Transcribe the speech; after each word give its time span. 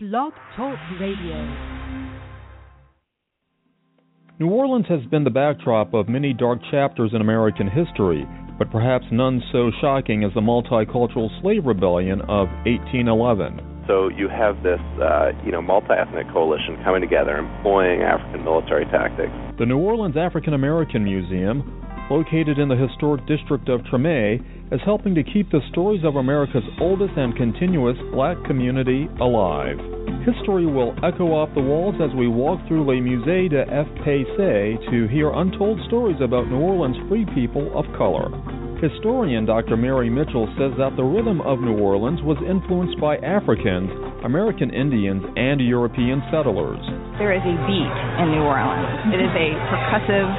Blog 0.00 0.32
Talk 0.56 0.78
Radio. 1.00 1.34
New 4.38 4.46
Orleans 4.46 4.86
has 4.88 5.04
been 5.10 5.24
the 5.24 5.30
backdrop 5.30 5.92
of 5.92 6.08
many 6.08 6.32
dark 6.32 6.60
chapters 6.70 7.10
in 7.12 7.20
American 7.20 7.68
history, 7.68 8.24
but 8.60 8.70
perhaps 8.70 9.06
none 9.10 9.42
so 9.50 9.72
shocking 9.80 10.22
as 10.22 10.30
the 10.34 10.40
multicultural 10.40 11.28
slave 11.42 11.66
rebellion 11.66 12.20
of 12.30 12.46
1811. 12.62 13.58
So 13.88 14.08
you 14.08 14.28
have 14.28 14.62
this, 14.62 14.78
uh, 15.02 15.32
you 15.44 15.50
know, 15.50 15.60
multi-ethnic 15.60 16.28
coalition 16.32 16.78
coming 16.84 17.00
together, 17.00 17.36
employing 17.36 18.02
African 18.02 18.44
military 18.44 18.84
tactics. 18.94 19.32
The 19.58 19.66
New 19.66 19.78
Orleans 19.78 20.16
African 20.16 20.54
American 20.54 21.02
Museum 21.02 21.66
located 22.08 22.60
in 22.60 22.68
the 22.68 22.76
historic 22.76 23.26
district 23.26 23.68
of 23.68 23.80
Treme, 23.82 24.57
is 24.70 24.80
helping 24.84 25.14
to 25.14 25.22
keep 25.22 25.50
the 25.50 25.60
stories 25.70 26.04
of 26.04 26.16
America's 26.16 26.64
oldest 26.80 27.14
and 27.16 27.36
continuous 27.36 27.96
black 28.12 28.36
community 28.44 29.08
alive. 29.20 29.78
History 30.28 30.66
will 30.66 30.92
echo 31.02 31.32
off 31.32 31.48
the 31.54 31.64
walls 31.64 31.96
as 32.04 32.14
we 32.16 32.28
walk 32.28 32.60
through 32.68 32.84
Le 32.84 33.00
Musée 33.00 33.48
de 33.48 33.64
FPC 33.64 34.90
to 34.90 35.08
hear 35.08 35.30
untold 35.32 35.80
stories 35.86 36.20
about 36.20 36.48
New 36.48 36.60
Orleans 36.60 36.96
free 37.08 37.24
people 37.34 37.72
of 37.72 37.86
color. 37.96 38.28
Historian 38.78 39.44
Dr. 39.44 39.76
Mary 39.76 40.08
Mitchell 40.08 40.46
says 40.54 40.70
that 40.78 40.94
the 40.94 41.02
rhythm 41.02 41.40
of 41.42 41.58
New 41.58 41.78
Orleans 41.80 42.22
was 42.22 42.38
influenced 42.46 43.00
by 43.00 43.16
Africans, 43.26 43.90
American 44.22 44.70
Indians, 44.70 45.24
and 45.34 45.58
European 45.58 46.22
settlers. 46.30 46.78
There 47.18 47.34
is 47.34 47.42
a 47.42 47.56
beat 47.66 47.94
in 48.22 48.26
New 48.30 48.44
Orleans. 48.46 49.16
It 49.16 49.18
is 49.18 49.34
a 49.34 49.48
percussive 49.66 50.30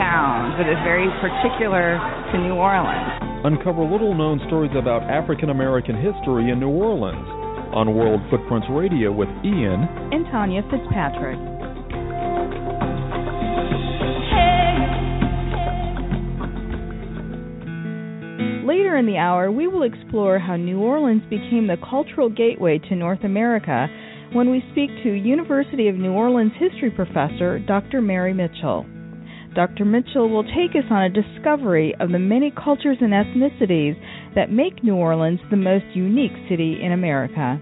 sound 0.00 0.56
that 0.56 0.72
is 0.72 0.80
very 0.88 1.10
particular 1.20 2.00
to 2.32 2.34
New 2.40 2.56
Orleans. 2.56 3.31
Uncover 3.44 3.82
little 3.82 4.14
known 4.14 4.40
stories 4.46 4.70
about 4.78 5.02
African 5.02 5.50
American 5.50 5.96
history 5.96 6.50
in 6.50 6.60
New 6.60 6.68
Orleans 6.68 7.26
on 7.74 7.92
World 7.92 8.20
Footprints 8.30 8.68
Radio 8.70 9.10
with 9.10 9.28
Ian 9.44 9.82
and 10.12 10.24
Tanya 10.30 10.62
Fitzpatrick. 10.70 11.38
Later 18.64 18.96
in 18.96 19.06
the 19.06 19.16
hour, 19.18 19.50
we 19.50 19.66
will 19.66 19.82
explore 19.82 20.38
how 20.38 20.54
New 20.54 20.78
Orleans 20.78 21.22
became 21.28 21.66
the 21.66 21.78
cultural 21.90 22.30
gateway 22.30 22.78
to 22.78 22.94
North 22.94 23.24
America 23.24 23.88
when 24.32 24.50
we 24.52 24.62
speak 24.70 24.90
to 25.02 25.10
University 25.10 25.88
of 25.88 25.96
New 25.96 26.12
Orleans 26.12 26.52
history 26.60 26.92
professor 26.92 27.58
Dr. 27.58 28.00
Mary 28.00 28.32
Mitchell. 28.32 28.86
Dr. 29.54 29.84
Mitchell 29.84 30.30
will 30.30 30.44
take 30.44 30.72
us 30.74 30.88
on 30.90 31.04
a 31.04 31.10
discovery 31.10 31.94
of 32.00 32.10
the 32.10 32.18
many 32.18 32.50
cultures 32.50 32.96
and 33.00 33.12
ethnicities 33.12 33.96
that 34.34 34.50
make 34.50 34.82
New 34.82 34.94
Orleans 34.94 35.40
the 35.50 35.56
most 35.56 35.84
unique 35.94 36.32
city 36.48 36.78
in 36.82 36.92
America. 36.92 37.60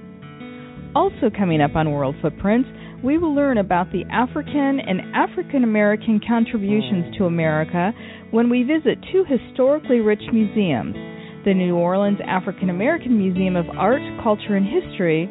Also, 0.94 1.30
coming 1.36 1.60
up 1.60 1.74
on 1.74 1.90
World 1.90 2.14
Footprints, 2.22 2.68
we 3.02 3.18
will 3.18 3.34
learn 3.34 3.58
about 3.58 3.90
the 3.92 4.04
African 4.12 4.78
and 4.80 5.00
African 5.14 5.64
American 5.64 6.20
contributions 6.26 7.16
to 7.16 7.24
America 7.24 7.92
when 8.30 8.50
we 8.50 8.62
visit 8.62 8.98
two 9.10 9.24
historically 9.24 10.00
rich 10.00 10.22
museums 10.32 10.94
the 11.44 11.54
New 11.54 11.74
Orleans 11.74 12.18
African 12.26 12.68
American 12.68 13.16
Museum 13.16 13.56
of 13.56 13.64
Art, 13.70 14.02
Culture, 14.22 14.56
and 14.56 14.66
History, 14.66 15.24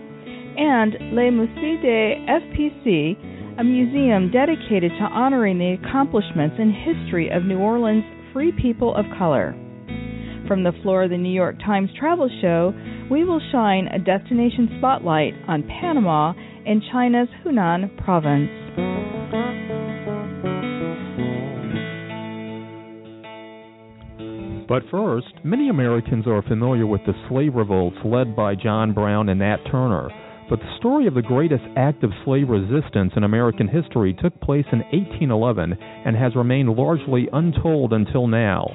and 0.58 0.94
Le 1.14 1.30
Musée 1.30 1.82
de 1.82 2.26
FPC, 2.26 3.39
a 3.60 3.64
museum 3.64 4.32
dedicated 4.32 4.90
to 4.98 5.04
honoring 5.04 5.60
the 5.60 5.76
accomplishments 5.84 6.56
and 6.58 6.74
history 6.74 7.30
of 7.30 7.44
New 7.44 7.58
Orleans 7.60 8.06
free 8.32 8.54
people 8.54 8.96
of 8.96 9.04
color. 9.18 9.54
From 10.48 10.64
the 10.64 10.72
floor 10.82 11.04
of 11.04 11.10
the 11.10 11.18
New 11.18 11.34
York 11.34 11.60
Times 11.60 11.90
Travel 12.00 12.30
Show, 12.42 12.74
we 13.12 13.26
will 13.26 13.42
shine 13.52 13.88
a 13.88 14.00
destination 14.00 14.78
spotlight 14.78 15.34
on 15.50 15.64
Panama 15.64 16.32
and 16.66 16.82
China's 16.90 17.28
Hunan 17.44 17.98
province. 18.06 18.50
But 24.70 24.84
first, 24.90 25.34
many 25.44 25.68
Americans 25.68 26.28
are 26.28 26.42
familiar 26.44 26.88
with 26.88 27.02
the 27.06 27.14
slave 27.28 27.56
revolts 27.56 27.98
led 28.06 28.38
by 28.38 28.56
John 28.56 28.94
Brown 28.94 29.28
and 29.28 29.40
Nat 29.40 29.58
Turner. 29.70 30.10
But 30.50 30.60
the 30.60 30.78
story 30.80 31.06
of 31.06 31.14
the 31.14 31.22
greatest 31.22 31.64
act 31.78 32.04
of 32.04 32.12
slave 32.26 32.50
resistance 32.50 33.14
in 33.16 33.24
American 33.24 33.68
history 33.68 34.16
took 34.16 34.40
place 34.42 34.66
in 34.72 34.80
1811 34.80 35.78
and 36.06 36.16
has 36.16 36.36
remained 36.36 36.70
largely 36.70 37.30
untold 37.32 37.94
until 37.94 38.26
now. 38.26 38.66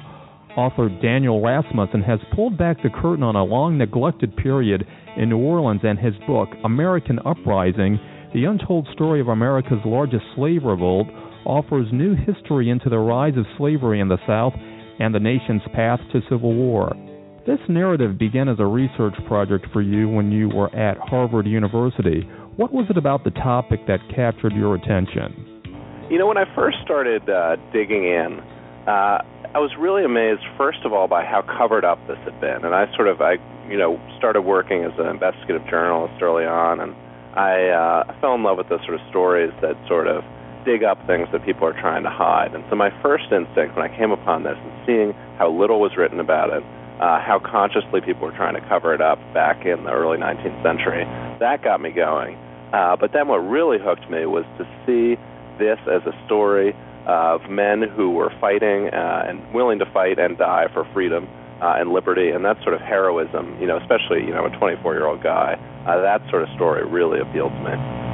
Author 0.55 0.87
Daniel 1.01 1.41
Rasmussen 1.41 2.01
has 2.03 2.19
pulled 2.33 2.57
back 2.57 2.81
the 2.81 2.89
curtain 2.89 3.23
on 3.23 3.35
a 3.35 3.43
long 3.43 3.77
neglected 3.77 4.37
period 4.37 4.87
in 5.17 5.27
New 5.27 5.37
Orleans 5.37 5.81
and 5.83 5.99
his 5.99 6.13
book, 6.25 6.47
American 6.63 7.19
Uprising 7.25 7.99
The 8.33 8.45
Untold 8.45 8.87
Story 8.93 9.19
of 9.19 9.27
America's 9.27 9.83
Largest 9.83 10.23
Slave 10.35 10.63
Revolt, 10.63 11.07
offers 11.45 11.87
new 11.91 12.15
history 12.15 12.69
into 12.69 12.89
the 12.89 12.97
rise 12.97 13.35
of 13.35 13.45
slavery 13.57 13.99
in 13.99 14.07
the 14.07 14.17
South 14.25 14.53
and 14.99 15.13
the 15.13 15.19
nation's 15.19 15.61
path 15.73 15.99
to 16.13 16.21
civil 16.29 16.53
war. 16.53 16.95
This 17.45 17.59
narrative 17.69 18.17
began 18.17 18.49
as 18.49 18.57
a 18.57 18.65
research 18.65 19.13
project 19.27 19.67
for 19.71 19.79
you 19.79 20.09
when 20.09 20.31
you 20.31 20.49
were 20.49 20.75
at 20.75 20.97
Harvard 20.97 21.45
University. 21.45 22.27
What 22.57 22.73
was 22.73 22.87
it 22.89 22.97
about 22.97 23.23
the 23.23 23.29
topic 23.29 23.85
that 23.85 23.99
captured 24.15 24.53
your 24.53 24.73
attention? 24.73 25.61
You 26.09 26.17
know, 26.17 26.25
when 26.25 26.39
I 26.41 26.49
first 26.55 26.77
started 26.83 27.29
uh, 27.29 27.57
digging 27.71 28.05
in, 28.05 28.41
uh, 28.89 29.21
I 29.53 29.61
was 29.61 29.69
really 29.77 30.03
amazed, 30.03 30.41
first 30.57 30.79
of 30.85 30.93
all, 30.93 31.07
by 31.07 31.21
how 31.21 31.45
covered 31.45 31.85
up 31.85 32.01
this 32.07 32.17
had 32.25 32.33
been. 32.41 32.65
And 32.65 32.73
I 32.73 32.89
sort 32.97 33.07
of, 33.07 33.21
I, 33.21 33.37
you 33.69 33.77
know, 33.77 34.01
started 34.17 34.41
working 34.41 34.81
as 34.81 34.97
an 34.97 35.05
investigative 35.05 35.61
journalist 35.69 36.17
early 36.25 36.49
on, 36.49 36.81
and 36.81 36.97
I 37.37 37.69
uh, 37.69 38.21
fell 38.21 38.33
in 38.33 38.41
love 38.41 38.57
with 38.57 38.69
those 38.69 38.81
sort 38.89 38.97
of 38.97 39.05
stories 39.13 39.53
that 39.61 39.77
sort 39.85 40.07
of 40.07 40.25
dig 40.65 40.81
up 40.81 40.97
things 41.05 41.29
that 41.29 41.45
people 41.45 41.69
are 41.69 41.77
trying 41.77 42.01
to 42.09 42.09
hide. 42.09 42.57
And 42.57 42.65
so 42.71 42.75
my 42.75 42.89
first 43.05 43.29
instinct 43.29 43.77
when 43.77 43.85
I 43.85 43.93
came 43.93 44.09
upon 44.09 44.41
this 44.41 44.57
and 44.57 44.73
seeing 44.81 45.13
how 45.37 45.53
little 45.53 45.77
was 45.77 45.93
written 45.93 46.17
about 46.17 46.49
it 46.49 46.65
uh, 46.99 47.19
how 47.19 47.39
consciously 47.39 48.01
people 48.01 48.27
were 48.27 48.35
trying 48.35 48.55
to 48.55 48.63
cover 48.67 48.93
it 48.93 49.01
up 49.01 49.19
back 49.33 49.65
in 49.65 49.83
the 49.83 49.91
early 49.91 50.17
19th 50.17 50.63
century. 50.63 51.03
That 51.39 51.63
got 51.63 51.81
me 51.81 51.91
going. 51.91 52.35
Uh, 52.73 52.95
but 52.99 53.11
then 53.13 53.27
what 53.27 53.39
really 53.39 53.77
hooked 53.79 54.09
me 54.09 54.25
was 54.25 54.45
to 54.57 54.63
see 54.85 55.19
this 55.59 55.79
as 55.87 56.01
a 56.07 56.15
story 56.25 56.75
of 57.07 57.41
men 57.49 57.83
who 57.95 58.11
were 58.11 58.31
fighting 58.41 58.89
uh, 58.89 59.25
and 59.27 59.53
willing 59.53 59.79
to 59.79 59.85
fight 59.93 60.19
and 60.19 60.37
die 60.37 60.65
for 60.73 60.87
freedom 60.93 61.27
uh, 61.61 61.79
and 61.79 61.91
liberty, 61.91 62.29
and 62.29 62.43
that 62.43 62.57
sort 62.63 62.73
of 62.73 62.81
heroism, 62.81 63.55
you 63.61 63.67
know, 63.67 63.77
especially 63.77 64.19
you 64.25 64.33
know 64.33 64.45
a 64.45 64.49
24-year-old 64.49 65.23
guy. 65.23 65.55
Uh, 65.87 66.01
that 66.01 66.19
sort 66.29 66.43
of 66.43 66.49
story 66.55 66.85
really 66.85 67.19
appealed 67.19 67.51
to 67.51 67.63
me. 67.63 68.05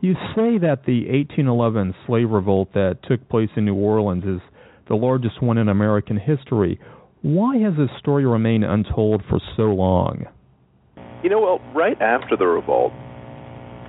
You 0.00 0.14
say 0.36 0.58
that 0.58 0.84
the 0.86 1.08
1811 1.08 1.94
slave 2.06 2.30
revolt 2.30 2.74
that 2.74 2.98
took 3.08 3.26
place 3.28 3.48
in 3.56 3.64
New 3.64 3.74
Orleans 3.74 4.24
is 4.24 4.40
the 4.86 4.94
largest 4.94 5.42
one 5.42 5.56
in 5.56 5.68
American 5.68 6.18
history. 6.18 6.78
Why 7.24 7.56
has 7.56 7.72
this 7.78 7.88
story 7.98 8.26
remained 8.26 8.64
untold 8.64 9.22
for 9.30 9.40
so 9.56 9.72
long? 9.72 10.26
You 11.22 11.30
know, 11.30 11.40
well, 11.40 11.58
right 11.74 11.96
after 12.02 12.36
the 12.36 12.46
revolt, 12.46 12.92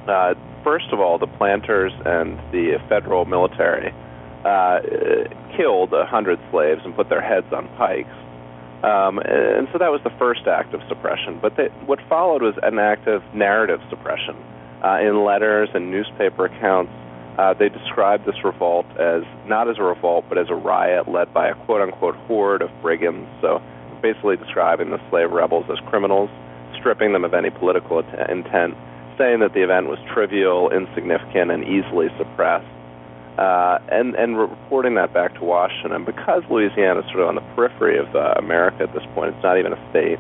uh, 0.08 0.36
first 0.64 0.86
of 0.94 1.02
all, 1.02 1.20
the 1.20 1.28
planters 1.28 1.92
and 2.06 2.40
the 2.56 2.80
federal 2.88 3.26
military 3.26 3.92
uh, 4.48 4.80
killed 5.58 5.92
a 5.92 6.06
hundred 6.06 6.40
slaves 6.50 6.80
and 6.86 6.96
put 6.96 7.10
their 7.10 7.20
heads 7.20 7.52
on 7.52 7.68
pikes. 7.76 8.08
Um, 8.88 9.20
and 9.20 9.68
so 9.74 9.80
that 9.84 9.92
was 9.92 10.00
the 10.06 10.16
first 10.18 10.48
act 10.48 10.74
of 10.74 10.80
suppression. 10.88 11.38
But 11.42 11.58
they, 11.58 11.68
what 11.92 12.00
followed 12.08 12.42
was 12.42 12.56
an 12.64 12.80
act 12.80 13.06
of 13.10 13.22
narrative 13.36 13.82
suppression 13.90 14.40
uh, 14.80 15.04
in 15.04 15.26
letters 15.26 15.68
and 15.74 15.92
newspaper 15.92 16.46
accounts 16.46 16.94
uh, 17.38 17.54
they 17.54 17.70
described 17.70 18.26
this 18.26 18.44
revolt 18.44 18.86
as 18.98 19.24
not 19.46 19.70
as 19.70 19.78
a 19.78 19.84
revolt, 19.84 20.26
but 20.30 20.38
as 20.38 20.48
a 20.50 20.56
riot 20.56 21.08
led 21.08 21.34
by 21.34 21.48
a 21.50 21.56
quote 21.66 21.82
unquote 21.82 22.16
horde 22.28 22.62
of 22.62 22.70
brigands. 22.82 23.28
So 23.42 23.62
basically 24.02 24.38
describing 24.38 24.92
the 24.92 25.02
slave 25.10 25.32
rebels 25.32 25.66
as 25.70 25.80
criminals, 25.90 26.30
stripping 26.80 27.12
them 27.14 27.26
of 27.26 27.34
any 27.34 27.50
political 27.50 28.00
intent, 28.00 28.76
saying 29.18 29.40
that 29.40 29.54
the 29.54 29.64
event 29.64 29.88
was 29.88 30.00
trivial, 30.14 30.70
insignificant, 30.70 31.52
and 31.52 31.64
easily 31.64 32.08
suppressed. 32.18 32.68
Uh, 33.38 33.80
and 33.92 34.16
and 34.16 34.40
reporting 34.40 34.96
that 34.96 35.12
back 35.12 35.34
to 35.34 35.44
Washington 35.44 36.06
because 36.06 36.42
Louisiana 36.50 37.02
is 37.02 37.06
sort 37.12 37.20
of 37.20 37.28
on 37.28 37.36
the 37.36 37.44
periphery 37.54 37.98
of 37.98 38.08
uh, 38.16 38.36
America 38.38 38.84
at 38.84 38.94
this 38.94 39.04
point. 39.14 39.36
It's 39.36 39.44
not 39.44 39.60
even 39.60 39.74
a 39.74 39.90
state, 39.90 40.20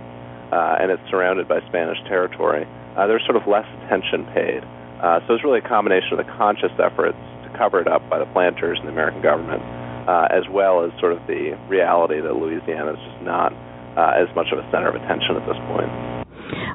uh, 0.51 0.83
and 0.83 0.91
it's 0.91 1.01
surrounded 1.09 1.47
by 1.47 1.61
Spanish 1.69 1.97
territory. 2.09 2.67
Uh, 2.97 3.07
there's 3.07 3.23
sort 3.23 3.37
of 3.37 3.47
less 3.47 3.63
attention 3.79 4.25
paid. 4.35 4.67
Uh, 5.03 5.19
so 5.27 5.35
it's 5.35 5.43
really 5.43 5.59
a 5.59 5.67
combination 5.67 6.13
of 6.13 6.25
the 6.25 6.31
conscious 6.37 6.71
efforts 6.79 7.17
to 7.43 7.49
cover 7.57 7.79
it 7.81 7.87
up 7.87 8.07
by 8.09 8.19
the 8.19 8.25
planters 8.31 8.77
and 8.79 8.87
the 8.87 8.93
American 8.93 9.21
government, 9.21 9.61
uh, 10.07 10.27
as 10.31 10.43
well 10.51 10.83
as 10.83 10.91
sort 10.99 11.11
of 11.11 11.19
the 11.27 11.57
reality 11.67 12.21
that 12.21 12.35
Louisiana 12.35 12.93
is 12.93 12.99
just 12.99 13.21
not 13.23 13.51
uh, 13.97 14.11
as 14.15 14.27
much 14.35 14.47
of 14.51 14.59
a 14.59 14.65
center 14.71 14.89
of 14.89 14.95
attention 14.95 15.35
at 15.35 15.45
this 15.47 15.59
point. 15.67 15.91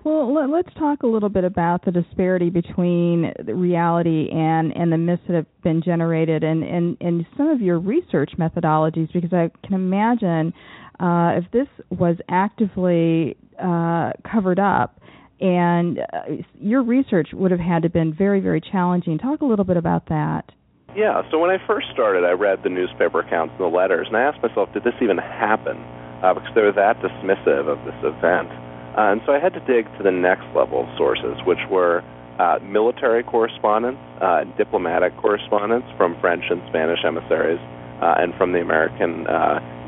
Well, 0.04 0.50
let's 0.50 0.72
talk 0.78 1.02
a 1.02 1.06
little 1.06 1.28
bit 1.28 1.44
about 1.44 1.84
the 1.84 1.92
disparity 1.92 2.48
between 2.48 3.32
the 3.44 3.54
reality 3.54 4.30
and, 4.32 4.74
and 4.74 4.90
the 4.90 4.96
myths 4.96 5.22
that 5.28 5.34
have 5.34 5.62
been 5.62 5.82
generated 5.82 6.42
and, 6.42 6.64
and, 6.64 6.96
and 7.00 7.26
some 7.36 7.48
of 7.48 7.60
your 7.60 7.78
research 7.78 8.32
methodologies, 8.38 9.12
because 9.12 9.32
I 9.32 9.50
can 9.64 9.74
imagine 9.74 10.54
uh, 10.98 11.32
if 11.36 11.50
this 11.52 11.68
was 11.90 12.16
actively 12.30 13.36
uh, 13.62 14.12
covered 14.30 14.58
up, 14.58 15.00
and 15.40 15.98
uh, 15.98 16.42
your 16.60 16.82
research 16.82 17.28
would 17.32 17.50
have 17.50 17.60
had 17.60 17.82
to 17.82 17.88
been 17.88 18.12
very, 18.12 18.40
very 18.40 18.60
challenging. 18.60 19.18
Talk 19.18 19.40
a 19.40 19.44
little 19.44 19.64
bit 19.64 19.76
about 19.76 20.06
that. 20.08 20.52
Yeah, 20.96 21.22
so 21.30 21.38
when 21.38 21.50
I 21.50 21.58
first 21.66 21.86
started, 21.92 22.24
I 22.24 22.32
read 22.32 22.62
the 22.64 22.68
newspaper 22.68 23.20
accounts 23.20 23.54
and 23.58 23.60
the 23.60 23.74
letters, 23.76 24.08
and 24.08 24.16
I 24.16 24.22
asked 24.22 24.42
myself, 24.42 24.72
did 24.72 24.82
this 24.82 24.94
even 25.00 25.18
happen? 25.18 25.78
Uh, 26.22 26.34
because 26.34 26.50
they 26.54 26.60
were 26.60 26.72
that 26.72 27.00
dismissive 27.00 27.70
of 27.70 27.78
this 27.86 27.96
event. 28.02 28.50
Uh, 28.98 29.14
and 29.14 29.22
so 29.24 29.32
I 29.32 29.38
had 29.38 29.54
to 29.54 29.60
dig 29.60 29.86
to 29.96 30.02
the 30.02 30.10
next 30.10 30.44
level 30.54 30.82
of 30.82 30.88
sources, 30.98 31.38
which 31.46 31.62
were 31.70 32.02
uh, 32.38 32.58
military 32.60 33.22
correspondence, 33.22 33.96
uh, 34.20 34.44
diplomatic 34.58 35.16
correspondence 35.16 35.84
from 35.96 36.18
French 36.20 36.44
and 36.50 36.60
Spanish 36.68 36.98
emissaries, 37.06 37.60
uh, 38.02 38.18
and 38.18 38.34
from 38.34 38.52
the 38.52 38.60
American 38.60 39.24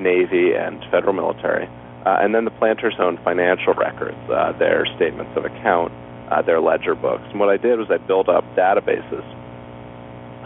Navy 0.00 0.54
and 0.54 0.80
federal 0.90 1.12
military, 1.12 1.68
uh, 2.04 2.18
and 2.20 2.34
then 2.34 2.44
the 2.44 2.50
planters' 2.50 2.94
own 2.98 3.16
financial 3.22 3.74
records, 3.74 4.18
uh, 4.30 4.52
their 4.58 4.86
statements 4.96 5.32
of 5.36 5.44
account, 5.44 5.92
uh, 6.30 6.42
their 6.42 6.60
ledger 6.60 6.94
books. 6.94 7.22
And 7.30 7.38
what 7.38 7.48
I 7.48 7.56
did 7.56 7.78
was 7.78 7.88
I 7.90 7.98
built 7.98 8.28
up 8.28 8.44
databases 8.56 9.22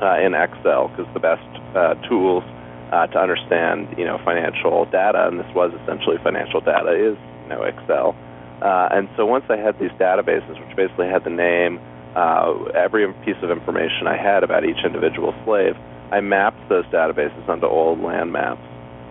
uh, 0.03 0.21
in 0.21 0.35
Excel 0.35 0.89
because 0.89 1.07
the 1.15 1.21
best 1.21 1.47
uh, 1.75 1.95
tools 2.09 2.45
uh, 2.93 3.07
to 3.09 3.19
understand, 3.19 3.89
you 3.97 4.05
know, 4.05 4.19
financial 4.25 4.85
data, 4.87 5.27
and 5.29 5.41
this 5.41 5.55
was 5.55 5.73
essentially 5.83 6.19
financial 6.23 6.61
data, 6.61 6.93
is 6.93 7.17
you 7.45 7.49
know 7.49 7.63
Excel. 7.63 8.15
And 8.61 9.09
so 9.17 9.27
once 9.27 9.45
I 9.49 9.57
had 9.57 9.79
these 9.79 9.91
databases, 9.93 10.61
which 10.61 10.77
basically 10.77 11.09
had 11.09 11.25
the 11.25 11.31
name, 11.31 11.81
every 12.75 13.13
piece 13.25 13.37
of 13.43 13.51
information 13.51 14.07
I 14.07 14.17
had 14.17 14.45
about 14.45 14.65
each 14.65 14.85
individual 14.85 15.35
slave, 15.45 15.77
I 16.13 16.21
mapped 16.21 16.69
those 16.69 16.85
databases 16.87 17.49
onto 17.49 17.67
old 17.67 18.01
land 18.01 18.33
maps, 18.33 18.63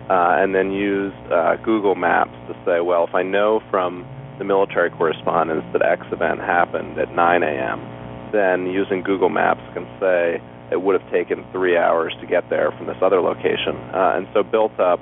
uh, 0.08 0.38
and 0.38 0.54
then 0.54 0.70
used 0.70 1.16
uh, 1.32 1.56
Google 1.64 1.94
Maps 1.94 2.34
to 2.48 2.54
say, 2.64 2.80
well, 2.80 3.04
if 3.04 3.14
I 3.14 3.22
know 3.22 3.60
from 3.70 4.06
the 4.38 4.44
military 4.44 4.90
correspondence 4.90 5.64
that 5.72 5.82
X 5.82 6.06
event 6.12 6.40
happened 6.40 6.98
at 6.98 7.12
9 7.14 7.42
a.m., 7.42 7.80
then 8.32 8.66
using 8.66 9.02
Google 9.02 9.30
Maps 9.30 9.62
can 9.74 9.86
say 9.98 10.40
it 10.70 10.82
would 10.82 11.00
have 11.00 11.10
taken 11.10 11.44
three 11.52 11.76
hours 11.76 12.14
to 12.20 12.26
get 12.26 12.48
there 12.50 12.72
from 12.76 12.86
this 12.86 12.98
other 13.00 13.20
location, 13.20 13.76
uh, 13.94 14.14
and 14.16 14.26
so 14.34 14.42
built 14.42 14.78
up 14.78 15.00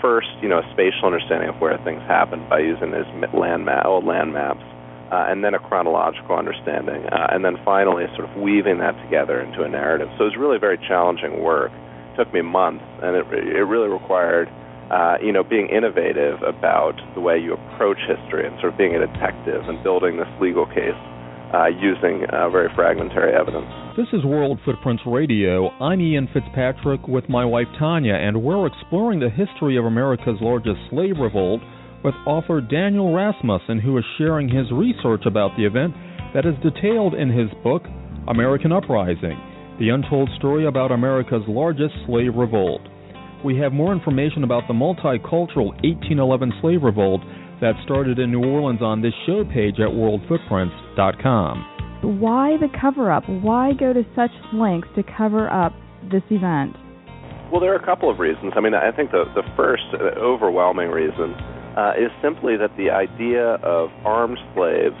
first, 0.00 0.28
you 0.42 0.48
know, 0.48 0.58
a 0.58 0.68
spatial 0.72 1.06
understanding 1.06 1.48
of 1.48 1.56
where 1.60 1.76
things 1.84 2.02
happened 2.08 2.48
by 2.48 2.60
using 2.60 2.92
these 2.92 3.08
land 3.32 3.64
ma- 3.64 3.84
old 3.84 4.04
land 4.04 4.32
maps, 4.32 4.64
uh, 5.12 5.28
and 5.28 5.44
then 5.44 5.54
a 5.54 5.58
chronological 5.58 6.36
understanding, 6.36 7.04
uh, 7.08 7.28
and 7.30 7.44
then 7.44 7.56
finally 7.64 8.04
sort 8.16 8.28
of 8.28 8.36
weaving 8.36 8.78
that 8.78 8.92
together 9.04 9.40
into 9.40 9.62
a 9.62 9.68
narrative. 9.68 10.08
So 10.16 10.24
it 10.24 10.32
was 10.32 10.36
really 10.36 10.58
very 10.58 10.76
challenging 10.76 11.40
work. 11.40 11.72
Took 12.16 12.32
me 12.32 12.42
months, 12.42 12.84
and 13.02 13.16
it 13.16 13.26
it 13.32 13.66
really 13.66 13.88
required. 13.88 14.48
Uh, 14.90 15.16
you 15.22 15.32
know, 15.32 15.42
being 15.42 15.66
innovative 15.72 16.36
about 16.46 16.92
the 17.14 17.20
way 17.20 17.38
you 17.38 17.54
approach 17.54 17.96
history 18.06 18.46
and 18.46 18.54
sort 18.60 18.70
of 18.70 18.78
being 18.78 18.94
a 18.94 19.00
detective 19.00 19.64
and 19.64 19.82
building 19.82 20.18
this 20.18 20.28
legal 20.38 20.66
case 20.66 21.00
uh, 21.54 21.66
using 21.66 22.26
uh, 22.30 22.50
very 22.50 22.68
fragmentary 22.74 23.32
evidence. 23.32 23.66
This 23.96 24.06
is 24.12 24.24
World 24.24 24.60
Footprints 24.64 25.02
Radio. 25.06 25.70
I'm 25.80 26.00
Ian 26.00 26.28
Fitzpatrick 26.32 27.08
with 27.08 27.28
my 27.28 27.44
wife 27.44 27.66
Tanya, 27.78 28.14
and 28.14 28.42
we're 28.42 28.66
exploring 28.66 29.20
the 29.20 29.30
history 29.30 29.78
of 29.78 29.84
America's 29.84 30.38
largest 30.40 30.78
slave 30.90 31.16
revolt 31.18 31.62
with 32.04 32.14
author 32.26 32.60
Daniel 32.60 33.14
Rasmussen, 33.14 33.80
who 33.80 33.96
is 33.96 34.04
sharing 34.18 34.48
his 34.48 34.70
research 34.70 35.22
about 35.26 35.56
the 35.56 35.64
event 35.64 35.94
that 36.34 36.44
is 36.44 36.54
detailed 36.62 37.14
in 37.14 37.30
his 37.30 37.48
book, 37.62 37.82
American 38.28 38.70
Uprising 38.70 39.40
The 39.80 39.88
Untold 39.88 40.30
Story 40.38 40.66
About 40.66 40.92
America's 40.92 41.42
Largest 41.48 41.94
Slave 42.06 42.36
Revolt. 42.36 42.80
We 43.44 43.58
have 43.58 43.72
more 43.72 43.92
information 43.92 44.44
about 44.44 44.68
the 44.68 44.72
multicultural 44.72 45.74
1811 45.82 46.52
slave 46.60 46.84
revolt 46.84 47.22
that 47.60 47.74
started 47.82 48.20
in 48.20 48.30
New 48.30 48.44
Orleans 48.44 48.82
on 48.82 49.02
this 49.02 49.12
show 49.26 49.44
page 49.44 49.80
at 49.80 49.90
worldfootprints.com. 49.90 52.20
Why 52.20 52.56
the 52.60 52.68
cover 52.80 53.10
up? 53.10 53.28
Why 53.28 53.72
go 53.72 53.92
to 53.92 54.04
such 54.14 54.30
lengths 54.52 54.90
to 54.94 55.02
cover 55.02 55.50
up 55.50 55.72
this 56.08 56.22
event? 56.30 56.76
Well, 57.50 57.60
there 57.60 57.72
are 57.72 57.82
a 57.82 57.84
couple 57.84 58.08
of 58.08 58.20
reasons. 58.20 58.52
I 58.54 58.60
mean, 58.60 58.74
I 58.74 58.92
think 58.94 59.10
the, 59.10 59.24
the 59.34 59.42
first 59.56 59.82
uh, 59.92 60.20
overwhelming 60.22 60.90
reason 60.90 61.34
uh, 61.76 61.94
is 61.98 62.12
simply 62.22 62.56
that 62.58 62.70
the 62.78 62.90
idea 62.90 63.54
of 63.66 63.90
armed 64.06 64.38
slaves 64.54 64.94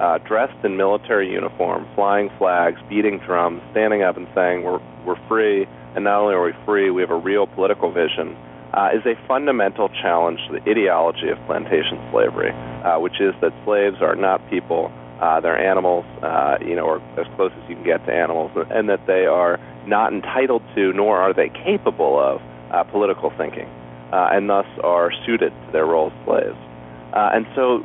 uh, 0.00 0.18
dressed 0.18 0.64
in 0.64 0.76
military 0.76 1.30
uniform, 1.30 1.86
flying 1.94 2.30
flags, 2.38 2.80
beating 2.88 3.18
drums, 3.18 3.62
standing 3.70 4.02
up 4.02 4.16
and 4.16 4.26
saying, 4.34 4.62
We're, 4.62 4.80
we're 5.04 5.28
free, 5.28 5.66
and 5.94 6.04
not 6.04 6.20
only 6.20 6.34
are 6.34 6.44
we 6.44 6.52
free, 6.64 6.90
we 6.90 7.02
have 7.02 7.10
a 7.10 7.16
real 7.16 7.46
political 7.46 7.92
vision 7.92 8.36
uh, 8.74 8.88
is 8.94 9.04
a 9.04 9.14
fundamental 9.28 9.88
challenge 9.88 10.40
to 10.48 10.58
the 10.58 10.70
ideology 10.70 11.28
of 11.28 11.38
plantation 11.46 12.00
slavery, 12.10 12.50
uh, 12.84 12.98
which 12.98 13.20
is 13.20 13.34
that 13.40 13.52
slaves 13.64 13.96
are 14.00 14.16
not 14.16 14.40
people, 14.48 14.90
uh, 15.20 15.40
they're 15.40 15.58
animals, 15.58 16.04
uh, 16.22 16.56
you 16.60 16.74
know, 16.74 16.84
or 16.84 16.98
as 17.20 17.26
close 17.36 17.52
as 17.62 17.68
you 17.68 17.76
can 17.76 17.84
get 17.84 18.04
to 18.06 18.12
animals, 18.12 18.50
and 18.70 18.88
that 18.88 19.06
they 19.06 19.26
are 19.26 19.60
not 19.86 20.12
entitled 20.12 20.62
to, 20.74 20.92
nor 20.92 21.18
are 21.18 21.34
they 21.34 21.48
capable 21.48 22.18
of, 22.18 22.40
uh, 22.70 22.82
political 22.84 23.30
thinking, 23.36 23.68
uh, 24.12 24.30
and 24.32 24.48
thus 24.48 24.66
are 24.82 25.12
suited 25.26 25.52
to 25.66 25.72
their 25.72 25.84
role 25.84 26.10
as 26.10 26.24
slaves. 26.24 26.58
Uh, 27.12 27.30
and 27.34 27.46
so, 27.54 27.84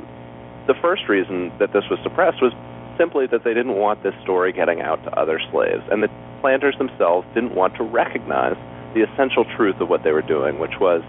the 0.67 0.75
first 0.81 1.07
reason 1.07 1.51
that 1.59 1.73
this 1.73 1.83
was 1.89 1.99
suppressed 2.03 2.41
was 2.41 2.53
simply 2.97 3.27
that 3.27 3.43
they 3.43 3.53
didn't 3.53 3.75
want 3.75 4.03
this 4.03 4.13
story 4.23 4.51
getting 4.51 4.81
out 4.81 5.01
to 5.03 5.19
other 5.19 5.39
slaves, 5.51 5.83
and 5.91 6.03
the 6.03 6.09
planters 6.41 6.75
themselves 6.77 7.25
didn't 7.33 7.55
want 7.55 7.75
to 7.75 7.83
recognize 7.83 8.55
the 8.93 9.01
essential 9.03 9.45
truth 9.55 9.79
of 9.79 9.89
what 9.89 10.03
they 10.03 10.11
were 10.11 10.21
doing, 10.25 10.59
which 10.59 10.79
was, 10.79 11.01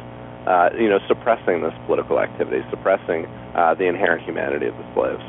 uh, 0.47 0.71
you 0.79 0.89
know, 0.89 0.99
suppressing 1.09 1.63
this 1.63 1.75
political 1.87 2.21
activity, 2.21 2.65
suppressing 2.71 3.27
uh, 3.55 3.75
the 3.75 3.85
inherent 3.85 4.23
humanity 4.23 4.67
of 4.67 4.77
the 4.77 4.87
slaves. 4.95 5.23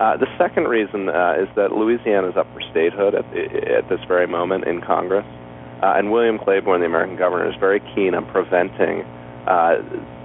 Uh, 0.00 0.16
the 0.16 0.28
second 0.38 0.68
reason 0.68 1.08
uh, 1.08 1.34
is 1.38 1.48
that 1.56 1.72
Louisiana 1.72 2.28
is 2.28 2.36
up 2.36 2.46
for 2.54 2.60
statehood 2.70 3.14
at, 3.14 3.26
at 3.36 3.88
this 3.88 4.00
very 4.06 4.26
moment 4.26 4.64
in 4.64 4.80
Congress, 4.80 5.26
uh, 5.82 5.94
and 5.96 6.10
William 6.10 6.38
Claiborne, 6.38 6.80
the 6.80 6.86
American 6.86 7.16
governor, 7.16 7.48
is 7.48 7.56
very 7.58 7.80
keen 7.94 8.14
on 8.14 8.24
preventing 8.26 9.02
uh, 9.46 9.82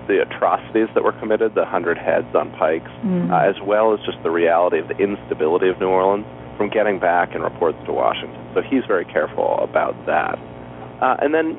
the 0.07 0.21
atrocities 0.21 0.87
that 0.93 1.03
were 1.03 1.13
committed, 1.13 1.55
the 1.55 1.65
hundred 1.65 1.97
heads 1.97 2.33
on 2.35 2.51
pikes, 2.51 2.91
mm-hmm. 3.03 3.31
uh, 3.31 3.39
as 3.39 3.55
well 3.65 3.93
as 3.93 3.99
just 4.05 4.21
the 4.23 4.31
reality 4.31 4.79
of 4.79 4.87
the 4.87 4.97
instability 4.97 5.69
of 5.69 5.79
New 5.79 5.87
Orleans 5.87 6.25
from 6.57 6.69
getting 6.69 6.99
back 6.99 7.33
and 7.33 7.43
reports 7.43 7.77
to 7.85 7.91
Washington. 7.91 8.39
So 8.53 8.61
he's 8.61 8.85
very 8.85 9.05
careful 9.05 9.57
about 9.59 9.95
that. 10.05 10.37
Uh, 11.01 11.17
and 11.19 11.33
then, 11.33 11.57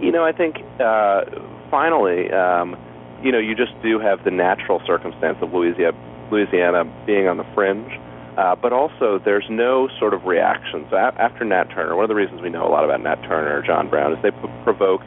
you 0.00 0.12
know, 0.12 0.24
I 0.24 0.32
think 0.32 0.56
uh, 0.80 1.24
finally, 1.70 2.30
um, 2.30 2.76
you 3.22 3.32
know, 3.32 3.38
you 3.38 3.54
just 3.54 3.72
do 3.82 3.98
have 3.98 4.24
the 4.24 4.30
natural 4.30 4.80
circumstance 4.86 5.38
of 5.40 5.52
Louisiana, 5.52 5.96
Louisiana 6.30 6.84
being 7.06 7.28
on 7.28 7.38
the 7.38 7.46
fringe. 7.54 7.92
Uh, 8.36 8.54
but 8.54 8.70
also, 8.70 9.18
there's 9.24 9.46
no 9.48 9.88
sort 9.98 10.12
of 10.12 10.24
reaction. 10.24 10.86
So 10.90 10.96
a- 10.96 11.14
after 11.16 11.42
Nat 11.44 11.70
Turner, 11.70 11.96
one 11.96 12.04
of 12.04 12.08
the 12.08 12.14
reasons 12.14 12.42
we 12.42 12.50
know 12.50 12.66
a 12.66 12.68
lot 12.68 12.84
about 12.84 13.02
Nat 13.02 13.16
Turner 13.22 13.58
or 13.58 13.62
John 13.62 13.88
Brown 13.88 14.12
is 14.12 14.22
they 14.22 14.30
p- 14.30 14.52
provoke 14.62 15.00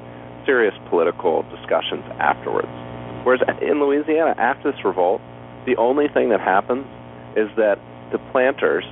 serious 0.49 0.73
political 0.89 1.45
discussions 1.53 2.01
afterwards. 2.17 2.73
Whereas 3.21 3.41
in 3.61 3.77
Louisiana, 3.77 4.33
after 4.39 4.71
this 4.71 4.81
revolt, 4.83 5.21
the 5.67 5.77
only 5.77 6.07
thing 6.07 6.29
that 6.29 6.41
happens 6.41 6.89
is 7.37 7.45
that 7.53 7.77
the 8.11 8.17
planters 8.33 8.83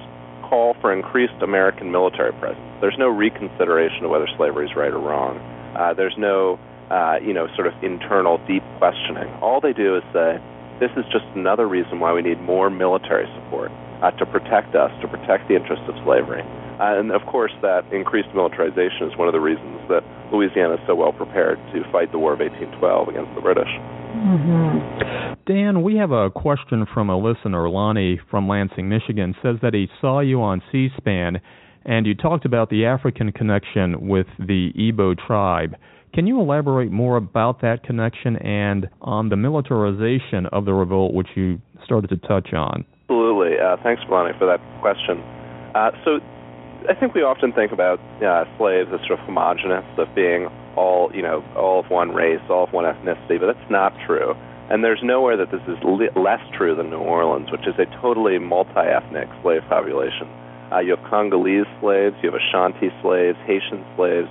call 0.46 0.76
for 0.80 0.94
increased 0.94 1.34
American 1.42 1.92
military 1.92 2.32
presence. 2.34 2.62
There's 2.80 2.98
no 3.00 3.10
reconsideration 3.10 4.06
of 4.06 4.12
whether 4.12 4.28
slavery 4.38 4.70
is 4.70 4.76
right 4.76 4.94
or 4.94 5.02
wrong. 5.02 5.42
Uh, 5.76 5.96
there's 5.96 6.14
no, 6.16 6.60
uh, 6.92 7.18
you 7.26 7.34
know, 7.34 7.48
sort 7.56 7.66
of 7.66 7.74
internal 7.82 8.38
deep 8.46 8.62
questioning. 8.78 9.26
All 9.42 9.60
they 9.60 9.74
do 9.74 9.98
is 9.98 10.04
say, 10.14 10.38
this 10.80 10.92
is 10.94 11.06
just 11.12 11.26
another 11.34 11.68
reason 11.68 12.00
why 12.00 12.14
we 12.14 12.22
need 12.22 12.40
more 12.40 12.70
military 12.70 13.26
support 13.34 13.72
uh, 14.04 14.12
to 14.12 14.26
protect 14.28 14.76
us, 14.76 14.92
to 15.02 15.08
protect 15.08 15.48
the 15.50 15.56
interests 15.56 15.86
of 15.90 15.96
slavery. 16.06 16.46
Uh, 16.80 17.00
and 17.00 17.12
of 17.12 17.22
course, 17.26 17.52
that 17.62 17.82
increased 17.92 18.30
militarization 18.36 19.10
is 19.10 19.18
one 19.18 19.28
of 19.28 19.34
the 19.34 19.40
reasons 19.40 19.82
that 19.90 20.02
Louisiana 20.32 20.76
is 20.76 20.80
so 20.86 20.96
well 20.96 21.12
prepared 21.12 21.58
to 21.74 21.82
fight 21.92 22.12
the 22.12 22.20
War 22.20 22.34
of 22.34 22.40
1812 22.40 23.08
against 23.10 23.34
the 23.34 23.42
British. 23.42 23.70
Mm-hmm. 24.14 25.34
Dan, 25.46 25.82
we 25.82 25.96
have 25.98 26.12
a 26.12 26.30
question 26.30 26.86
from 26.94 27.10
a 27.10 27.18
listener, 27.18 27.70
Lonnie 27.70 28.20
from 28.30 28.48
Lansing, 28.48 28.90
Michigan, 28.90 29.36
says 29.42 29.56
that 29.62 29.74
he 29.74 29.88
saw 30.02 30.20
you 30.20 30.42
on 30.42 30.62
C-SPAN 30.72 31.42
and 31.88 32.06
you 32.06 32.14
talked 32.14 32.46
about 32.46 32.70
the 32.70 32.86
African 32.86 33.32
connection 33.32 34.08
with 34.08 34.28
the 34.38 34.72
Igbo 34.78 35.18
tribe. 35.26 35.76
Can 36.14 36.28
you 36.28 36.40
elaborate 36.40 36.92
more 36.92 37.16
about 37.16 37.62
that 37.62 37.84
connection 37.84 38.36
and 38.38 38.90
on 39.02 39.30
the 39.30 39.38
militarization 39.38 40.48
of 40.52 40.66
the 40.66 40.74
revolt, 40.74 41.14
which 41.14 41.28
you 41.36 41.62
started 41.86 42.10
to 42.10 42.18
touch 42.28 42.54
on? 42.54 42.86
Absolutely. 43.04 43.58
Uh, 43.58 43.78
thanks, 43.84 44.02
Lonnie, 44.10 44.38
for 44.38 44.46
that 44.46 44.60
question. 44.82 45.24
Uh, 45.76 45.92
so, 46.04 46.20
I 46.90 46.94
think 46.94 47.14
we 47.14 47.22
often 47.22 47.52
think 47.52 47.72
about 47.72 48.00
uh, 48.22 48.46
slaves 48.58 48.90
as 48.94 49.00
sort 49.08 49.20
of 49.20 49.26
homogenous, 49.26 49.86
of 49.98 50.14
being 50.16 50.48
all 50.76 51.12
you 51.14 51.22
know, 51.22 51.44
all 51.56 51.80
of 51.80 51.90
one 51.90 52.14
race, 52.14 52.42
all 52.50 52.64
of 52.64 52.74
one 52.74 52.86
ethnicity, 52.86 53.40
but 53.40 53.48
that's 53.48 53.72
not 53.72 53.94
true. 54.06 54.36
And 54.70 54.84
there's 54.84 55.02
nowhere 55.02 55.38
that 55.38 55.52
this 55.52 55.62
is 55.68 55.78
li- 55.84 56.10
less 56.16 56.42
true 56.54 56.76
than 56.76 56.90
New 56.90 56.98
Orleans, 57.00 57.52
which 57.52 57.66
is 57.68 57.76
a 57.80 57.86
totally 58.02 58.38
multi-ethnic 58.38 59.30
slave 59.42 59.64
population. 59.70 60.28
Uh, 60.72 60.80
you 60.80 60.96
have 60.96 61.04
Congolese 61.10 61.66
slaves, 61.80 62.16
you 62.22 62.30
have 62.30 62.40
Ashanti 62.40 62.92
slaves, 63.02 63.38
Haitian 63.46 63.86
slaves, 63.96 64.28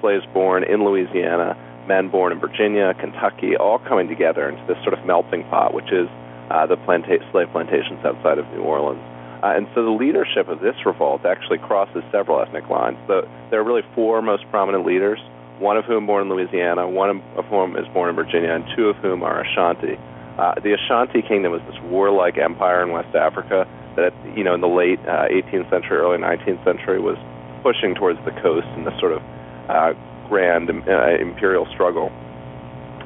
slaves 0.00 0.24
born 0.32 0.62
in 0.62 0.84
Louisiana, 0.84 1.58
men 1.88 2.08
born 2.08 2.32
in 2.32 2.38
Virginia, 2.38 2.94
Kentucky, 2.94 3.56
all 3.56 3.80
coming 3.80 4.06
together 4.06 4.48
into 4.48 4.64
this 4.66 4.78
sort 4.84 4.94
of 4.94 5.04
melting 5.04 5.42
pot, 5.50 5.74
which 5.74 5.90
is 5.90 6.08
uh, 6.50 6.66
the 6.66 6.76
planta- 6.76 7.18
slave 7.32 7.48
plantations 7.50 7.98
outside 8.04 8.38
of 8.38 8.46
New 8.54 8.62
Orleans. 8.62 9.02
Uh, 9.42 9.56
and 9.56 9.66
so 9.74 9.82
the 9.84 9.90
leadership 9.90 10.48
of 10.48 10.60
this 10.60 10.74
revolt 10.84 11.24
actually 11.24 11.58
crosses 11.58 12.02
several 12.12 12.40
ethnic 12.40 12.68
lines. 12.68 12.98
The, 13.08 13.22
there 13.50 13.60
are 13.60 13.64
really 13.64 13.84
four 13.94 14.20
most 14.20 14.44
prominent 14.50 14.84
leaders, 14.84 15.18
one 15.58 15.76
of 15.76 15.84
whom 15.84 16.06
born 16.06 16.22
in 16.22 16.28
Louisiana, 16.28 16.88
one 16.88 17.22
of 17.36 17.44
whom 17.46 17.76
is 17.76 17.86
born 17.94 18.10
in 18.10 18.16
Virginia, 18.16 18.52
and 18.52 18.64
two 18.76 18.88
of 18.88 18.96
whom 18.96 19.22
are 19.22 19.40
Ashanti. 19.40 19.96
Uh, 20.38 20.54
the 20.60 20.72
Ashanti 20.74 21.22
Kingdom 21.22 21.52
was 21.52 21.62
this 21.70 21.80
warlike 21.84 22.38
empire 22.38 22.82
in 22.82 22.92
West 22.92 23.14
Africa 23.14 23.66
that, 23.96 24.12
you 24.36 24.44
know, 24.44 24.54
in 24.54 24.60
the 24.60 24.68
late 24.68 25.00
uh, 25.00 25.28
18th 25.28 25.68
century, 25.70 25.96
early 25.96 26.18
19th 26.18 26.62
century, 26.64 27.00
was 27.00 27.16
pushing 27.62 27.94
towards 27.94 28.18
the 28.24 28.32
coast 28.40 28.66
in 28.76 28.84
this 28.84 28.98
sort 29.00 29.12
of 29.12 29.22
uh, 29.68 29.92
grand 30.28 30.70
uh, 30.70 31.16
imperial 31.20 31.66
struggle. 31.72 32.12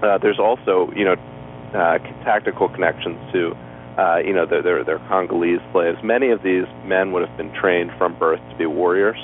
Uh, 0.03 0.19
there's 0.19 0.38
also, 0.38 0.93
you 0.95 1.05
know, 1.05 1.17
uh, 1.75 1.99
tactical 2.23 2.69
connections 2.69 3.19
to 3.33 3.57
uh, 3.99 4.19
you 4.19 4.33
know, 4.33 4.47
they're, 4.47 4.85
they're, 4.85 4.99
Congolese 5.09 5.61
slaves. 5.73 5.99
Many 6.03 6.31
of 6.31 6.43
these 6.43 6.67
men 6.85 7.13
would 7.13 7.27
have 7.27 7.37
been 7.37 7.53
trained 7.55 7.91
from 7.97 8.19
birth 8.19 8.41
to 8.51 8.57
be 8.57 8.67
warriors. 8.67 9.19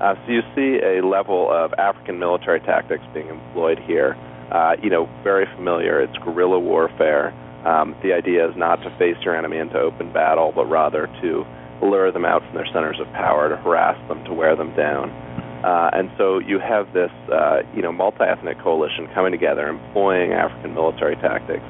Uh, 0.00 0.14
so 0.14 0.32
you 0.32 0.40
see 0.54 0.80
a 0.84 1.04
level 1.06 1.50
of 1.50 1.72
African 1.74 2.18
military 2.18 2.60
tactics 2.60 3.04
being 3.12 3.28
employed 3.28 3.78
here. 3.78 4.16
Uh, 4.50 4.76
you 4.82 4.90
know, 4.90 5.08
very 5.22 5.46
familiar. 5.56 6.00
It's 6.00 6.16
guerrilla 6.24 6.58
warfare. 6.58 7.32
Um, 7.66 7.94
the 8.02 8.12
idea 8.12 8.48
is 8.48 8.56
not 8.56 8.76
to 8.82 8.90
face 8.98 9.16
your 9.22 9.36
enemy 9.36 9.58
into 9.58 9.78
open 9.78 10.12
battle, 10.12 10.52
but 10.54 10.66
rather 10.66 11.06
to 11.22 11.44
lure 11.82 12.10
them 12.12 12.24
out 12.24 12.42
from 12.44 12.54
their 12.54 12.66
centers 12.72 12.98
of 13.00 13.06
power, 13.12 13.48
to 13.48 13.56
harass 13.56 13.96
them, 14.08 14.24
to 14.24 14.32
wear 14.32 14.56
them 14.56 14.74
down. 14.74 15.10
Uh, 15.64 15.90
and 15.92 16.10
so 16.16 16.38
you 16.38 16.58
have 16.58 16.92
this, 16.92 17.10
uh, 17.30 17.60
you 17.74 17.82
know, 17.82 17.92
multi-ethnic 17.92 18.58
coalition 18.60 19.06
coming 19.14 19.32
together, 19.32 19.68
employing 19.68 20.32
African 20.32 20.74
military 20.74 21.16
tactics. 21.16 21.64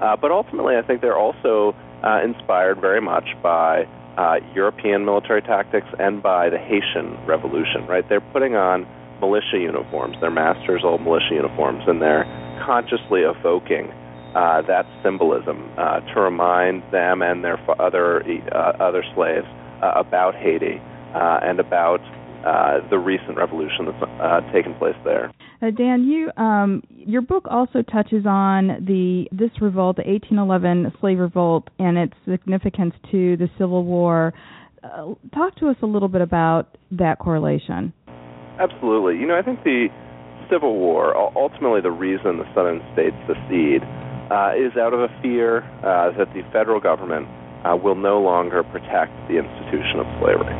Uh, 0.00 0.16
but 0.16 0.30
ultimately, 0.30 0.76
I 0.76 0.82
think 0.82 1.00
they're 1.00 1.18
also 1.18 1.74
uh, 2.02 2.20
inspired 2.22 2.80
very 2.80 3.00
much 3.00 3.28
by 3.42 3.86
uh, 4.16 4.36
European 4.54 5.04
military 5.04 5.42
tactics 5.42 5.86
and 5.98 6.22
by 6.22 6.48
the 6.50 6.58
Haitian 6.58 7.16
Revolution. 7.26 7.86
Right, 7.86 8.06
they're 8.08 8.20
putting 8.20 8.56
on 8.56 8.86
militia 9.20 9.58
uniforms, 9.58 10.16
their 10.20 10.30
masters' 10.30 10.82
old 10.84 11.02
militia 11.02 11.34
uniforms, 11.34 11.84
and 11.86 12.00
they're 12.02 12.24
consciously 12.64 13.22
evoking 13.22 13.90
uh, 14.34 14.60
that 14.62 14.86
symbolism 15.02 15.70
uh, 15.78 16.00
to 16.00 16.20
remind 16.20 16.82
them 16.92 17.22
and 17.22 17.42
their 17.42 17.58
other 17.80 18.22
uh, 18.52 18.76
other 18.78 19.02
slaves 19.14 19.46
uh, 19.82 19.92
about 19.96 20.34
Haiti 20.34 20.80
uh, 21.14 21.40
and 21.42 21.58
about 21.58 22.00
uh, 22.44 22.86
the 22.90 22.98
recent 22.98 23.36
revolution 23.36 23.86
that's 23.86 24.02
uh, 24.02 24.40
taken 24.52 24.74
place 24.74 24.96
there. 25.04 25.32
Uh, 25.62 25.70
Dan, 25.70 26.04
you 26.04 26.30
um, 26.42 26.82
your 26.90 27.22
book 27.22 27.46
also 27.50 27.82
touches 27.82 28.26
on 28.26 28.84
the 28.84 29.26
this 29.32 29.50
revolt, 29.60 29.96
the 29.96 30.02
1811 30.02 30.92
slave 31.00 31.18
revolt, 31.18 31.68
and 31.78 31.96
its 31.96 32.12
significance 32.28 32.94
to 33.10 33.36
the 33.36 33.48
Civil 33.58 33.84
War. 33.84 34.34
Uh, 34.84 35.14
talk 35.34 35.56
to 35.56 35.68
us 35.68 35.76
a 35.82 35.86
little 35.86 36.08
bit 36.08 36.20
about 36.20 36.76
that 36.90 37.18
correlation. 37.18 37.92
Absolutely. 38.60 39.18
You 39.18 39.26
know, 39.26 39.36
I 39.36 39.42
think 39.42 39.64
the 39.64 39.88
Civil 40.50 40.76
War, 40.76 41.16
ultimately 41.36 41.80
the 41.80 41.90
reason 41.90 42.38
the 42.38 42.46
Southern 42.54 42.80
states 42.92 43.16
secede, 43.26 43.82
uh, 44.30 44.52
is 44.54 44.76
out 44.78 44.94
of 44.94 45.00
a 45.00 45.08
fear 45.22 45.60
that 45.82 46.28
the 46.34 46.42
federal 46.52 46.80
government 46.80 47.26
will 47.82 47.96
no 47.96 48.20
longer 48.20 48.62
protect 48.62 49.10
the 49.28 49.38
institution 49.38 49.98
of 49.98 50.06
slavery 50.22 50.54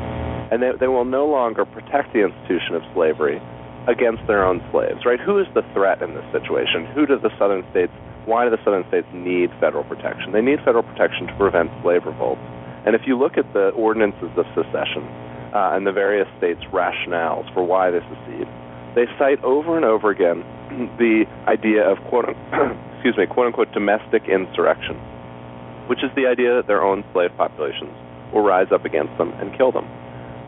and 0.50 0.62
they, 0.62 0.70
they 0.78 0.86
will 0.86 1.04
no 1.04 1.26
longer 1.26 1.64
protect 1.64 2.12
the 2.12 2.22
institution 2.22 2.74
of 2.74 2.82
slavery 2.94 3.40
against 3.86 4.26
their 4.26 4.44
own 4.44 4.62
slaves, 4.70 5.04
right? 5.04 5.20
Who 5.20 5.38
is 5.38 5.46
the 5.54 5.62
threat 5.72 6.02
in 6.02 6.14
this 6.14 6.24
situation? 6.32 6.86
Who 6.94 7.06
do 7.06 7.18
the 7.18 7.30
southern 7.38 7.64
states, 7.70 7.92
why 8.26 8.44
do 8.44 8.50
the 8.50 8.62
southern 8.64 8.86
states 8.88 9.06
need 9.12 9.50
federal 9.60 9.84
protection? 9.84 10.32
They 10.32 10.42
need 10.42 10.58
federal 10.64 10.82
protection 10.82 11.26
to 11.28 11.34
prevent 11.36 11.70
slave 11.82 12.04
revolts. 12.04 12.42
And 12.84 12.94
if 12.94 13.02
you 13.06 13.18
look 13.18 13.38
at 13.38 13.46
the 13.52 13.70
ordinances 13.70 14.30
of 14.36 14.46
secession 14.54 15.06
uh, 15.54 15.74
and 15.74 15.86
the 15.86 15.92
various 15.92 16.28
states' 16.38 16.62
rationales 16.72 17.52
for 17.54 17.62
why 17.62 17.90
they 17.90 18.00
secede, 18.00 18.48
they 18.94 19.06
cite 19.18 19.42
over 19.44 19.76
and 19.76 19.84
over 19.84 20.10
again 20.10 20.42
the 20.98 21.26
idea 21.46 21.86
of 21.86 21.98
quote, 22.08 22.26
excuse 22.94 23.16
me, 23.16 23.26
quote 23.26 23.46
unquote 23.46 23.70
domestic 23.72 24.26
insurrection, 24.28 24.96
which 25.86 26.02
is 26.02 26.10
the 26.16 26.26
idea 26.26 26.54
that 26.54 26.66
their 26.66 26.82
own 26.82 27.04
slave 27.12 27.30
populations 27.36 27.94
will 28.32 28.42
rise 28.42 28.70
up 28.72 28.84
against 28.84 29.16
them 29.18 29.30
and 29.38 29.56
kill 29.56 29.70
them. 29.70 29.86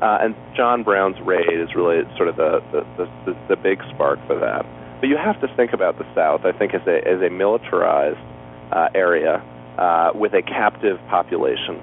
Uh, 0.00 0.18
and 0.22 0.34
John 0.56 0.84
Brown's 0.84 1.20
raid 1.20 1.58
is 1.58 1.74
really 1.74 2.04
sort 2.16 2.28
of 2.28 2.36
the 2.36 2.62
the, 2.72 3.04
the 3.26 3.36
the 3.48 3.56
big 3.56 3.82
spark 3.94 4.18
for 4.26 4.38
that. 4.38 4.64
But 5.00 5.08
you 5.08 5.16
have 5.16 5.40
to 5.40 5.48
think 5.56 5.72
about 5.72 5.98
the 5.98 6.06
South, 6.14 6.44
I 6.44 6.52
think, 6.52 6.74
as 6.74 6.86
a 6.86 7.06
as 7.06 7.20
a 7.20 7.30
militarized 7.30 8.18
uh, 8.72 8.88
area 8.94 9.42
uh, 9.78 10.10
with 10.14 10.34
a 10.34 10.42
captive 10.42 10.98
population 11.08 11.82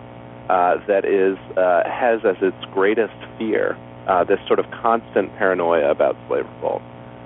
uh, 0.50 0.77
that 0.88 1.03
is 1.05 1.38
uh, 1.57 1.84
has 1.89 2.24
as 2.24 2.38
its 2.41 2.57
greatest 2.74 3.15
fear 3.38 3.77
uh, 4.07 4.24
this 4.24 4.39
sort 4.48 4.60
of 4.60 4.65
constant 4.72 5.36
paranoia 5.38 5.89
about 5.89 6.15
slave 6.27 6.45
revolt. 6.55 6.81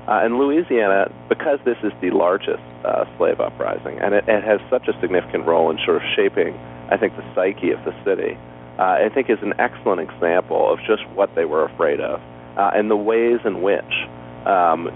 Uh, 0.07 0.25
and 0.25 0.39
Louisiana, 0.39 1.11
because 1.27 1.59
this 1.65 1.77
is 1.83 1.91
the 2.01 2.09
largest 2.09 2.63
uh, 2.83 3.05
slave 3.17 3.39
uprising, 3.39 3.99
and 3.99 4.15
it, 4.15 4.23
it 4.27 4.43
has 4.43 4.59
such 4.69 4.87
a 4.87 4.99
significant 5.01 5.45
role 5.45 5.69
in 5.69 5.77
sort 5.85 5.97
of 5.97 6.03
shaping, 6.15 6.55
I 6.89 6.97
think, 6.97 7.15
the 7.15 7.25
psyche 7.35 7.69
of 7.69 7.83
the 7.85 7.93
city 8.03 8.37
uh, 8.79 9.05
I 9.05 9.09
think 9.13 9.29
is 9.29 9.39
an 9.41 9.53
excellent 9.59 10.01
example 10.01 10.71
of 10.71 10.79
just 10.87 11.07
what 11.09 11.35
they 11.35 11.45
were 11.45 11.65
afraid 11.65 11.99
of 11.99 12.21
uh, 12.57 12.71
and 12.73 12.89
the 12.89 12.95
ways 12.95 13.39
in 13.45 13.61
which 13.61 14.07
um, 14.45 14.87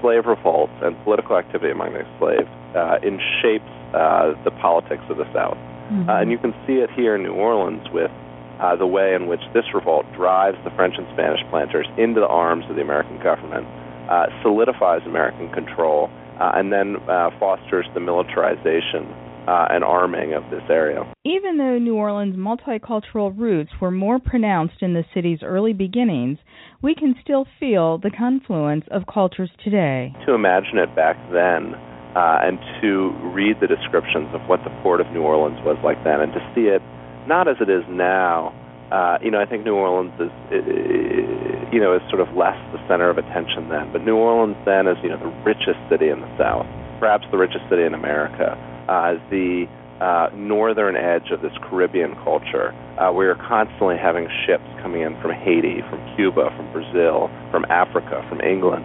slave 0.00 0.26
revolts 0.26 0.72
and 0.82 0.96
political 1.04 1.36
activity 1.36 1.72
among 1.72 1.92
the 1.92 2.06
slaves 2.18 2.48
uh, 2.76 2.98
in 3.02 3.20
shapes 3.42 3.70
uh, 3.92 4.34
the 4.44 4.50
politics 4.62 5.02
of 5.08 5.16
the 5.16 5.30
South. 5.32 5.58
Mm-hmm. 5.90 6.08
Uh, 6.08 6.20
and 6.20 6.30
you 6.30 6.38
can 6.38 6.54
see 6.66 6.74
it 6.74 6.90
here 6.90 7.14
in 7.14 7.22
New 7.22 7.34
Orleans 7.34 7.86
with 7.92 8.10
uh, 8.60 8.76
the 8.76 8.86
way 8.86 9.14
in 9.14 9.26
which 9.26 9.42
this 9.52 9.64
revolt 9.74 10.06
drives 10.14 10.56
the 10.64 10.70
French 10.70 10.94
and 10.96 11.06
Spanish 11.12 11.40
planters 11.50 11.86
into 11.98 12.20
the 12.20 12.26
arms 12.26 12.64
of 12.70 12.76
the 12.76 12.82
American 12.82 13.20
government, 13.22 13.66
uh, 14.08 14.26
solidifies 14.42 15.02
American 15.06 15.50
control, 15.50 16.08
uh, 16.40 16.52
and 16.54 16.72
then 16.72 16.96
uh, 17.08 17.30
fosters 17.38 17.86
the 17.94 18.00
militarization 18.00 19.06
uh, 19.46 19.66
and 19.70 19.84
arming 19.84 20.32
of 20.32 20.48
this 20.50 20.62
area. 20.68 21.04
Even 21.54 21.64
though 21.64 21.78
New 21.78 21.94
Orleans' 21.94 22.34
multicultural 22.34 23.30
roots 23.38 23.70
were 23.80 23.92
more 23.92 24.18
pronounced 24.18 24.82
in 24.82 24.92
the 24.92 25.04
city's 25.14 25.38
early 25.40 25.72
beginnings, 25.72 26.38
we 26.82 26.96
can 26.96 27.14
still 27.22 27.46
feel 27.60 27.96
the 27.96 28.10
confluence 28.10 28.82
of 28.90 29.06
cultures 29.06 29.50
today. 29.62 30.12
To 30.26 30.34
imagine 30.34 30.78
it 30.78 30.96
back 30.96 31.14
then 31.30 31.78
uh, 32.18 32.42
and 32.42 32.58
to 32.82 33.14
read 33.30 33.62
the 33.62 33.68
descriptions 33.68 34.34
of 34.34 34.40
what 34.48 34.64
the 34.64 34.70
port 34.82 35.00
of 35.00 35.06
New 35.14 35.22
Orleans 35.22 35.62
was 35.62 35.78
like 35.84 36.02
then 36.02 36.26
and 36.26 36.32
to 36.32 36.42
see 36.56 36.66
it 36.66 36.82
not 37.28 37.46
as 37.46 37.54
it 37.60 37.70
is 37.70 37.86
now. 37.88 38.50
Uh, 38.90 39.22
you 39.22 39.30
know, 39.30 39.38
I 39.38 39.46
think 39.46 39.64
New 39.64 39.78
Orleans 39.78 40.10
is, 40.18 40.34
you 41.70 41.78
know, 41.78 41.94
is 41.94 42.02
sort 42.10 42.18
of 42.18 42.34
less 42.34 42.58
the 42.74 42.82
center 42.90 43.08
of 43.10 43.16
attention 43.16 43.70
then. 43.70 43.94
But 43.94 44.02
New 44.02 44.16
Orleans 44.16 44.58
then 44.66 44.90
is, 44.90 44.98
you 45.04 45.08
know, 45.08 45.22
the 45.22 45.30
richest 45.46 45.78
city 45.86 46.10
in 46.10 46.18
the 46.18 46.30
South, 46.34 46.66
perhaps 46.98 47.22
the 47.30 47.38
richest 47.38 47.62
city 47.70 47.86
in 47.86 47.94
America 47.94 48.58
uh, 48.88 49.16
the 49.30 49.66
uh, 50.00 50.28
northern 50.34 50.96
edge 50.96 51.30
of 51.30 51.40
this 51.42 51.52
Caribbean 51.62 52.14
culture. 52.24 52.72
Uh, 52.98 53.12
we 53.12 53.26
are 53.26 53.36
constantly 53.36 53.96
having 53.96 54.28
ships 54.46 54.66
coming 54.82 55.02
in 55.02 55.20
from 55.20 55.32
Haiti, 55.32 55.82
from 55.88 56.00
Cuba, 56.16 56.50
from 56.56 56.70
Brazil, 56.72 57.30
from 57.50 57.64
Africa, 57.70 58.24
from 58.28 58.40
England, 58.40 58.84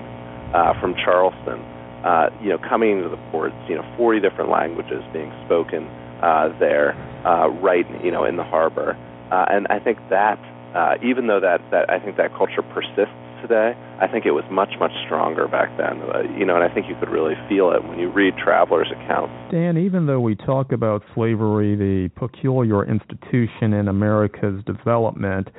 uh, 0.53 0.79
from 0.79 0.95
Charleston. 0.95 1.59
Uh, 2.03 2.29
you 2.41 2.47
know, 2.47 2.57
coming 2.57 2.97
into 2.97 3.09
the 3.09 3.19
ports. 3.29 3.55
You 3.67 3.75
know, 3.75 3.85
40 3.97 4.21
different 4.21 4.49
languages 4.49 5.03
being 5.11 5.31
spoken 5.45 5.83
uh, 6.21 6.47
there, 6.59 6.95
uh, 7.25 7.49
right, 7.61 7.85
you 8.03 8.11
know, 8.11 8.23
in 8.23 8.37
the 8.37 8.43
harbor. 8.43 8.95
Uh, 9.31 9.45
and 9.49 9.67
I 9.69 9.79
think 9.79 9.97
that, 10.09 10.39
uh, 10.75 10.95
even 11.03 11.27
though 11.27 11.39
that, 11.39 11.59
that 11.71 11.89
I 11.89 11.99
think 11.99 12.17
that 12.17 12.31
culture 12.35 12.61
persists 12.61 13.13
today. 13.41 13.74
I 14.01 14.08
think 14.08 14.25
it 14.25 14.31
was 14.31 14.43
much, 14.51 14.69
much 14.79 14.91
stronger 15.05 15.48
back 15.48 15.69
then. 15.77 16.01
Uh, 16.01 16.22
you 16.38 16.46
know, 16.46 16.55
and 16.55 16.63
I 16.63 16.74
think 16.74 16.88
you 16.88 16.96
could 17.00 17.10
really 17.10 17.36
feel 17.48 17.72
it 17.72 17.84
when 17.84 18.00
you 18.00 18.12
read 18.12 18.34
travelers' 18.38 18.91
accounts. 18.91 19.34
Dan, 19.51 19.77
even 19.77 20.05
though 20.05 20.19
we 20.19 20.36
talk 20.36 20.72
about 20.72 21.03
slavery, 21.13 21.75
the 21.75 22.10
peculiar 22.15 22.86
institution 22.86 23.74
in 23.74 23.88
America's 23.88 24.63
development, 24.65 25.50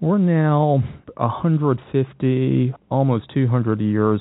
we're 0.00 0.18
now 0.18 0.82
150, 1.16 2.74
almost 2.90 3.32
200 3.32 3.80
years 3.80 4.20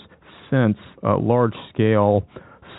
since 0.50 0.78
uh, 1.04 1.18
large 1.18 1.56
scale 1.74 2.26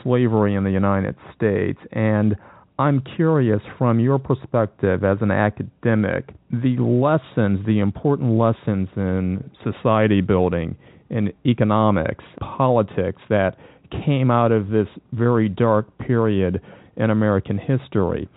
slavery 0.02 0.54
in 0.54 0.64
the 0.64 0.70
United 0.70 1.16
States. 1.34 1.78
And 1.92 2.36
I'm 2.78 3.02
curious 3.16 3.60
from 3.78 4.00
your 4.00 4.18
perspective 4.18 5.02
as 5.02 5.18
an 5.22 5.30
academic, 5.30 6.34
the 6.50 6.76
lessons, 6.78 7.64
the 7.66 7.78
important 7.78 8.32
lessons 8.32 8.88
in 8.96 9.50
society 9.64 10.20
building, 10.20 10.76
in 11.08 11.32
economics, 11.46 12.24
politics 12.40 13.22
that 13.30 13.56
came 14.04 14.30
out 14.30 14.52
of 14.52 14.68
this 14.68 14.88
very 15.12 15.48
dark 15.48 15.86
period 15.98 16.60
in 16.96 17.10
American 17.10 17.56
history. 17.56 18.28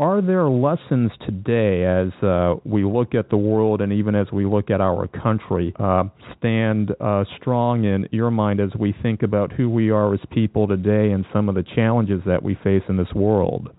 Are 0.00 0.22
there 0.22 0.48
lessons 0.48 1.10
today 1.26 1.82
as 1.82 2.14
uh, 2.22 2.54
we 2.64 2.84
look 2.84 3.16
at 3.16 3.30
the 3.30 3.36
world 3.36 3.80
and 3.80 3.92
even 3.92 4.14
as 4.14 4.30
we 4.30 4.46
look 4.46 4.70
at 4.70 4.80
our 4.80 5.08
country 5.08 5.74
uh, 5.74 6.04
stand 6.38 6.94
uh, 7.00 7.24
strong 7.36 7.82
in 7.82 8.06
your 8.12 8.30
mind 8.30 8.60
as 8.60 8.70
we 8.78 8.94
think 9.02 9.24
about 9.24 9.50
who 9.50 9.68
we 9.68 9.90
are 9.90 10.14
as 10.14 10.20
people 10.30 10.68
today 10.68 11.10
and 11.10 11.26
some 11.32 11.48
of 11.48 11.56
the 11.56 11.64
challenges 11.74 12.22
that 12.26 12.44
we 12.44 12.54
face 12.62 12.84
in 12.88 12.96
this 12.96 13.12
world? 13.12 13.74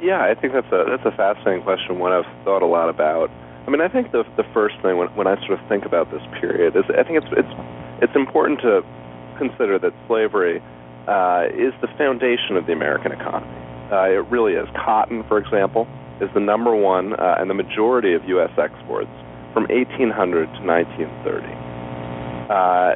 Yeah, 0.00 0.22
I 0.22 0.38
think 0.40 0.52
that's 0.52 0.70
a 0.70 0.84
that's 0.86 1.02
a 1.04 1.16
fascinating 1.16 1.64
question. 1.64 1.98
One 1.98 2.12
I've 2.12 2.44
thought 2.44 2.62
a 2.62 2.70
lot 2.70 2.88
about. 2.88 3.28
I 3.66 3.70
mean, 3.70 3.80
I 3.80 3.88
think 3.88 4.12
the 4.12 4.22
the 4.36 4.46
first 4.54 4.76
thing 4.80 4.96
when 4.96 5.08
when 5.18 5.26
I 5.26 5.34
sort 5.44 5.58
of 5.58 5.68
think 5.68 5.84
about 5.84 6.08
this 6.12 6.22
period 6.38 6.76
is 6.76 6.84
I 6.86 7.02
think 7.02 7.18
it's 7.18 7.32
it's 7.34 7.54
it's 7.98 8.14
important 8.14 8.60
to 8.60 8.86
consider 9.42 9.76
that 9.80 9.90
slavery 10.06 10.62
uh, 11.10 11.50
is 11.50 11.74
the 11.82 11.90
foundation 11.98 12.54
of 12.54 12.66
the 12.66 12.72
American 12.72 13.10
economy. 13.10 13.65
Uh, 13.90 14.10
it 14.10 14.26
really 14.30 14.54
is. 14.54 14.68
Cotton, 14.74 15.24
for 15.28 15.38
example, 15.38 15.86
is 16.20 16.28
the 16.34 16.40
number 16.40 16.74
one 16.74 17.14
uh, 17.14 17.36
and 17.38 17.48
the 17.48 17.54
majority 17.54 18.14
of 18.14 18.24
U.S. 18.24 18.50
exports 18.58 19.10
from 19.52 19.64
1800 19.68 20.46
to 20.52 20.60
1930. 20.66 21.66
Uh, 22.50 22.94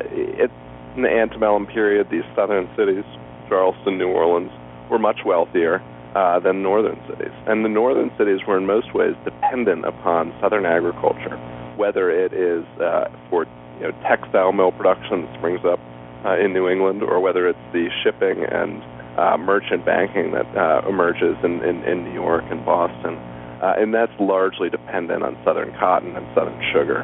in 0.97 1.02
the 1.02 1.09
antebellum 1.09 1.66
period, 1.66 2.09
these 2.11 2.26
southern 2.35 2.68
cities, 2.76 3.04
Charleston, 3.49 3.99
New 3.99 4.09
Orleans, 4.09 4.50
were 4.90 4.99
much 4.99 5.20
wealthier 5.25 5.82
uh, 6.14 6.40
than 6.40 6.62
northern 6.62 6.99
cities. 7.09 7.32
And 7.47 7.64
the 7.64 7.68
northern 7.68 8.11
cities 8.18 8.40
were 8.47 8.59
in 8.59 8.66
most 8.66 8.94
ways 8.94 9.14
dependent 9.25 9.85
upon 9.85 10.35
southern 10.40 10.66
agriculture, 10.66 11.37
whether 11.76 12.11
it 12.11 12.32
is 12.32 12.66
uh, 12.80 13.06
for 13.30 13.47
you 13.78 13.88
know, 13.88 13.92
textile 14.02 14.52
mill 14.52 14.73
production 14.73 15.23
that 15.23 15.38
springs 15.38 15.61
up 15.64 15.78
uh, 16.25 16.37
in 16.37 16.52
New 16.52 16.68
England, 16.68 17.02
or 17.02 17.20
whether 17.20 17.49
it's 17.49 17.66
the 17.73 17.88
shipping 18.02 18.44
and 18.44 18.82
uh, 19.20 19.36
merchant 19.36 19.84
banking 19.84 20.32
that 20.32 20.48
uh, 20.56 20.88
emerges 20.88 21.36
in, 21.44 21.62
in, 21.62 21.84
in 21.84 22.04
New 22.04 22.14
York 22.14 22.44
and 22.50 22.64
Boston. 22.64 23.16
Uh, 23.60 23.74
and 23.76 23.92
that's 23.92 24.12
largely 24.18 24.70
dependent 24.70 25.22
on 25.22 25.36
southern 25.44 25.70
cotton 25.78 26.16
and 26.16 26.26
southern 26.34 26.58
sugar. 26.72 27.02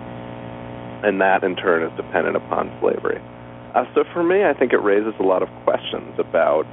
And 1.05 1.21
that, 1.21 1.45
in 1.45 1.55
turn, 1.57 1.83
is 1.83 1.95
dependent 1.97 2.37
upon 2.37 2.73
slavery. 2.81 3.21
Uh, 3.75 3.85
so 3.95 4.05
for 4.15 4.25
me, 4.25 4.45
I 4.45 4.55
think 4.55 4.73
it 4.73 4.81
raises 4.81 5.13
a 5.21 5.23
lot 5.23 5.43
of 5.43 5.51
questions 5.65 6.19
about, 6.19 6.65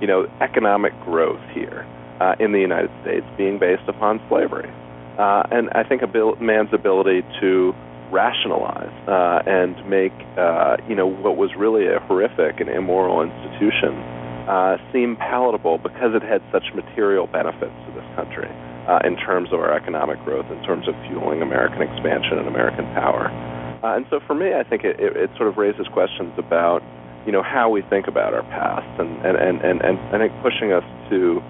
you 0.00 0.06
know, 0.06 0.30
economic 0.40 0.92
growth 1.02 1.42
here 1.52 1.84
uh, 2.20 2.36
in 2.38 2.52
the 2.52 2.60
United 2.60 2.90
States 3.02 3.26
being 3.36 3.58
based 3.58 3.88
upon 3.88 4.22
slavery. 4.28 4.70
Uh, 5.18 5.42
and 5.50 5.70
I 5.74 5.82
think 5.82 6.02
a 6.02 6.06
bil- 6.06 6.36
man's 6.36 6.72
ability 6.72 7.22
to 7.40 7.74
rationalize 8.12 8.94
uh, 9.08 9.42
and 9.50 9.74
make, 9.90 10.12
uh, 10.38 10.76
you 10.88 10.94
know, 10.94 11.08
what 11.08 11.36
was 11.36 11.50
really 11.58 11.88
a 11.88 11.98
horrific 11.98 12.60
and 12.60 12.70
immoral 12.70 13.22
institution 13.22 14.21
uh, 14.48 14.76
seem 14.92 15.16
palatable 15.16 15.78
because 15.78 16.14
it 16.14 16.22
had 16.22 16.42
such 16.50 16.64
material 16.74 17.26
benefits 17.26 17.74
to 17.86 17.92
this 17.94 18.04
country 18.16 18.50
uh, 18.88 18.98
in 19.04 19.16
terms 19.16 19.52
of 19.52 19.60
our 19.60 19.72
economic 19.72 20.18
growth, 20.24 20.46
in 20.50 20.62
terms 20.64 20.88
of 20.88 20.94
fueling 21.06 21.42
American 21.42 21.82
expansion 21.82 22.38
and 22.38 22.48
American 22.48 22.84
power. 22.94 23.30
Uh, 23.82 23.96
and 23.96 24.06
so 24.10 24.20
for 24.26 24.34
me, 24.34 24.54
I 24.54 24.62
think 24.62 24.84
it, 24.84 24.98
it, 24.98 25.16
it 25.16 25.30
sort 25.36 25.48
of 25.48 25.56
raises 25.56 25.86
questions 25.88 26.32
about, 26.38 26.82
you 27.26 27.32
know, 27.32 27.42
how 27.42 27.70
we 27.70 27.82
think 27.82 28.06
about 28.06 28.34
our 28.34 28.42
past 28.44 28.86
and, 29.00 29.10
and, 29.24 29.36
and, 29.36 29.60
and, 29.62 29.80
and 29.82 29.98
I 30.14 30.18
think 30.18 30.32
pushing 30.42 30.72
us 30.72 30.84
to 31.10 31.42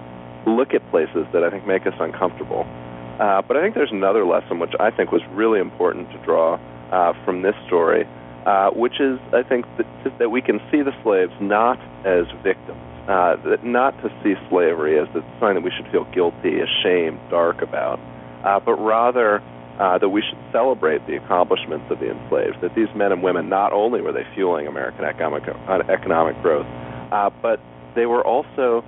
look 0.45 0.73
at 0.73 0.81
places 0.91 1.25
that 1.33 1.43
I 1.43 1.49
think 1.49 1.65
make 1.65 1.87
us 1.87 1.93
uncomfortable. 1.99 2.65
Uh, 3.19 3.41
but 3.41 3.57
I 3.57 3.61
think 3.61 3.75
there's 3.75 3.91
another 3.91 4.25
lesson 4.25 4.59
which 4.59 4.73
I 4.79 4.89
think 4.91 5.11
was 5.11 5.21
really 5.31 5.59
important 5.59 6.11
to 6.11 6.17
draw 6.25 6.59
uh, 6.91 7.13
from 7.25 7.41
this 7.41 7.55
story, 7.67 8.05
uh, 8.45 8.71
which 8.71 8.99
is 8.99 9.19
I 9.31 9.43
think 9.43 9.65
that, 9.77 10.19
that 10.19 10.29
we 10.29 10.41
can 10.41 10.59
see 10.71 10.81
the 10.81 10.91
slaves 11.03 11.31
not 11.39 11.79
as 12.05 12.25
victims, 12.43 12.81
uh, 13.07 13.37
that 13.47 13.63
not 13.63 13.91
to 14.01 14.09
see 14.23 14.35
slavery 14.49 14.99
as 14.99 15.07
the 15.13 15.23
sign 15.39 15.55
that 15.55 15.63
we 15.63 15.71
should 15.71 15.89
feel 15.91 16.03
guilty, 16.11 16.59
ashamed, 16.59 17.19
dark 17.29 17.61
about, 17.61 17.99
uh, 18.43 18.59
but 18.59 18.75
rather 18.75 19.41
uh, 19.79 19.97
that 19.97 20.09
we 20.09 20.21
should 20.21 20.37
celebrate 20.51 21.05
the 21.07 21.15
accomplishments 21.15 21.85
of 21.89 21.99
the 21.99 22.11
enslaved. 22.11 22.59
That 22.61 22.75
these 22.75 22.89
men 22.95 23.11
and 23.11 23.23
women 23.23 23.47
not 23.47 23.71
only 23.71 24.01
were 24.01 24.11
they 24.11 24.27
fueling 24.35 24.67
American 24.67 25.05
economic 25.05 25.47
uh, 25.47 25.79
economic 25.89 26.39
growth, 26.41 26.67
uh, 27.11 27.29
but 27.41 27.59
they 27.95 28.05
were 28.05 28.25
also 28.25 28.83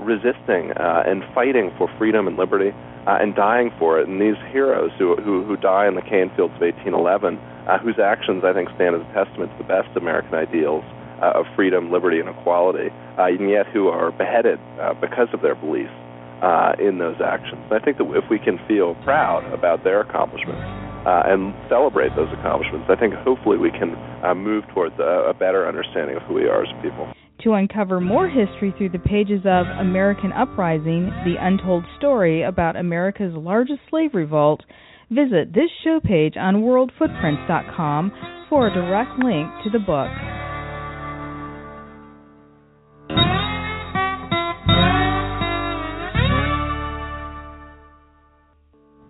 resisting 0.00 0.72
and 0.76 1.24
fighting 1.34 1.72
for 1.76 1.90
freedom 1.98 2.26
and 2.26 2.36
liberty 2.36 2.72
and 3.06 3.34
dying 3.34 3.70
for 3.78 4.00
it. 4.00 4.08
And 4.08 4.20
these 4.20 4.40
heroes 4.50 4.92
who 4.98 5.16
who, 5.16 5.44
who 5.44 5.56
die 5.58 5.86
in 5.88 5.94
the 5.94 6.02
cane 6.02 6.30
fields 6.36 6.54
of 6.54 6.62
1811, 6.62 7.38
uh, 7.68 7.78
whose 7.78 7.98
actions 7.98 8.44
I 8.44 8.52
think 8.52 8.68
stand 8.76 8.96
as 8.96 9.02
a 9.02 9.12
testament 9.12 9.52
to 9.52 9.58
the 9.58 9.68
best 9.68 9.88
American 9.96 10.34
ideals 10.34 10.84
uh, 11.22 11.40
of 11.40 11.46
freedom, 11.56 11.90
liberty, 11.90 12.20
and 12.20 12.28
equality, 12.28 12.90
uh, 13.18 13.30
and 13.30 13.48
yet 13.48 13.66
who 13.72 13.88
are 13.88 14.10
beheaded 14.12 14.58
uh, 14.80 14.94
because 15.00 15.28
of 15.32 15.40
their 15.40 15.54
beliefs 15.54 15.94
uh, 16.42 16.74
in 16.78 16.98
those 16.98 17.16
actions. 17.24 17.62
And 17.70 17.74
I 17.74 17.84
think 17.84 17.98
that 17.98 18.06
if 18.12 18.24
we 18.28 18.38
can 18.38 18.58
feel 18.68 18.94
proud 19.04 19.46
about 19.52 19.84
their 19.84 20.00
accomplishments 20.00 20.60
uh, 21.06 21.22
and 21.24 21.54
celebrate 21.68 22.14
those 22.16 22.28
accomplishments, 22.36 22.86
I 22.90 22.96
think 22.96 23.14
hopefully 23.14 23.56
we 23.56 23.70
can 23.70 23.96
move 24.36 24.64
towards 24.74 24.98
a, 24.98 25.30
a 25.30 25.34
better 25.34 25.68
understanding 25.68 26.16
of 26.16 26.22
who 26.24 26.34
we 26.34 26.48
are 26.48 26.64
as 26.64 26.72
people. 26.82 27.08
To 27.42 27.52
uncover 27.52 28.00
more 28.00 28.28
history 28.28 28.72
through 28.76 28.90
the 28.90 28.98
pages 28.98 29.40
of 29.44 29.66
American 29.78 30.32
Uprising, 30.32 31.10
the 31.24 31.36
untold 31.38 31.84
story 31.98 32.42
about 32.42 32.76
America's 32.76 33.34
largest 33.34 33.80
slave 33.90 34.14
revolt, 34.14 34.62
visit 35.10 35.52
this 35.52 35.70
show 35.82 36.00
page 36.02 36.34
on 36.36 36.62
worldfootprints.com 36.62 38.12
for 38.48 38.68
a 38.68 38.74
direct 38.74 39.18
link 39.22 39.48
to 39.64 39.70
the 39.70 39.78
book. 39.78 40.10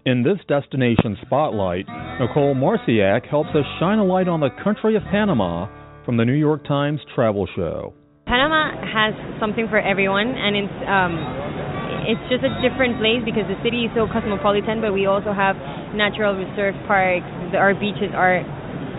In 0.07 0.22
this 0.22 0.37
destination 0.46 1.16
spotlight, 1.24 1.87
Nicole 2.20 2.54
Marciak 2.54 3.26
helps 3.26 3.48
us 3.50 3.64
shine 3.80 3.98
a 3.98 4.04
light 4.04 4.28
on 4.28 4.40
the 4.40 4.50
country 4.62 4.96
of 4.96 5.02
Panama 5.11 5.66
from 6.04 6.18
the 6.18 6.26
New 6.26 6.35
York 6.35 6.68
Times 6.68 7.00
Travel 7.14 7.48
Show. 7.57 7.94
Panama 8.26 8.85
has 8.85 9.14
something 9.40 9.66
for 9.68 9.80
everyone, 9.80 10.28
and 10.28 10.57
it's 10.57 10.78
um, 10.85 11.12
it's 12.04 12.22
just 12.28 12.44
a 12.44 12.52
different 12.60 13.00
place 13.00 13.20
because 13.24 13.48
the 13.48 13.58
city 13.64 13.88
is 13.88 13.92
so 13.96 14.06
cosmopolitan. 14.06 14.80
But 14.80 14.92
we 14.92 15.06
also 15.06 15.32
have 15.32 15.56
natural 15.96 16.36
reserve 16.36 16.76
parks. 16.86 17.26
Our 17.56 17.74
beaches 17.74 18.12
are 18.12 18.44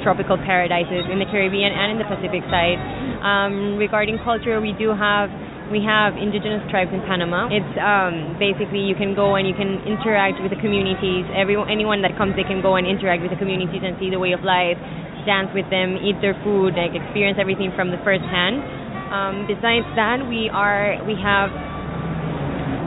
tropical 0.04 0.38
paradises 0.38 1.10
in 1.10 1.18
the 1.18 1.26
Caribbean 1.30 1.74
and 1.74 1.96
in 1.96 1.98
the 1.98 2.06
Pacific 2.06 2.46
side. 2.54 2.78
Um, 3.26 3.78
regarding 3.82 4.22
culture, 4.22 4.62
we 4.62 4.74
do 4.78 4.94
have 4.94 5.34
we 5.74 5.82
have 5.82 6.14
indigenous 6.14 6.62
tribes 6.70 6.94
in 6.94 7.02
Panama. 7.10 7.50
It's 7.50 7.74
um, 7.82 8.38
basically 8.38 8.86
you 8.86 8.94
can 8.94 9.18
go 9.18 9.34
and 9.34 9.50
you 9.50 9.58
can 9.58 9.82
interact 9.90 10.38
with 10.38 10.54
the 10.54 10.62
communities. 10.62 11.26
Everyone, 11.34 11.70
anyone 11.74 12.06
that 12.06 12.14
comes, 12.22 12.38
they 12.38 12.46
can 12.46 12.62
go 12.62 12.78
and 12.78 12.86
interact 12.86 13.26
with 13.26 13.34
the 13.34 13.42
communities 13.42 13.82
and 13.82 13.98
see 13.98 14.14
the 14.14 14.22
way 14.22 14.38
of 14.38 14.46
life, 14.46 14.78
dance 15.26 15.50
with 15.58 15.66
them, 15.74 15.98
eat 16.06 16.22
their 16.22 16.38
food, 16.46 16.78
like 16.78 16.94
experience 16.94 17.42
everything 17.42 17.74
from 17.74 17.90
the 17.90 17.98
first 18.06 18.22
hand. 18.30 18.62
Um, 19.10 19.50
besides 19.50 19.90
that, 19.98 20.22
we 20.30 20.54
are 20.54 21.02
we 21.10 21.18
have 21.18 21.50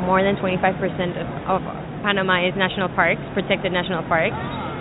more 0.09 0.25
than 0.25 0.41
25% 0.41 0.57
of, 1.21 1.29
of 1.53 1.61
Panama 2.01 2.41
is 2.49 2.57
national 2.57 2.89
parks, 2.97 3.21
protected 3.37 3.77
national 3.77 4.01
parks. 4.09 4.33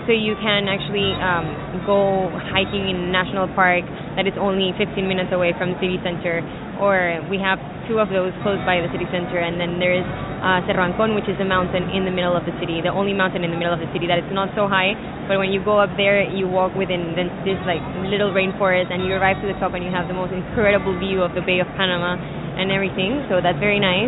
So 0.08 0.16
you 0.16 0.40
can 0.40 0.72
actually 0.72 1.12
um, 1.20 1.84
go 1.84 2.32
hiking 2.56 2.88
in 2.88 2.96
a 2.96 3.12
national 3.12 3.52
park 3.52 3.84
that 4.16 4.24
is 4.24 4.32
only 4.40 4.72
15 4.80 5.04
minutes 5.04 5.36
away 5.36 5.52
from 5.60 5.76
the 5.76 5.80
city 5.84 6.00
center, 6.00 6.40
or 6.80 7.20
we 7.28 7.36
have 7.44 7.60
two 7.92 8.00
of 8.00 8.08
those 8.08 8.32
close 8.40 8.64
by 8.64 8.80
the 8.80 8.88
city 8.96 9.04
center, 9.12 9.36
and 9.44 9.60
then 9.60 9.84
there 9.84 9.92
is 9.92 10.08
uh, 10.40 10.64
Cerro 10.64 10.88
Ancon, 10.88 11.12
which 11.12 11.28
is 11.28 11.36
a 11.44 11.48
mountain 11.48 11.92
in 11.92 12.08
the 12.08 12.14
middle 12.14 12.32
of 12.32 12.48
the 12.48 12.56
city, 12.64 12.80
the 12.80 12.94
only 12.96 13.12
mountain 13.12 13.44
in 13.44 13.52
the 13.52 13.60
middle 13.60 13.76
of 13.76 13.84
the 13.84 13.92
city 13.92 14.08
that 14.08 14.24
is 14.24 14.30
not 14.32 14.48
so 14.56 14.64
high, 14.64 14.96
but 15.28 15.36
when 15.36 15.52
you 15.52 15.60
go 15.60 15.76
up 15.76 15.92
there, 16.00 16.24
you 16.24 16.48
walk 16.48 16.72
within 16.80 17.12
this 17.44 17.60
like 17.68 17.84
little 18.08 18.32
rainforest, 18.32 18.88
and 18.88 19.04
you 19.04 19.12
arrive 19.12 19.36
to 19.44 19.48
the 19.52 19.60
top, 19.60 19.76
and 19.76 19.84
you 19.84 19.92
have 19.92 20.08
the 20.08 20.16
most 20.16 20.32
incredible 20.32 20.96
view 20.96 21.20
of 21.20 21.36
the 21.36 21.44
Bay 21.44 21.60
of 21.60 21.68
Panama 21.76 22.16
and 22.16 22.72
everything. 22.72 23.28
So 23.28 23.44
that's 23.44 23.60
very 23.60 23.84
nice. 23.84 24.08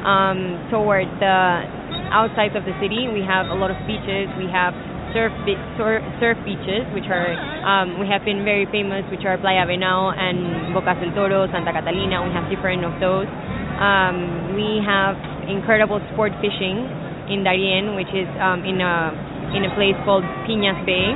Um, 0.00 0.64
toward 0.72 1.06
the 1.20 1.68
outsides 2.08 2.56
of 2.56 2.64
the 2.64 2.72
city, 2.80 3.08
we 3.12 3.20
have 3.20 3.52
a 3.52 3.56
lot 3.56 3.68
of 3.70 3.76
beaches. 3.84 4.32
We 4.40 4.48
have 4.48 4.72
surf 5.12 5.32
be- 5.44 5.58
surf, 5.76 6.38
beaches, 6.46 6.86
which 6.94 7.06
are 7.10 7.34
um, 7.66 7.98
we 8.00 8.06
have 8.08 8.24
been 8.24 8.44
very 8.44 8.64
famous, 8.70 9.04
which 9.10 9.26
are 9.26 9.36
Playa 9.36 9.66
Venao 9.66 10.14
and 10.16 10.72
Bocas 10.74 10.98
del 11.02 11.12
Toro, 11.12 11.46
Santa 11.52 11.72
Catalina. 11.72 12.22
We 12.24 12.32
have 12.32 12.48
different 12.48 12.84
of 12.86 12.96
those. 13.02 13.28
Um, 13.80 14.56
we 14.56 14.80
have 14.84 15.16
incredible 15.48 16.00
sport 16.12 16.32
fishing 16.40 16.84
in 17.28 17.44
Darien, 17.44 17.94
which 17.94 18.10
is 18.16 18.28
um, 18.40 18.64
in 18.64 18.80
a 18.80 19.12
in 19.52 19.66
a 19.66 19.72
place 19.74 19.98
called 20.04 20.24
Piñas 20.46 20.78
Bay. 20.86 21.12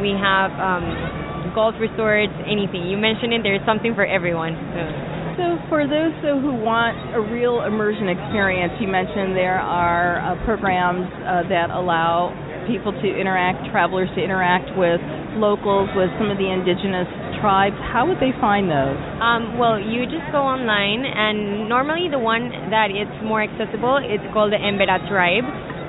We 0.00 0.16
have 0.16 0.50
um, 0.56 1.52
golf 1.54 1.74
resorts, 1.78 2.32
anything 2.46 2.88
you 2.88 2.96
mentioned 2.96 3.32
it. 3.34 3.42
There's 3.42 3.64
something 3.66 3.94
for 3.94 4.06
everyone. 4.06 4.56
So. 4.72 5.21
So, 5.36 5.56
for 5.72 5.88
those 5.88 6.12
who 6.20 6.52
want 6.60 6.96
a 7.16 7.20
real 7.20 7.64
immersion 7.64 8.08
experience, 8.08 8.72
you 8.80 8.88
mentioned 8.88 9.32
there 9.32 9.60
are 9.60 10.20
uh, 10.20 10.44
programs 10.44 11.08
uh, 11.24 11.48
that 11.48 11.72
allow 11.72 12.36
people 12.68 12.92
to 12.92 13.08
interact, 13.08 13.64
travelers 13.72 14.08
to 14.14 14.20
interact 14.22 14.70
with 14.76 15.00
locals, 15.40 15.88
with 15.96 16.12
some 16.20 16.30
of 16.30 16.36
the 16.36 16.46
indigenous 16.46 17.08
tribes, 17.42 17.74
how 17.90 18.06
would 18.06 18.22
they 18.22 18.30
find 18.38 18.70
those? 18.70 18.98
Um, 19.18 19.58
well, 19.58 19.80
you 19.80 20.06
just 20.06 20.28
go 20.30 20.44
online, 20.44 21.02
and 21.02 21.68
normally 21.68 22.06
the 22.06 22.20
one 22.20 22.52
that 22.70 22.94
is 22.94 23.10
more 23.24 23.42
accessible 23.42 23.98
is 23.98 24.22
called 24.30 24.52
the 24.54 24.62
Embera 24.62 25.02
tribe. 25.10 25.44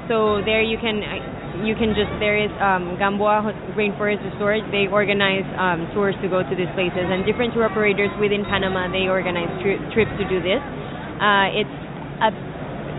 So 0.09 0.41
there 0.43 0.65
you 0.65 0.81
can 0.81 1.05
you 1.65 1.75
can 1.75 1.95
just 1.95 2.11
there 2.19 2.37
is 2.37 2.51
um, 2.61 2.95
Gamboa 2.99 3.51
Rainforest 3.75 4.21
Resort. 4.33 4.63
They 4.71 4.87
organize 4.87 5.45
um, 5.57 5.87
tours 5.93 6.15
to 6.21 6.27
go 6.27 6.43
to 6.43 6.53
these 6.55 6.69
places, 6.75 7.07
and 7.07 7.25
different 7.25 7.53
tour 7.53 7.65
operators 7.65 8.11
within 8.19 8.43
Panama 8.45 8.91
they 8.91 9.07
organize 9.07 9.49
tri- 9.63 9.81
trips 9.95 10.13
to 10.19 10.25
do 10.27 10.39
this. 10.43 10.61
Uh, 11.19 11.47
it's 11.55 11.75
a 12.21 12.29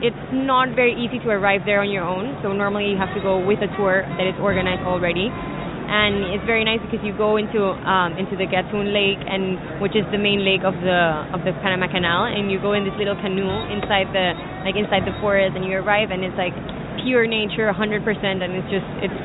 it's 0.05 0.27
not 0.33 0.75
very 0.77 0.93
easy 0.93 1.17
to 1.23 1.29
arrive 1.33 1.65
there 1.65 1.81
on 1.81 1.89
your 1.89 2.05
own. 2.05 2.37
So 2.43 2.53
normally 2.53 2.93
you 2.93 2.99
have 3.01 3.15
to 3.17 3.23
go 3.23 3.41
with 3.41 3.65
a 3.65 3.71
tour 3.77 4.05
that 4.19 4.27
is 4.29 4.37
organized 4.43 4.85
already 4.85 5.33
and 5.85 6.33
it's 6.33 6.45
very 6.49 6.65
nice 6.65 6.81
because 6.81 7.05
you 7.05 7.13
go 7.13 7.37
into 7.37 7.61
um, 7.85 8.17
into 8.17 8.37
the 8.37 8.49
Gatun 8.49 8.93
Lake, 8.93 9.21
and 9.29 9.81
which 9.85 9.93
is 9.93 10.05
the 10.13 10.19
main 10.19 10.41
lake 10.41 10.65
of 10.65 10.73
the 10.81 11.29
of 11.37 11.45
the 11.45 11.53
Panama 11.61 11.89
Canal, 11.93 12.25
and 12.25 12.49
you 12.49 12.57
go 12.57 12.73
in 12.73 12.89
this 12.89 12.97
little 12.97 13.17
canoe 13.21 13.53
inside 13.69 14.09
the 14.17 14.33
like 14.65 14.77
inside 14.81 15.05
the 15.05 15.13
forest, 15.21 15.53
and 15.57 15.65
you 15.65 15.77
arrive, 15.77 16.09
and 16.09 16.25
it's 16.25 16.37
like 16.41 16.57
pure 17.05 17.27
nature, 17.29 17.69
100%, 17.69 17.77
and 18.43 18.51
it's 18.57 18.71
just 18.73 18.89
it's 19.05 19.21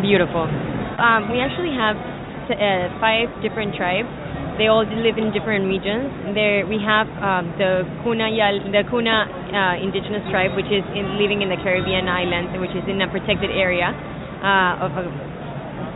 beautiful. 0.00 0.46
Um, 0.46 1.28
we 1.34 1.42
actually 1.42 1.74
have 1.74 1.98
t- 2.46 2.56
uh, 2.56 2.94
five 3.02 3.28
different 3.42 3.74
tribes. 3.74 4.08
They 4.56 4.70
all 4.70 4.86
live 4.86 5.18
in 5.18 5.34
different 5.34 5.66
regions. 5.66 6.06
There 6.30 6.62
we 6.66 6.78
have 6.78 7.10
um, 7.18 7.50
the 7.58 7.82
Kuna 8.06 8.30
Yal, 8.30 8.62
the 8.70 8.86
Kuna 8.86 9.26
uh, 9.50 9.82
indigenous 9.82 10.22
tribe, 10.30 10.54
which 10.54 10.70
is 10.70 10.86
in, 10.94 11.18
living 11.18 11.42
in 11.42 11.50
the 11.50 11.58
Caribbean 11.58 12.06
islands, 12.06 12.54
which 12.62 12.70
is 12.70 12.86
in 12.86 13.02
a 13.02 13.10
protected 13.10 13.50
area 13.50 13.90
uh, 13.90 14.86
of 14.86 14.94
a 14.94 15.04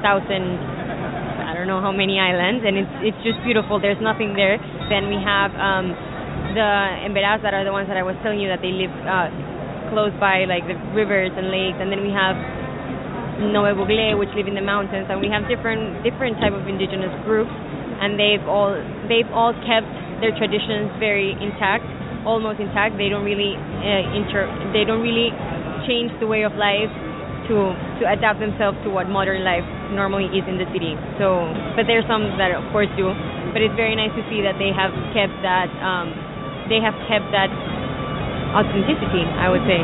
thousand 0.03 0.59
I 1.49 1.55
don't 1.55 1.67
know 1.67 1.81
how 1.81 1.93
many 1.93 2.19
islands 2.21 2.63
and 2.67 2.77
it's 2.77 2.95
it's 3.15 3.21
just 3.25 3.39
beautiful. 3.47 3.81
There's 3.81 4.01
nothing 4.03 4.35
there. 4.35 4.59
Then 4.91 5.09
we 5.09 5.17
have 5.23 5.55
um 5.57 5.95
the 6.55 6.71
Emberas 7.07 7.43
that 7.43 7.55
are 7.55 7.65
the 7.65 7.73
ones 7.73 7.89
that 7.89 7.97
I 7.97 8.03
was 8.03 8.17
telling 8.23 8.41
you 8.41 8.49
that 8.49 8.61
they 8.61 8.73
live 8.75 8.93
uh 9.07 9.31
close 9.91 10.13
by 10.21 10.45
like 10.45 10.67
the 10.67 10.77
rivers 10.95 11.33
and 11.35 11.51
lakes 11.51 11.79
and 11.81 11.91
then 11.93 12.03
we 12.05 12.13
have 12.13 12.37
Ngöbe 13.39 13.75
Buglé 13.79 14.19
which 14.19 14.31
live 14.35 14.47
in 14.47 14.55
the 14.55 14.65
mountains 14.65 15.07
and 15.09 15.21
we 15.21 15.29
have 15.31 15.47
different 15.47 16.03
different 16.03 16.39
type 16.43 16.53
of 16.53 16.67
indigenous 16.67 17.13
groups 17.25 17.53
and 18.03 18.19
they've 18.19 18.43
all 18.47 18.75
they've 19.07 19.29
all 19.35 19.55
kept 19.67 19.89
their 20.21 20.35
traditions 20.35 20.91
very 20.99 21.35
intact 21.39 21.87
almost 22.27 22.59
intact 22.59 22.99
they 22.99 23.09
don't 23.09 23.25
really 23.25 23.55
uh, 23.57 24.17
inter 24.19 24.47
they 24.75 24.83
don't 24.83 25.01
really 25.03 25.31
change 25.87 26.11
the 26.19 26.27
way 26.27 26.43
of 26.43 26.53
life 26.59 26.91
to 27.49 27.73
to 27.99 28.03
adapt 28.07 28.39
themselves 28.39 28.77
to 28.85 28.93
what 28.93 29.09
modern 29.09 29.43
life 29.43 29.65
normally 29.91 30.29
is 30.37 30.45
in 30.45 30.61
the 30.61 30.69
city. 30.71 30.95
So, 31.17 31.49
but 31.75 31.89
there's 31.89 32.05
some 32.07 32.37
that 32.37 32.53
of 32.53 32.65
course 32.71 32.89
do. 32.95 33.11
But 33.57 33.65
it's 33.65 33.75
very 33.75 33.97
nice 33.97 34.13
to 34.13 34.23
see 34.29 34.45
that 34.45 34.61
they 34.61 34.71
have 34.71 34.93
kept 35.17 35.33
that 35.41 35.73
um, 35.81 36.13
they 36.69 36.79
have 36.85 36.95
kept 37.09 37.33
that 37.33 37.49
authenticity. 38.55 39.25
I 39.25 39.49
would 39.49 39.65
say. 39.67 39.81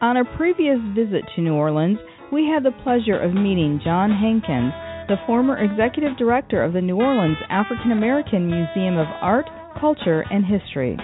On 0.00 0.16
a 0.16 0.24
previous 0.36 0.78
visit 0.94 1.22
to 1.36 1.42
New 1.42 1.54
Orleans, 1.54 1.98
we 2.32 2.46
had 2.46 2.64
the 2.64 2.72
pleasure 2.82 3.18
of 3.18 3.34
meeting 3.34 3.80
John 3.84 4.10
Hankins, 4.10 4.72
the 5.08 5.20
former 5.26 5.58
executive 5.58 6.16
director 6.16 6.64
of 6.64 6.72
the 6.72 6.80
New 6.80 6.96
Orleans 6.96 7.36
African 7.50 7.92
American 7.92 8.46
Museum 8.46 8.96
of 8.96 9.06
Art, 9.20 9.46
Culture, 9.78 10.24
and 10.30 10.44
History. 10.44 10.96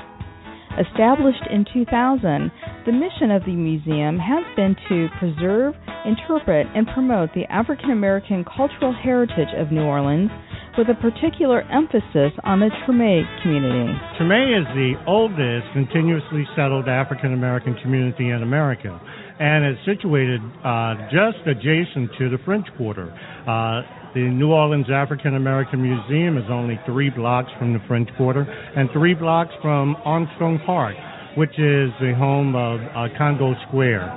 Established 0.79 1.43
in 1.51 1.65
2000, 1.73 2.51
the 2.85 2.93
mission 2.93 3.31
of 3.31 3.45
the 3.45 3.57
museum 3.57 4.19
has 4.19 4.45
been 4.57 4.77
to 4.89 5.09
preserve, 5.19 5.75
interpret, 6.05 6.67
and 6.75 6.87
promote 6.89 7.33
the 7.35 7.45
African 7.51 7.91
American 7.91 8.45
cultural 8.45 8.93
heritage 8.93 9.53
of 9.57 9.73
New 9.73 9.83
Orleans 9.83 10.31
with 10.79 10.89
a 10.89 10.99
particular 11.01 11.63
emphasis 11.73 12.37
on 12.45 12.61
the 12.61 12.69
Treme 12.85 13.43
community. 13.43 13.93
Treme 14.21 14.61
is 14.61 14.67
the 14.77 14.93
oldest 15.07 15.73
continuously 15.73 16.45
settled 16.55 16.89
African 16.89 17.33
American 17.33 17.75
community 17.83 18.29
in 18.29 18.43
America 18.43 18.93
and 19.39 19.65
is 19.65 19.77
situated 19.85 20.41
uh, 20.65 20.95
just 21.09 21.41
adjacent 21.49 22.11
to 22.19 22.29
the 22.29 22.39
French 22.45 22.67
Quarter. 22.77 23.09
Uh, 23.49 23.83
the 24.15 24.21
New 24.21 24.53
Orleans 24.53 24.87
African 24.93 25.37
American 25.37 25.83
Museum 25.83 26.37
is 26.37 26.45
only 26.51 26.81
three 26.87 27.11
blocks 27.11 27.51
from 27.59 27.73
the 27.73 27.81
French 27.89 28.09
Quarter 28.17 28.43
and 28.43 28.89
three 28.93 29.15
blocks 29.15 29.53
from 29.61 29.97
Armstrong 30.05 30.61
Park, 30.65 30.97
which 31.37 31.53
is 31.59 31.93
the 32.01 32.13
home 32.17 32.55
of 32.55 32.81
uh, 32.81 33.09
Congo 33.17 33.55
Square. 33.69 34.09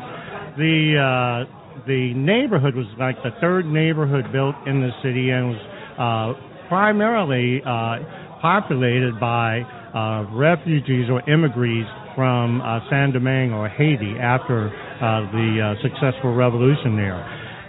The 0.58 0.95
uh, 1.00 1.86
the 1.88 2.13
neighborhood 2.15 2.76
was 2.76 2.88
like 3.00 3.15
the 3.24 3.32
third 3.39 3.65
neighborhood 3.65 4.32
built 4.32 4.56
in 4.67 4.82
the 4.82 4.91
city 5.04 5.32
and 5.32 5.50
was 5.50 5.60
uh, 6.00 6.48
primarily 6.69 7.62
uh, 7.65 7.99
populated 8.41 9.19
by 9.19 9.60
uh, 9.60 10.23
refugees 10.32 11.10
or 11.10 11.19
immigrants 11.29 11.89
from 12.15 12.62
uh, 12.62 12.79
Saint 12.89 13.13
Domingue 13.13 13.51
or 13.51 13.67
Haiti 13.67 14.15
after 14.21 14.69
the 15.34 15.75
successful 15.82 16.34
revolution 16.36 16.95
there. 16.95 17.19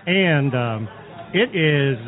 And 0.07 0.55
um, 0.55 0.89
it 1.33 1.51
is 1.57 1.99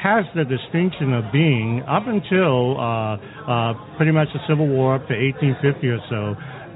has 0.00 0.24
the 0.34 0.48
distinction 0.48 1.12
of 1.12 1.28
being 1.30 1.84
up 1.84 2.08
until 2.08 2.80
uh, 2.80 3.20
uh, 3.44 3.76
pretty 4.00 4.12
much 4.12 4.28
the 4.32 4.40
Civil 4.48 4.66
War 4.66 4.96
up 4.96 5.04
to 5.08 5.14
1850 5.14 5.88
or 5.92 6.00
so, 6.08 6.22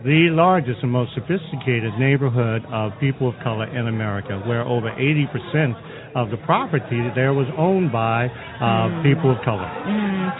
the 0.04 0.28
largest 0.28 0.84
and 0.84 0.92
most 0.92 1.16
sophisticated 1.16 1.96
neighborhood 1.96 2.60
of 2.68 2.92
people 3.00 3.32
of 3.32 3.34
color 3.40 3.64
in 3.72 3.88
America, 3.88 4.36
where 4.44 4.60
over 4.60 4.92
80 4.92 5.24
percent 5.32 5.72
of 6.14 6.30
the 6.30 6.38
property 6.46 7.02
that 7.02 7.12
there 7.14 7.34
was 7.34 7.46
owned 7.58 7.90
by 7.90 8.26
uh, 8.26 8.86
mm. 8.86 9.02
people 9.02 9.34
of 9.34 9.38
color. 9.44 9.66
Mm. 9.66 10.30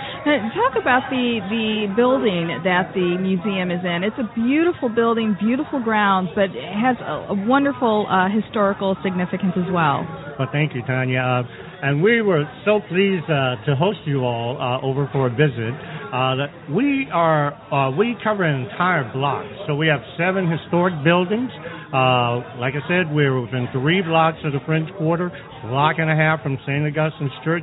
talk 0.55 0.79
about 0.81 1.11
the 1.11 1.43
the 1.51 1.91
building 1.99 2.63
that 2.63 2.95
the 2.95 3.19
museum 3.19 3.71
is 3.71 3.83
in. 3.83 4.07
It's 4.07 4.19
a 4.19 4.29
beautiful 4.39 4.89
building, 4.89 5.37
beautiful 5.41 5.83
grounds, 5.83 6.31
but 6.35 6.55
it 6.55 6.75
has 6.79 6.97
a, 7.03 7.35
a 7.35 7.37
wonderful 7.47 8.07
uh, 8.07 8.31
historical 8.31 8.97
significance 9.03 9.59
as 9.59 9.71
well. 9.73 10.07
Well, 10.39 10.49
thank 10.51 10.75
you, 10.75 10.83
Tanya. 10.83 11.21
Uh, 11.21 11.43
and 11.85 12.03
we 12.03 12.23
were 12.23 12.45
so 12.65 12.81
pleased 12.89 13.29
uh, 13.29 13.61
to 13.67 13.77
host 13.77 13.99
you 14.07 14.25
all 14.25 14.57
uh, 14.57 14.81
over 14.81 15.09
for 15.13 15.27
a 15.27 15.31
visit. 15.31 15.75
Uh, 16.15 16.39
that 16.39 16.51
we 16.71 17.09
are 17.13 17.53
uh, 17.75 17.91
we 17.91 18.17
cover 18.23 18.45
an 18.45 18.63
entire 18.63 19.05
block, 19.13 19.45
so 19.67 19.75
we 19.75 19.89
have 19.89 20.01
seven 20.17 20.49
historic 20.51 20.95
buildings. 21.05 21.51
Uh, 21.95 22.59
like 22.59 22.75
I 22.75 22.83
said, 22.89 23.15
we're 23.15 23.41
within 23.41 23.69
three 23.71 24.03
blocks 24.03 24.39
of 24.43 24.53
the 24.53 24.59
French 24.67 24.91
Quarter, 24.99 25.31
block 25.71 25.97
and 25.99 26.11
a 26.11 26.17
half 26.17 26.43
from 26.43 26.59
St. 26.67 26.83
Augustine's 26.83 27.31
Church. 27.45 27.63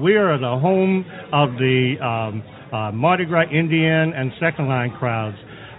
we 0.00 0.14
are 0.14 0.38
the 0.38 0.56
home 0.62 1.04
of 1.32 1.50
the 1.58 1.98
um, 1.98 2.44
Mardi 2.96 3.24
Gras 3.24 3.50
Indian 3.50 4.12
and 4.14 4.30
Second 4.38 4.68
Line 4.68 4.94
crowds 4.96 5.36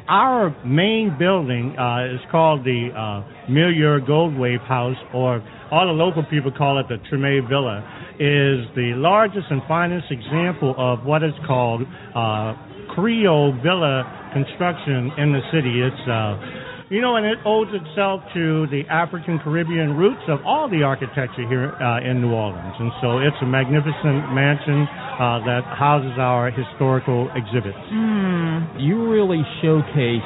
our 0.08 0.56
main 0.66 1.16
building 1.20 1.76
uh, 1.78 2.16
is 2.16 2.22
called 2.32 2.64
the 2.64 2.90
uh, 2.96 3.28
Goldthwaite 3.52 4.66
House, 4.66 4.96
or 5.14 5.44
all 5.72 5.86
the 5.86 5.92
local 5.92 6.24
people 6.30 6.52
call 6.52 6.80
it 6.80 6.88
the 6.88 6.96
Treme 7.12 7.48
Villa, 7.50 7.84
is 8.16 8.66
the 8.76 8.96
largest 8.96 9.48
and 9.50 9.62
finest 9.68 10.08
example 10.10 10.74
of 10.78 11.04
what 11.06 11.24
is 11.24 11.34
called 11.46 11.82
uh, 12.16 12.56
Creole 12.96 13.54
villa 13.62 14.32
construction 14.34 15.12
in 15.18 15.34
the 15.34 15.42
city. 15.52 15.84
It's 15.84 16.08
uh, 16.08 16.67
you 16.90 17.02
know, 17.02 17.16
and 17.18 17.26
it 17.26 17.38
owes 17.44 17.68
itself 17.76 18.22
to 18.34 18.68
the 18.72 18.84
African 18.90 19.40
Caribbean 19.44 19.96
roots 19.96 20.24
of 20.28 20.40
all 20.46 20.70
the 20.70 20.84
architecture 20.84 21.44
here 21.48 21.76
uh, 21.84 22.00
in 22.00 22.22
New 22.22 22.32
Orleans. 22.32 22.76
And 22.80 22.92
so 23.02 23.20
it's 23.20 23.36
a 23.42 23.46
magnificent 23.46 24.32
mansion 24.32 24.88
uh, 25.20 25.44
that 25.44 25.68
houses 25.76 26.16
our 26.16 26.52
historical 26.52 27.28
exhibits. 27.36 27.80
Mm. 27.92 28.80
You 28.80 29.10
really 29.10 29.44
showcase 29.60 30.24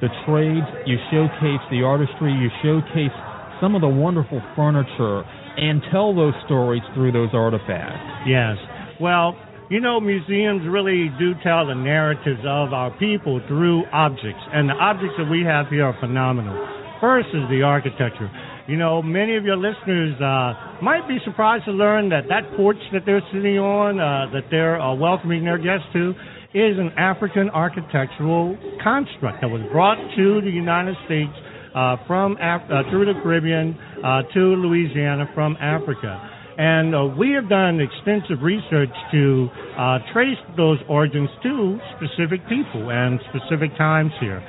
the 0.00 0.08
trades, 0.22 0.66
you 0.86 0.96
showcase 1.10 1.62
the 1.70 1.82
artistry, 1.82 2.30
you 2.30 2.46
showcase 2.62 3.14
some 3.60 3.74
of 3.74 3.82
the 3.82 3.90
wonderful 3.90 4.40
furniture, 4.54 5.26
and 5.58 5.82
tell 5.90 6.14
those 6.14 6.34
stories 6.46 6.82
through 6.94 7.10
those 7.10 7.30
artifacts. 7.34 7.98
Yes. 8.22 8.54
Well, 9.00 9.34
you 9.70 9.80
know, 9.80 10.00
museums 10.00 10.62
really 10.66 11.12
do 11.18 11.34
tell 11.44 11.66
the 11.66 11.74
narratives 11.74 12.40
of 12.40 12.72
our 12.72 12.90
people 12.98 13.40
through 13.48 13.84
objects, 13.92 14.40
and 14.52 14.68
the 14.68 14.74
objects 14.74 15.14
that 15.18 15.28
we 15.30 15.44
have 15.44 15.68
here 15.68 15.84
are 15.84 15.96
phenomenal. 16.00 16.56
First 17.00 17.28
is 17.28 17.44
the 17.50 17.62
architecture. 17.62 18.30
You 18.66 18.76
know, 18.76 19.02
many 19.02 19.36
of 19.36 19.44
your 19.44 19.56
listeners 19.56 20.16
uh, 20.20 20.82
might 20.82 21.06
be 21.06 21.18
surprised 21.24 21.64
to 21.66 21.72
learn 21.72 22.08
that 22.10 22.28
that 22.28 22.44
porch 22.56 22.76
that 22.92 23.02
they're 23.06 23.22
sitting 23.32 23.58
on, 23.58 24.00
uh, 24.00 24.32
that 24.32 24.50
they're 24.50 24.80
uh, 24.80 24.94
welcoming 24.94 25.44
their 25.44 25.58
guests 25.58 25.86
to, 25.92 26.10
is 26.54 26.78
an 26.78 26.90
African 26.96 27.50
architectural 27.50 28.56
construct 28.82 29.40
that 29.42 29.48
was 29.48 29.60
brought 29.70 29.96
to 30.16 30.40
the 30.40 30.50
United 30.50 30.96
States 31.04 31.32
uh, 31.74 31.96
from 32.06 32.36
Af- 32.40 32.68
uh, 32.70 32.88
through 32.90 33.04
the 33.04 33.20
Caribbean 33.22 33.76
uh, 34.02 34.22
to 34.34 34.40
Louisiana 34.56 35.28
from 35.34 35.56
Africa. 35.60 36.27
And 36.58 36.92
uh, 36.92 37.04
we 37.16 37.30
have 37.32 37.48
done 37.48 37.78
extensive 37.80 38.42
research 38.42 38.90
to 39.12 39.48
uh, 39.78 39.98
trace 40.12 40.36
those 40.56 40.78
origins 40.88 41.30
to 41.44 41.78
specific 41.96 42.40
people 42.48 42.90
and 42.90 43.20
specific 43.30 43.70
times 43.78 44.10
here. 44.18 44.42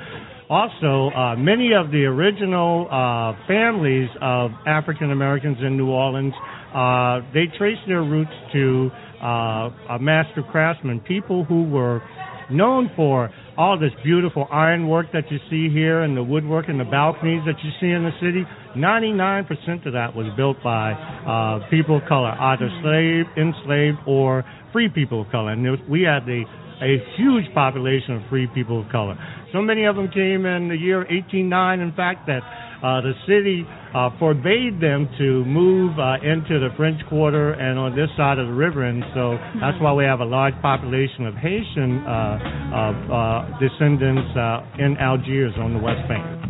Also, 0.50 1.14
uh, 1.14 1.36
many 1.36 1.70
of 1.72 1.92
the 1.92 2.02
original 2.02 2.88
uh, 2.90 3.38
families 3.46 4.08
of 4.20 4.50
African 4.66 5.12
Americans 5.12 5.58
in 5.62 5.76
New 5.76 5.90
Orleans, 5.90 6.34
uh, 6.74 7.20
they 7.32 7.46
trace 7.56 7.78
their 7.86 8.02
roots 8.02 8.34
to 8.54 8.90
uh, 9.22 9.70
master 10.00 10.42
craftsmen, 10.50 10.98
people 11.06 11.44
who 11.44 11.62
were 11.70 12.02
known 12.50 12.90
for 12.96 13.30
all 13.56 13.78
this 13.78 13.92
beautiful 14.02 14.46
ironwork 14.50 15.12
that 15.12 15.30
you 15.30 15.38
see 15.50 15.68
here 15.72 16.02
and 16.02 16.16
the 16.16 16.22
woodwork 16.22 16.68
and 16.68 16.78
the 16.78 16.84
balconies 16.84 17.42
that 17.46 17.56
you 17.62 17.70
see 17.80 17.90
in 17.90 18.04
the 18.04 18.12
city. 18.20 18.44
99% 18.76 19.86
of 19.86 19.92
that 19.92 20.14
was 20.14 20.26
built 20.36 20.56
by 20.62 20.92
uh, 20.92 21.68
people 21.70 21.98
of 21.98 22.02
color, 22.08 22.30
either 22.30 22.70
slave, 22.82 23.26
enslaved, 23.36 23.98
or 24.06 24.44
free 24.72 24.88
people 24.88 25.22
of 25.22 25.30
color. 25.30 25.52
And 25.52 25.62
was, 25.62 25.80
we 25.88 26.02
had 26.02 26.26
the 26.26 26.44
a 26.80 26.96
huge 27.16 27.44
population 27.52 28.16
of 28.16 28.22
free 28.30 28.48
people 28.54 28.80
of 28.80 28.88
color. 28.90 29.14
So 29.52 29.60
many 29.60 29.84
of 29.84 29.96
them 29.96 30.08
came 30.08 30.46
in 30.46 30.68
the 30.68 30.76
year 30.76 30.98
1809, 30.98 31.80
in 31.80 31.92
fact, 31.92 32.26
that 32.26 32.40
uh, 32.80 33.04
the 33.04 33.12
city 33.28 33.66
uh, 33.94 34.10
forbade 34.18 34.80
them 34.80 35.08
to 35.18 35.44
move 35.44 35.98
uh, 35.98 36.22
into 36.22 36.58
the 36.58 36.70
French 36.76 37.00
Quarter 37.08 37.52
and 37.54 37.78
on 37.78 37.96
this 37.96 38.08
side 38.16 38.38
of 38.38 38.46
the 38.46 38.52
river, 38.52 38.84
and 38.84 39.02
so 39.14 39.38
that's 39.60 39.80
why 39.80 39.92
we 39.92 40.04
have 40.04 40.20
a 40.20 40.24
large 40.24 40.54
population 40.62 41.26
of 41.26 41.34
Haitian 41.34 42.04
uh, 42.06 42.10
uh, 42.10 43.58
descendants 43.58 44.30
uh, 44.36 44.62
in 44.78 44.96
Algiers 44.98 45.54
on 45.58 45.74
the 45.74 45.80
West 45.80 46.06
Bank. 46.08 46.40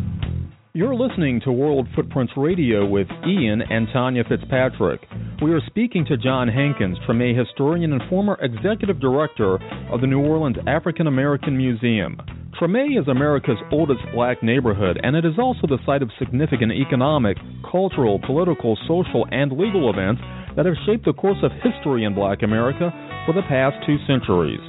You're 0.73 0.95
listening 0.95 1.41
to 1.43 1.51
World 1.51 1.85
Footprints 1.95 2.31
Radio 2.37 2.85
with 2.85 3.07
Ian 3.27 3.61
and 3.61 3.87
Tanya 3.91 4.23
Fitzpatrick. 4.23 5.01
We 5.41 5.51
are 5.51 5.59
speaking 5.67 6.05
to 6.05 6.15
John 6.15 6.47
Hankins, 6.47 6.97
Treme 7.05 7.37
historian 7.37 7.91
and 7.91 8.01
former 8.09 8.37
executive 8.39 9.01
director 9.01 9.55
of 9.91 9.99
the 9.99 10.07
New 10.07 10.21
Orleans 10.21 10.55
African 10.67 11.07
American 11.07 11.57
Museum. 11.57 12.17
Treme 12.61 12.99
is 13.01 13.07
America's 13.07 13.57
oldest 13.71 14.01
black 14.13 14.43
neighborhood, 14.43 14.99
and 15.01 15.15
it 15.15 15.25
is 15.25 15.33
also 15.39 15.65
the 15.65 15.79
site 15.83 16.03
of 16.03 16.11
significant 16.19 16.71
economic, 16.71 17.37
cultural, 17.71 18.19
political, 18.23 18.77
social, 18.87 19.25
and 19.31 19.51
legal 19.51 19.89
events 19.89 20.21
that 20.55 20.67
have 20.67 20.75
shaped 20.85 21.05
the 21.05 21.13
course 21.13 21.39
of 21.41 21.49
history 21.65 22.03
in 22.03 22.13
black 22.13 22.43
America 22.43 22.93
for 23.25 23.33
the 23.33 23.41
past 23.49 23.77
two 23.87 23.97
centuries. 24.05 24.59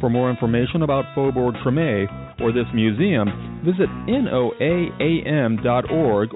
For 0.00 0.08
more 0.08 0.30
information 0.30 0.80
about 0.80 1.04
Faubourg 1.14 1.52
Treme 1.60 2.08
or 2.40 2.52
this 2.52 2.64
museum, 2.72 3.60
visit 3.62 3.90
noaam.org 4.08 4.88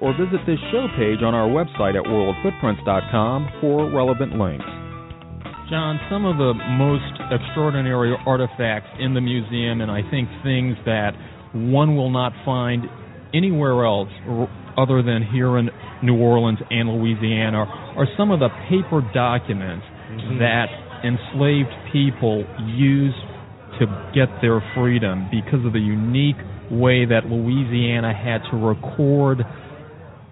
or 0.03 0.13
visit 0.13 0.45
this 0.45 0.61
show 0.71 0.87
page 0.99 1.23
on 1.25 1.35
our 1.35 1.49
website 1.49 1.97
at 1.97 2.05
worldfootprints.com 2.05 3.49
for 3.63 3.89
relevant 3.91 4.37
links. 4.37 4.80
John, 5.71 6.01
some 6.11 6.27
of 6.27 6.37
the 6.37 6.53
most 6.53 7.15
extraordinary 7.31 8.13
artifacts 8.27 8.91
in 8.99 9.15
the 9.15 9.21
museum, 9.21 9.81
and 9.81 9.89
I 9.89 10.03
think 10.11 10.29
things 10.43 10.75
that 10.85 11.13
one 11.55 11.95
will 11.95 12.11
not 12.11 12.33
find 12.45 12.87
anywhere 13.33 13.87
else 13.87 14.11
other 14.77 15.01
than 15.01 15.23
here 15.33 15.59
in 15.59 15.71
New 16.03 16.19
Orleans 16.19 16.59
and 16.71 16.89
Louisiana, 16.91 17.71
are 17.95 18.09
some 18.19 18.33
of 18.33 18.41
the 18.41 18.49
paper 18.69 19.01
documents 19.15 19.87
mm-hmm. 19.87 20.39
that 20.43 20.67
enslaved 21.07 21.71
people 21.93 22.43
used 22.75 23.23
to 23.79 23.87
get 24.13 24.27
their 24.43 24.59
freedom 24.75 25.29
because 25.31 25.65
of 25.65 25.73
the 25.73 25.79
unique 25.79 26.43
way 26.69 27.07
that 27.07 27.31
Louisiana 27.31 28.13
had 28.13 28.43
to 28.51 28.57
record 28.57 29.47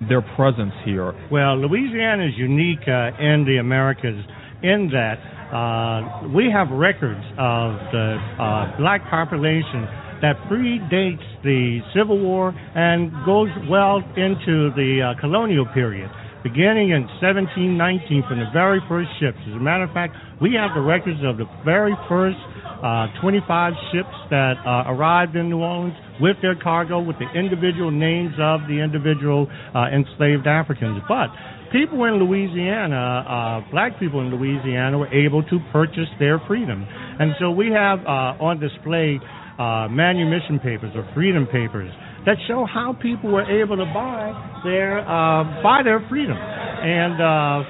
their 0.08 0.22
presence 0.34 0.74
here. 0.84 1.14
Well, 1.30 1.58
Louisiana 1.58 2.26
is 2.26 2.34
unique 2.36 2.86
uh, 2.86 3.14
in 3.22 3.44
the 3.46 3.58
Americas 3.60 4.18
in 4.62 4.90
that 4.92 5.18
uh, 5.54 6.28
we 6.34 6.50
have 6.52 6.68
records 6.70 7.24
of 7.38 7.78
the 7.92 8.18
uh, 8.38 8.76
black 8.78 9.02
population 9.08 9.86
that 10.20 10.36
predates 10.50 11.24
the 11.44 11.80
Civil 11.94 12.18
War 12.18 12.52
and 12.74 13.12
goes 13.24 13.48
well 13.70 13.98
into 14.16 14.70
the 14.74 15.14
uh, 15.14 15.20
colonial 15.20 15.66
period 15.72 16.10
beginning 16.42 16.90
in 16.90 17.02
1719 17.18 18.22
from 18.28 18.38
the 18.38 18.50
very 18.52 18.80
first 18.88 19.10
ships. 19.18 19.38
As 19.48 19.54
a 19.54 19.62
matter 19.62 19.84
of 19.84 19.92
fact, 19.92 20.14
we 20.40 20.54
have 20.54 20.70
the 20.74 20.80
records 20.80 21.18
of 21.26 21.36
the 21.36 21.46
very 21.64 21.94
first 22.08 22.38
uh, 22.82 23.10
25 23.20 23.74
ships 23.90 24.14
that 24.30 24.54
uh, 24.62 24.86
arrived 24.86 25.34
in 25.34 25.50
New 25.50 25.58
Orleans 25.58 25.94
with 26.20 26.36
their 26.42 26.54
cargo, 26.54 27.00
with 27.02 27.18
the 27.18 27.26
individual 27.34 27.90
names 27.90 28.34
of 28.38 28.62
the 28.70 28.78
individual 28.78 29.50
uh, 29.74 29.90
enslaved 29.90 30.46
Africans. 30.46 31.02
But 31.08 31.30
people 31.72 32.04
in 32.04 32.14
Louisiana, 32.22 33.24
uh, 33.66 33.70
black 33.70 33.98
people 33.98 34.20
in 34.20 34.30
Louisiana, 34.30 34.98
were 34.98 35.12
able 35.12 35.42
to 35.44 35.58
purchase 35.72 36.08
their 36.18 36.40
freedom. 36.46 36.86
And 36.88 37.32
so 37.40 37.50
we 37.50 37.70
have 37.70 38.00
uh, 38.00 38.42
on 38.42 38.60
display 38.60 39.20
uh, 39.58 39.88
manumission 39.90 40.58
papers 40.58 40.92
or 40.94 41.08
freedom 41.14 41.46
papers 41.46 41.90
that 42.26 42.36
show 42.46 42.66
how 42.66 42.94
people 43.00 43.30
were 43.30 43.46
able 43.48 43.76
to 43.76 43.86
buy 43.86 44.60
their 44.64 45.00
uh, 45.00 45.62
buy 45.62 45.82
their 45.82 46.04
freedom. 46.08 46.36
And 46.36 47.16
uh, 47.20 47.68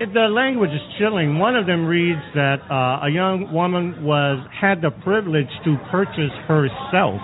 it, 0.00 0.14
the 0.14 0.28
language 0.30 0.70
is 0.70 0.82
chilling. 0.98 1.38
One 1.38 1.56
of 1.56 1.66
them 1.66 1.86
reads 1.86 2.22
that 2.34 2.60
uh, 2.70 3.06
a 3.06 3.10
young 3.10 3.52
woman 3.52 4.04
was 4.04 4.38
had 4.54 4.80
the 4.80 4.90
privilege 5.02 5.50
to 5.64 5.76
purchase 5.90 6.32
herself 6.46 7.20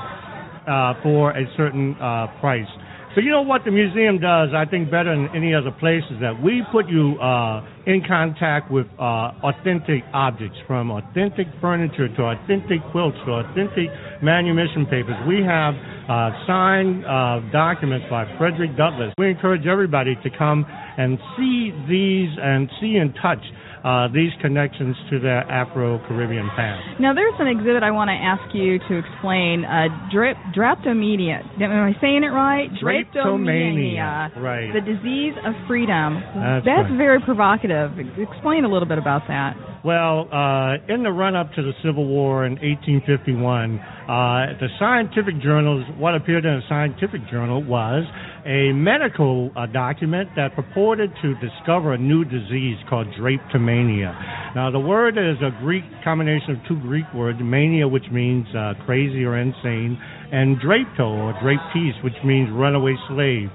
for 1.03 1.31
a 1.33 1.45
certain 1.57 1.95
price. 2.41 2.67
So 3.15 3.21
you 3.21 3.31
know 3.31 3.43
what 3.43 3.63
the 3.65 3.71
museum 3.71 4.19
does, 4.19 4.51
I 4.51 4.65
think 4.67 4.91
better 4.91 5.15
than 5.15 5.31
any 5.37 5.55
other 5.55 5.71
place 5.71 6.03
is 6.11 6.19
that 6.19 6.35
we 6.43 6.67
put 6.73 6.89
you 6.89 7.15
uh, 7.23 7.63
in 7.87 8.03
contact 8.03 8.73
with 8.73 8.89
uh, 8.99 9.39
authentic 9.39 10.03
objects, 10.13 10.59
from 10.67 10.91
authentic 10.91 11.47
furniture 11.61 12.11
to 12.11 12.23
authentic 12.35 12.83
quilts 12.91 13.17
to 13.25 13.39
authentic 13.39 13.87
manumission 14.21 14.83
papers. 14.91 15.15
We 15.31 15.47
have 15.47 15.79
uh, 16.11 16.35
signed 16.51 17.07
uh, 17.07 17.39
documents 17.55 18.07
by 18.11 18.27
Frederick 18.37 18.77
Douglass. 18.77 19.15
We 19.17 19.31
encourage 19.31 19.65
everybody 19.65 20.19
to 20.19 20.31
come 20.37 20.67
and 20.67 21.17
see 21.39 21.71
these 21.87 22.35
and 22.43 22.67
see 22.81 22.99
and 22.99 23.15
touch 23.23 23.47
uh, 23.85 24.09
these 24.09 24.33
connections 24.41 24.97
to 25.11 25.21
the 25.21 25.45
Afro-Caribbean 25.45 26.49
past. 26.57 26.99
Now, 26.99 27.13
there's 27.13 27.37
an 27.39 27.49
exhibit 27.49 27.83
I 27.83 27.91
want 27.91 28.09
to 28.09 28.17
ask 28.17 28.55
you 28.55 28.79
to 28.81 28.97
explain. 28.97 29.65
Uh, 29.65 30.09
drip, 30.11 30.37
draptomania. 30.57 31.45
Am 31.61 31.71
I 31.71 31.93
saying 32.01 32.25
it 32.25 32.33
right? 32.33 32.73
Draptomania. 32.81 34.35
Right. 34.41 34.73
The 34.73 34.81
disease 34.81 35.35
of 35.45 35.53
freedom. 35.69 36.25
That's, 36.35 36.65
That's 36.65 36.89
right. 36.89 36.97
very 36.97 37.21
provocative. 37.21 37.93
Explain 38.01 38.65
a 38.65 38.73
little 38.73 38.89
bit 38.89 38.99
about 38.99 39.29
that. 39.29 39.74
Well, 39.85 40.33
uh, 40.33 40.81
in 40.89 41.03
the 41.03 41.13
run-up 41.13 41.53
to 41.57 41.63
the 41.63 41.73
Civil 41.85 42.09
War 42.09 42.47
in 42.47 42.53
1851, 42.53 43.77
uh, 43.77 44.57
the 44.57 44.69
scientific 44.81 45.37
journals, 45.43 45.85
what 45.99 46.15
appeared 46.15 46.47
in 46.47 46.55
a 46.55 46.63
scientific 46.71 47.21
journal 47.31 47.63
was 47.63 48.03
a 48.47 48.73
medical 48.73 49.53
uh, 49.55 49.67
document 49.67 50.31
that 50.37 50.57
purported 50.57 51.13
to 51.21 51.35
discover 51.37 51.93
a 51.93 51.99
new 51.99 52.25
disease 52.25 52.81
called 52.89 53.09
drapetomania. 53.21 54.57
Now, 54.57 54.71
the 54.71 54.81
word 54.81 55.19
is 55.19 55.37
a 55.45 55.53
Greek 55.61 55.85
combination 56.03 56.53
of 56.53 56.57
two 56.67 56.81
Greek 56.81 57.05
words, 57.15 57.39
mania, 57.43 57.87
which 57.87 58.09
means 58.11 58.47
uh, 58.57 58.73
crazy 58.87 59.23
or 59.23 59.37
insane, 59.37 60.01
and 60.33 60.57
drapto, 60.65 61.05
or 61.05 61.37
draptis, 61.45 61.93
which 62.03 62.17
means 62.25 62.49
runaway 62.51 62.97
slave. 63.09 63.51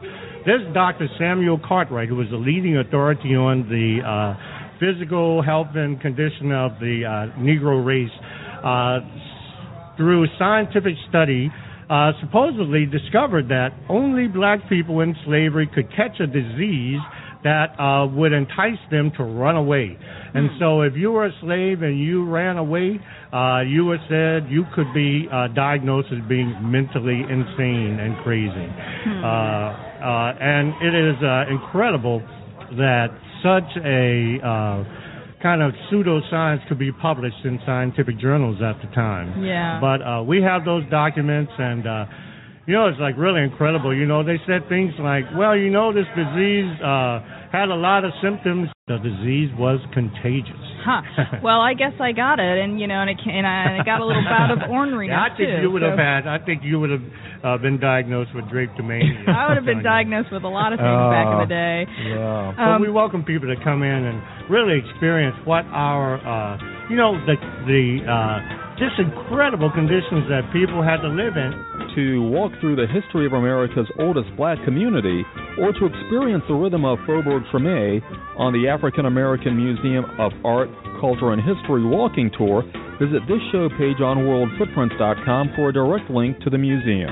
This 0.46 0.62
Dr. 0.74 1.08
Samuel 1.18 1.60
Cartwright, 1.68 2.08
who 2.08 2.16
was 2.16 2.30
the 2.30 2.38
leading 2.38 2.78
authority 2.78 3.36
on 3.36 3.68
the 3.68 4.00
uh, 4.06 4.59
physical 4.80 5.42
health 5.44 5.68
and 5.76 6.00
condition 6.02 6.52
of 6.52 6.72
the 6.80 7.04
uh, 7.06 7.40
Negro 7.40 7.86
race 7.86 8.10
uh, 8.64 9.00
through 9.98 10.26
scientific 10.38 10.96
study. 11.10 11.52
Uh, 11.90 12.12
supposedly 12.22 12.86
discovered 12.86 13.50
that 13.50 13.70
only 13.90 14.28
black 14.28 14.60
people 14.70 15.02
in 15.02 15.16
slavery 15.26 15.68
could 15.74 15.90
catch 15.90 16.20
a 16.20 16.28
disease 16.28 17.02
that 17.44 17.74
uh, 17.80 18.06
would 18.06 18.34
entice 18.34 18.80
them 18.92 19.12
to 19.18 19.24
run 19.24 19.56
away. 19.56 19.98
And 20.34 20.50
so, 20.60 20.82
if 20.82 20.94
you 20.96 21.12
were 21.12 21.26
a 21.26 21.32
slave 21.42 21.82
and 21.82 22.00
you 22.00 22.30
ran 22.30 22.58
away, 22.58 23.00
uh, 23.34 23.62
you 23.62 23.86
were 23.86 23.98
said 24.10 24.52
you 24.52 24.66
could 24.76 24.94
be 24.94 25.28
uh, 25.32 25.48
diagnosed 25.56 26.10
as 26.12 26.20
being 26.28 26.54
mentally 26.62 27.22
insane 27.26 27.98
and 28.00 28.18
crazy. 28.24 28.70
Hmm. 29.10 29.24
Uh, 29.24 29.90
uh, 30.00 30.34
and 30.40 30.74
it 30.84 30.94
is 30.94 31.18
uh, 31.24 31.50
incredible 31.50 32.22
that 32.78 33.08
such 33.44 33.70
a 33.84 34.40
uh, 34.44 34.84
kind 35.42 35.62
of 35.62 35.72
pseudoscience 35.92 36.68
could 36.68 36.80
be 36.80 36.92
published 36.92 37.44
in 37.46 37.60
scientific 37.66 38.20
journals 38.20 38.58
at 38.62 38.82
the 38.82 38.94
time. 38.94 39.44
Yeah. 39.44 39.80
But 39.80 40.02
uh, 40.02 40.24
we 40.24 40.42
have 40.42 40.66
those 40.66 40.84
documents, 40.90 41.52
and 41.58 41.88
uh, 41.88 42.06
you 42.68 42.74
know, 42.74 42.88
it's 42.88 43.00
like 43.00 43.18
really 43.18 43.42
incredible. 43.44 43.96
You 43.96 44.06
know, 44.06 44.24
they 44.24 44.38
said 44.46 44.68
things 44.70 44.94
like, 45.00 45.26
"Well, 45.38 45.56
you 45.56 45.70
know, 45.70 45.94
this 45.94 46.08
disease 46.16 46.70
uh, 46.82 47.20
had 47.52 47.70
a 47.70 47.76
lot 47.76 48.06
of 48.06 48.12
symptoms. 48.22 48.70
The 48.88 48.98
disease 48.98 49.50
was 49.58 49.80
contagious." 49.94 50.70
Huh. 50.86 51.02
Well, 51.44 51.62
I 51.62 51.74
guess 51.74 51.94
I 52.00 52.12
got 52.12 52.40
it, 52.40 52.58
and 52.60 52.80
you 52.80 52.88
know, 52.88 53.00
and 53.00 53.10
it, 53.10 53.20
and 53.24 53.48
I, 53.48 53.84
got 53.86 54.02
a 54.02 54.06
little 54.06 54.24
bout 54.24 54.52
of 54.52 54.60
orneriness 54.70 55.08
yeah, 55.16 55.28
I 55.28 55.30
think 55.36 55.50
too. 55.50 55.62
you 55.64 55.72
would 55.72 55.82
so 55.82 55.90
have 55.92 56.00
had. 56.00 56.28
I 56.28 56.40
think 56.44 56.64
you 56.64 56.80
would 56.80 56.90
have 56.90 57.06
uh, 57.44 57.58
been 57.58 57.80
diagnosed 57.80 58.32
with 58.36 58.46
drapetomania. 58.46 59.28
I 59.28 59.48
would 59.48 59.58
have 59.58 59.66
been 59.66 59.84
diagnosed 59.84 60.32
with 60.32 60.44
a 60.44 60.52
lot 60.52 60.74
of 60.74 60.80
things 60.80 61.04
back 61.12 61.28
in 61.32 61.40
the 61.40 61.52
day. 61.52 61.78
Yeah. 62.12 62.54
But 62.56 62.76
Um, 62.76 62.82
we 62.82 62.92
welcome 62.92 63.24
people 63.24 63.48
to 63.48 63.60
come 63.64 63.84
in 63.84 64.04
and 64.04 64.20
really 64.50 64.80
experience 64.80 65.36
what 65.46 65.66
our, 65.72 66.20
uh, 66.20 66.58
you 66.90 66.96
know, 66.96 67.16
the 67.26 67.36
the 67.68 67.84
uh, 68.04 68.38
just 68.80 69.00
incredible 69.00 69.72
conditions 69.72 70.28
that 70.28 70.48
people 70.52 70.84
had 70.84 71.00
to 71.04 71.10
live 71.10 71.36
in. 71.36 71.52
To 72.00 72.22
walk 72.32 72.54
through 72.62 72.78
the 72.78 72.88
history 72.88 73.26
of 73.26 73.34
America's 73.34 73.92
oldest 74.00 74.30
black 74.38 74.58
community, 74.64 75.22
or 75.60 75.74
to 75.74 75.86
experience 75.86 76.46
the 76.48 76.54
rhythm 76.54 76.86
of 76.86 76.98
Faubourg 77.06 77.44
Treme 77.52 78.00
on 78.38 78.54
the 78.54 78.70
African 78.70 79.06
American 79.06 79.58
Museum 79.58 80.06
of 80.18 80.32
Art, 80.46 80.70
Culture, 81.02 81.34
and 81.34 81.42
History 81.44 81.84
walking 81.84 82.32
tour, 82.38 82.64
visit 83.04 83.20
this 83.28 83.44
show 83.52 83.68
page 83.76 84.00
on 84.00 84.20
worldfootprints.com 84.24 85.50
for 85.58 85.70
a 85.70 85.74
direct 85.74 86.10
link 86.10 86.40
to 86.40 86.50
the 86.50 86.58
museum. 86.58 87.12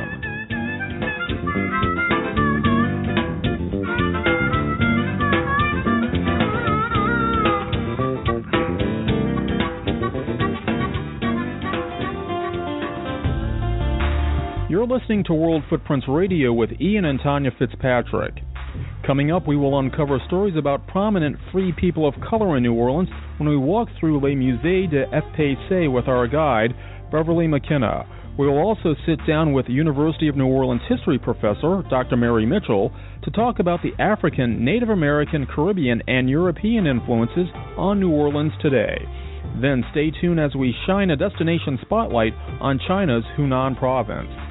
Listening 14.86 15.24
to 15.24 15.34
World 15.34 15.64
Footprints 15.70 16.08
Radio 16.10 16.52
with 16.52 16.70
Ian 16.82 17.06
and 17.06 17.20
Tanya 17.24 17.52
Fitzpatrick. 17.58 18.34
Coming 19.06 19.32
up, 19.32 19.48
we 19.48 19.56
will 19.56 19.80
uncover 19.80 20.20
stories 20.28 20.56
about 20.58 20.86
prominent 20.88 21.38
free 21.52 21.72
people 21.72 22.06
of 22.06 22.14
color 22.20 22.58
in 22.58 22.64
New 22.64 22.74
Orleans 22.74 23.10
when 23.38 23.48
we 23.48 23.56
walk 23.56 23.88
through 23.98 24.20
Les 24.20 24.36
Musées 24.36 24.92
de 24.92 25.06
FPC 25.06 25.92
with 25.92 26.10
our 26.10 26.28
guide, 26.28 26.76
Beverly 27.12 27.48
McKenna. 27.48 28.06
We 28.38 28.46
will 28.46 28.58
also 28.58 28.94
sit 29.06 29.20
down 29.26 29.54
with 29.54 29.68
University 29.68 30.28
of 30.28 30.36
New 30.36 30.48
Orleans 30.48 30.82
history 30.90 31.18
professor 31.18 31.82
Dr. 31.90 32.18
Mary 32.18 32.46
Mitchell 32.46 32.92
to 33.24 33.32
talk 33.32 33.60
about 33.60 33.80
the 33.82 33.94
African, 34.04 34.64
Native 34.66 34.90
American, 34.90 35.46
Caribbean, 35.46 36.04
and 36.08 36.30
European 36.30 36.86
influences 36.86 37.48
on 37.78 38.00
New 38.00 38.12
Orleans 38.12 38.54
today. 38.62 38.98
Then 39.62 39.84
stay 39.92 40.12
tuned 40.12 40.40
as 40.40 40.54
we 40.56 40.76
shine 40.86 41.10
a 41.10 41.16
destination 41.16 41.80
spotlight 41.82 42.34
on 42.60 42.80
China's 42.86 43.24
Hunan 43.38 43.76
province. 43.80 44.47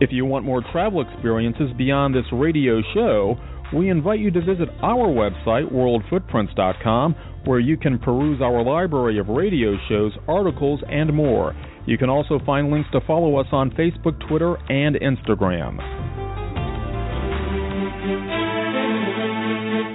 If 0.00 0.10
you 0.12 0.24
want 0.24 0.44
more 0.44 0.62
travel 0.70 1.00
experiences 1.00 1.70
beyond 1.76 2.14
this 2.14 2.26
radio 2.32 2.80
show, 2.94 3.36
we 3.74 3.90
invite 3.90 4.20
you 4.20 4.30
to 4.30 4.40
visit 4.40 4.68
our 4.80 5.08
website, 5.08 5.72
worldfootprints.com, 5.72 7.14
where 7.44 7.58
you 7.58 7.76
can 7.76 7.98
peruse 7.98 8.40
our 8.40 8.64
library 8.64 9.18
of 9.18 9.28
radio 9.28 9.76
shows, 9.88 10.12
articles, 10.28 10.80
and 10.88 11.12
more. 11.12 11.54
You 11.86 11.98
can 11.98 12.08
also 12.08 12.38
find 12.46 12.70
links 12.70 12.88
to 12.92 13.00
follow 13.06 13.36
us 13.36 13.46
on 13.50 13.70
Facebook, 13.72 14.26
Twitter, 14.28 14.54
and 14.70 14.96
Instagram. 14.96 15.78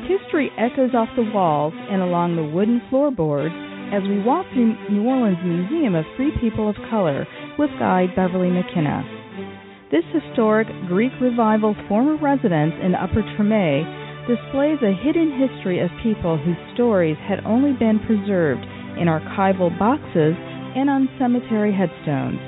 History 0.08 0.50
echoes 0.58 0.94
off 0.94 1.10
the 1.16 1.32
walls 1.34 1.74
and 1.76 2.02
along 2.02 2.36
the 2.36 2.44
wooden 2.44 2.82
floorboards 2.90 3.56
as 3.94 4.04
we 4.04 4.22
walk 4.22 4.46
through 4.54 4.76
New 4.90 5.04
Orleans 5.08 5.38
Museum 5.46 5.96
of 5.96 6.04
Free 6.18 6.32
People 6.42 6.70
of 6.70 6.76
Color 6.90 7.26
with 7.58 7.70
guide 7.80 8.10
Beverly 8.16 8.50
McKenna. 8.50 9.23
This 9.94 10.10
historic 10.10 10.66
Greek 10.88 11.12
Revival 11.22 11.76
former 11.88 12.18
residence 12.18 12.74
in 12.82 12.96
Upper 12.96 13.22
Treme 13.38 13.86
displays 14.26 14.82
a 14.82 14.90
hidden 14.90 15.30
history 15.38 15.86
of 15.86 15.94
people 16.02 16.36
whose 16.36 16.58
stories 16.74 17.16
had 17.30 17.46
only 17.46 17.78
been 17.78 18.02
preserved 18.10 18.66
in 18.98 19.06
archival 19.06 19.70
boxes 19.78 20.34
and 20.74 20.90
on 20.90 21.14
cemetery 21.22 21.70
headstones. 21.70 22.42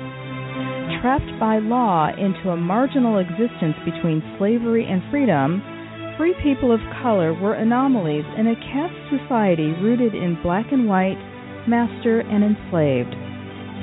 Trapped 0.98 1.38
by 1.38 1.62
law 1.62 2.10
into 2.18 2.50
a 2.50 2.58
marginal 2.58 3.22
existence 3.22 3.78
between 3.86 4.26
slavery 4.42 4.82
and 4.82 4.98
freedom, 5.14 5.62
free 6.18 6.34
people 6.42 6.74
of 6.74 6.82
color 7.00 7.30
were 7.32 7.54
anomalies 7.54 8.26
in 8.36 8.50
a 8.50 8.58
caste 8.74 8.98
society 9.06 9.70
rooted 9.86 10.18
in 10.18 10.34
black 10.42 10.66
and 10.72 10.88
white, 10.88 11.22
master, 11.70 12.26
and 12.26 12.42
enslaved. 12.42 13.14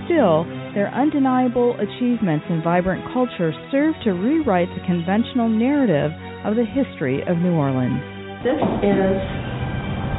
Still, 0.03 0.43
their 0.73 0.89
undeniable 0.93 1.77
achievements 1.77 2.45
and 2.49 2.63
vibrant 2.63 3.05
culture 3.13 3.53
serve 3.71 3.93
to 4.03 4.11
rewrite 4.11 4.69
the 4.73 4.81
conventional 4.85 5.47
narrative 5.47 6.11
of 6.45 6.57
the 6.57 6.65
history 6.65 7.21
of 7.29 7.37
New 7.37 7.53
Orleans. 7.53 8.01
This 8.41 8.59
is, 8.81 9.17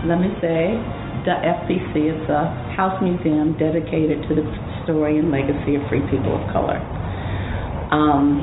let 0.07 0.23
me 0.23 0.31
say, 0.39 0.79
the 1.27 1.35
FPC. 1.35 2.09
It's 2.09 2.31
a 2.31 2.55
house 2.79 3.01
museum 3.03 3.57
dedicated 3.59 4.23
to 4.29 4.33
the 4.35 4.47
story 4.85 5.19
and 5.19 5.31
legacy 5.31 5.75
of 5.75 5.83
free 5.91 6.05
people 6.07 6.39
of 6.39 6.45
color. 6.53 6.79
Um, 7.91 8.41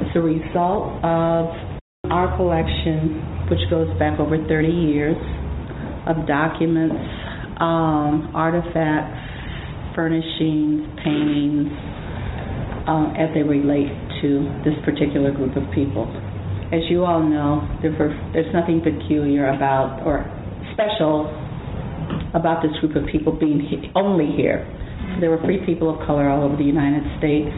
it's 0.00 0.16
a 0.16 0.24
result 0.24 0.98
of 1.04 1.50
our 2.10 2.36
collection, 2.36 3.20
which 3.50 3.60
goes 3.70 3.88
back 3.98 4.18
over 4.18 4.36
30 4.36 4.68
years, 4.68 5.16
of 6.06 6.26
documents, 6.26 7.00
um, 7.60 8.32
artifacts, 8.34 9.23
furnishings, 9.94 10.86
paintings, 11.02 11.70
uh, 12.86 13.14
as 13.16 13.32
they 13.34 13.42
relate 13.42 13.90
to 14.20 14.44
this 14.64 14.74
particular 14.84 15.32
group 15.32 15.56
of 15.56 15.64
people. 15.74 16.04
As 16.72 16.82
you 16.90 17.04
all 17.04 17.22
know, 17.22 17.62
there's 17.80 18.52
nothing 18.52 18.82
peculiar 18.82 19.48
about 19.54 20.02
or 20.04 20.26
special 20.72 21.30
about 22.34 22.62
this 22.62 22.72
group 22.80 22.96
of 22.96 23.06
people 23.10 23.32
being 23.32 23.60
he- 23.60 23.90
only 23.94 24.26
here. 24.36 24.66
There 25.20 25.30
were 25.30 25.38
free 25.44 25.64
people 25.64 25.88
of 25.88 26.04
color 26.06 26.28
all 26.28 26.42
over 26.42 26.56
the 26.56 26.64
United 26.66 27.04
States, 27.18 27.48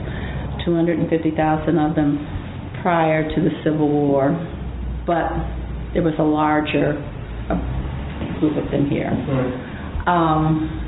250,000 0.64 1.78
of 1.78 1.96
them 1.96 2.20
prior 2.82 3.24
to 3.24 3.38
the 3.40 3.50
Civil 3.64 3.88
War, 3.88 4.30
but 5.06 5.32
there 5.94 6.02
was 6.02 6.14
a 6.18 6.22
larger 6.22 6.92
uh, 7.48 7.56
group 8.38 8.56
of 8.62 8.70
them 8.70 8.90
here. 8.90 9.08
Um, 10.06 10.85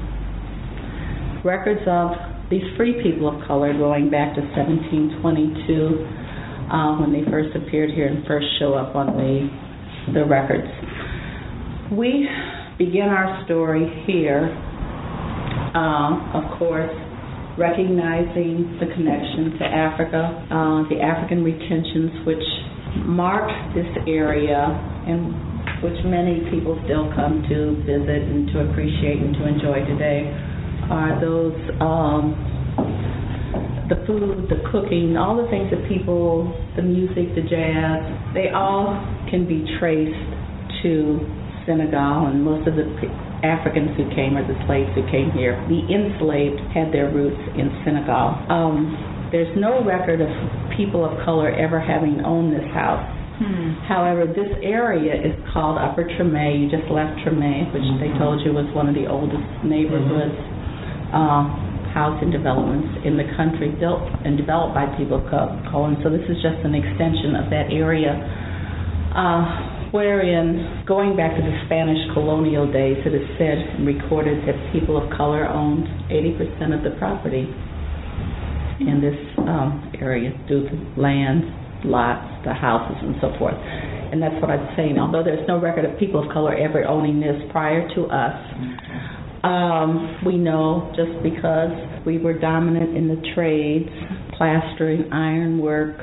records 1.48 1.80
of 1.88 2.12
these 2.50 2.62
free 2.76 3.00
people 3.02 3.24
of 3.24 3.40
color 3.48 3.72
going 3.72 4.12
back 4.12 4.36
to 4.36 4.44
1722 4.52 6.68
uh, 6.68 7.00
when 7.00 7.08
they 7.08 7.24
first 7.32 7.56
appeared 7.56 7.88
here 7.88 8.06
and 8.06 8.20
first 8.28 8.44
show 8.60 8.74
up 8.74 8.94
on 8.94 9.16
the 9.16 9.48
the 10.12 10.24
records. 10.24 10.68
We 11.92 12.28
begin 12.76 13.08
our 13.08 13.44
story 13.44 13.88
here, 14.06 14.48
uh, 15.72 16.36
of 16.36 16.58
course, 16.58 16.92
recognizing 17.56 18.76
the 18.80 18.88
connection 18.92 19.56
to 19.58 19.64
Africa, 19.64 20.20
uh, 20.52 20.88
the 20.88 21.00
African 21.00 21.44
retentions 21.44 22.24
which 22.24 22.44
marked 23.04 23.52
this 23.74 23.88
area 24.06 24.68
and 25.08 25.32
which 25.84 25.96
many 26.04 26.40
people 26.48 26.80
still 26.84 27.12
come 27.16 27.44
to 27.48 27.76
visit 27.84 28.22
and 28.32 28.48
to 28.52 28.68
appreciate 28.68 29.20
and 29.20 29.34
to 29.36 29.44
enjoy 29.48 29.84
today 29.84 30.28
are 30.90 31.20
those 31.20 31.56
um, 31.80 32.34
the 33.88 33.96
food, 34.04 34.48
the 34.52 34.60
cooking, 34.68 35.16
all 35.16 35.40
the 35.40 35.48
things 35.48 35.72
that 35.72 35.80
people, 35.88 36.44
the 36.76 36.84
music, 36.84 37.32
the 37.32 37.44
jazz, 37.48 38.04
they 38.36 38.52
all 38.52 38.92
can 39.32 39.48
be 39.48 39.64
traced 39.80 40.28
to 40.84 41.18
Senegal 41.64 42.28
and 42.28 42.44
most 42.44 42.68
of 42.68 42.76
the 42.76 42.84
Africans 43.40 43.96
who 43.96 44.04
came 44.12 44.36
or 44.36 44.44
the 44.44 44.56
slaves 44.68 44.92
who 44.92 45.04
came 45.08 45.32
here. 45.32 45.56
The 45.72 45.80
enslaved 45.88 46.60
had 46.76 46.92
their 46.92 47.08
roots 47.08 47.40
in 47.56 47.72
Senegal. 47.84 48.36
Um, 48.52 49.28
there's 49.32 49.52
no 49.56 49.84
record 49.84 50.20
of 50.20 50.28
people 50.76 51.04
of 51.04 51.12
color 51.24 51.48
ever 51.48 51.80
having 51.80 52.20
owned 52.24 52.52
this 52.52 52.68
house. 52.72 53.04
Hmm. 53.40 53.78
However, 53.86 54.26
this 54.26 54.50
area 54.60 55.14
is 55.14 55.32
called 55.52 55.78
Upper 55.78 56.04
Treme. 56.04 56.60
You 56.60 56.66
just 56.68 56.90
left 56.90 57.24
Treme, 57.24 57.72
which 57.72 57.86
they 58.02 58.10
told 58.18 58.44
you 58.44 58.52
was 58.52 58.66
one 58.74 58.88
of 58.88 58.96
the 58.96 59.06
oldest 59.08 59.64
neighborhoods. 59.64 60.36
Mm-hmm 60.36 60.57
housing 61.94 62.30
developments 62.30 63.00
in 63.04 63.16
the 63.16 63.26
country 63.36 63.72
built 63.80 64.04
and 64.24 64.36
developed 64.36 64.74
by 64.74 64.86
people 64.96 65.18
of 65.18 65.26
color. 65.26 65.88
And 65.88 65.98
so 66.04 66.10
this 66.10 66.24
is 66.28 66.36
just 66.44 66.60
an 66.62 66.74
extension 66.74 67.34
of 67.34 67.50
that 67.50 67.72
area. 67.72 68.14
Uh, 69.12 69.90
wherein, 69.90 70.84
going 70.86 71.16
back 71.16 71.34
to 71.34 71.42
the 71.42 71.56
Spanish 71.66 71.98
colonial 72.12 72.70
days, 72.70 73.00
it 73.02 73.14
is 73.14 73.26
said 73.40 73.58
and 73.76 73.86
recorded 73.86 74.46
that 74.46 74.56
people 74.72 75.00
of 75.00 75.08
color 75.16 75.48
owned 75.48 75.88
80% 76.12 76.76
of 76.76 76.84
the 76.84 76.94
property 76.98 77.48
in 78.80 79.00
this 79.02 79.18
um, 79.38 79.90
area 80.00 80.30
due 80.46 80.68
to 80.68 80.74
land, 81.00 81.42
lots, 81.84 82.22
the 82.44 82.54
houses, 82.54 82.96
and 83.02 83.16
so 83.20 83.34
forth. 83.38 83.56
And 84.12 84.22
that's 84.22 84.40
what 84.40 84.50
I'm 84.50 84.68
saying. 84.76 84.98
Although 84.98 85.24
there's 85.24 85.46
no 85.48 85.60
record 85.60 85.84
of 85.84 85.98
people 85.98 86.24
of 86.24 86.32
color 86.32 86.54
ever 86.54 86.84
owning 86.86 87.20
this 87.20 87.36
prior 87.50 87.88
to 87.94 88.06
us, 88.06 88.36
um, 89.44 90.20
we 90.26 90.36
know 90.36 90.92
just 90.96 91.22
because 91.22 91.70
we 92.06 92.18
were 92.18 92.38
dominant 92.38 92.96
in 92.96 93.08
the 93.08 93.20
trades, 93.34 93.88
plastering, 94.36 95.12
ironwork, 95.12 95.96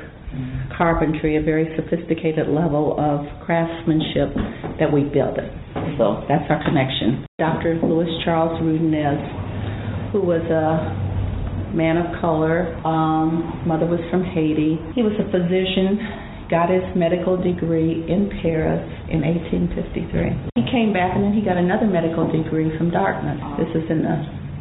carpentry, 0.77 1.37
a 1.37 1.41
very 1.41 1.67
sophisticated 1.75 2.47
level 2.47 2.95
of 2.99 3.25
craftsmanship, 3.45 4.35
that 4.79 4.91
we 4.91 5.03
built 5.03 5.37
it. 5.37 5.51
So 5.97 6.23
that's 6.27 6.43
our 6.49 6.61
connection. 6.63 7.25
Dr. 7.39 7.79
Louis 7.83 8.11
Charles 8.25 8.59
Roudanez, 8.61 10.11
who 10.11 10.21
was 10.21 10.43
a 10.51 11.75
man 11.75 11.97
of 11.97 12.19
color, 12.21 12.75
um, 12.85 13.63
mother 13.67 13.85
was 13.85 13.99
from 14.11 14.23
Haiti. 14.23 14.79
He 14.95 15.03
was 15.03 15.15
a 15.19 15.27
physician 15.31 16.24
got 16.49 16.69
his 16.69 16.83
medical 16.93 17.37
degree 17.37 18.05
in 18.05 18.29
Paris 18.41 18.81
in 19.09 19.25
1853. 19.25 20.53
He 20.55 20.63
came 20.69 20.93
back 20.93 21.17
and 21.17 21.25
then 21.25 21.33
he 21.33 21.41
got 21.41 21.57
another 21.57 21.89
medical 21.89 22.29
degree 22.29 22.69
from 22.77 22.91
Dartmouth. 22.91 23.57
This 23.57 23.71
is 23.73 23.85
in 23.89 24.05
the 24.05 24.15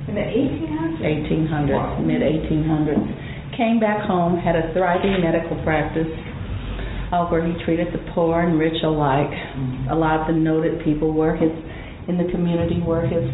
in 0.04 0.14
the 0.20 0.26
1800s, 0.26 1.00
1800s 1.00 1.72
wow. 1.72 2.00
mid 2.00 2.20
1800s. 2.20 3.56
Came 3.56 3.80
back 3.80 4.04
home, 4.04 4.36
had 4.36 4.56
a 4.56 4.72
thriving 4.72 5.20
medical 5.20 5.56
practice 5.64 6.10
uh, 7.12 7.24
where 7.28 7.40
he 7.40 7.52
treated 7.64 7.88
the 7.92 8.02
poor 8.12 8.42
and 8.42 8.58
rich 8.58 8.76
alike. 8.84 9.32
Mm-hmm. 9.32 9.92
A 9.92 9.96
lot 9.96 10.20
of 10.20 10.34
the 10.34 10.36
noted 10.36 10.84
people 10.84 11.12
were 11.12 11.36
his 11.36 11.52
in 12.08 12.20
the 12.20 12.28
community 12.32 12.80
were 12.84 13.06
his 13.06 13.24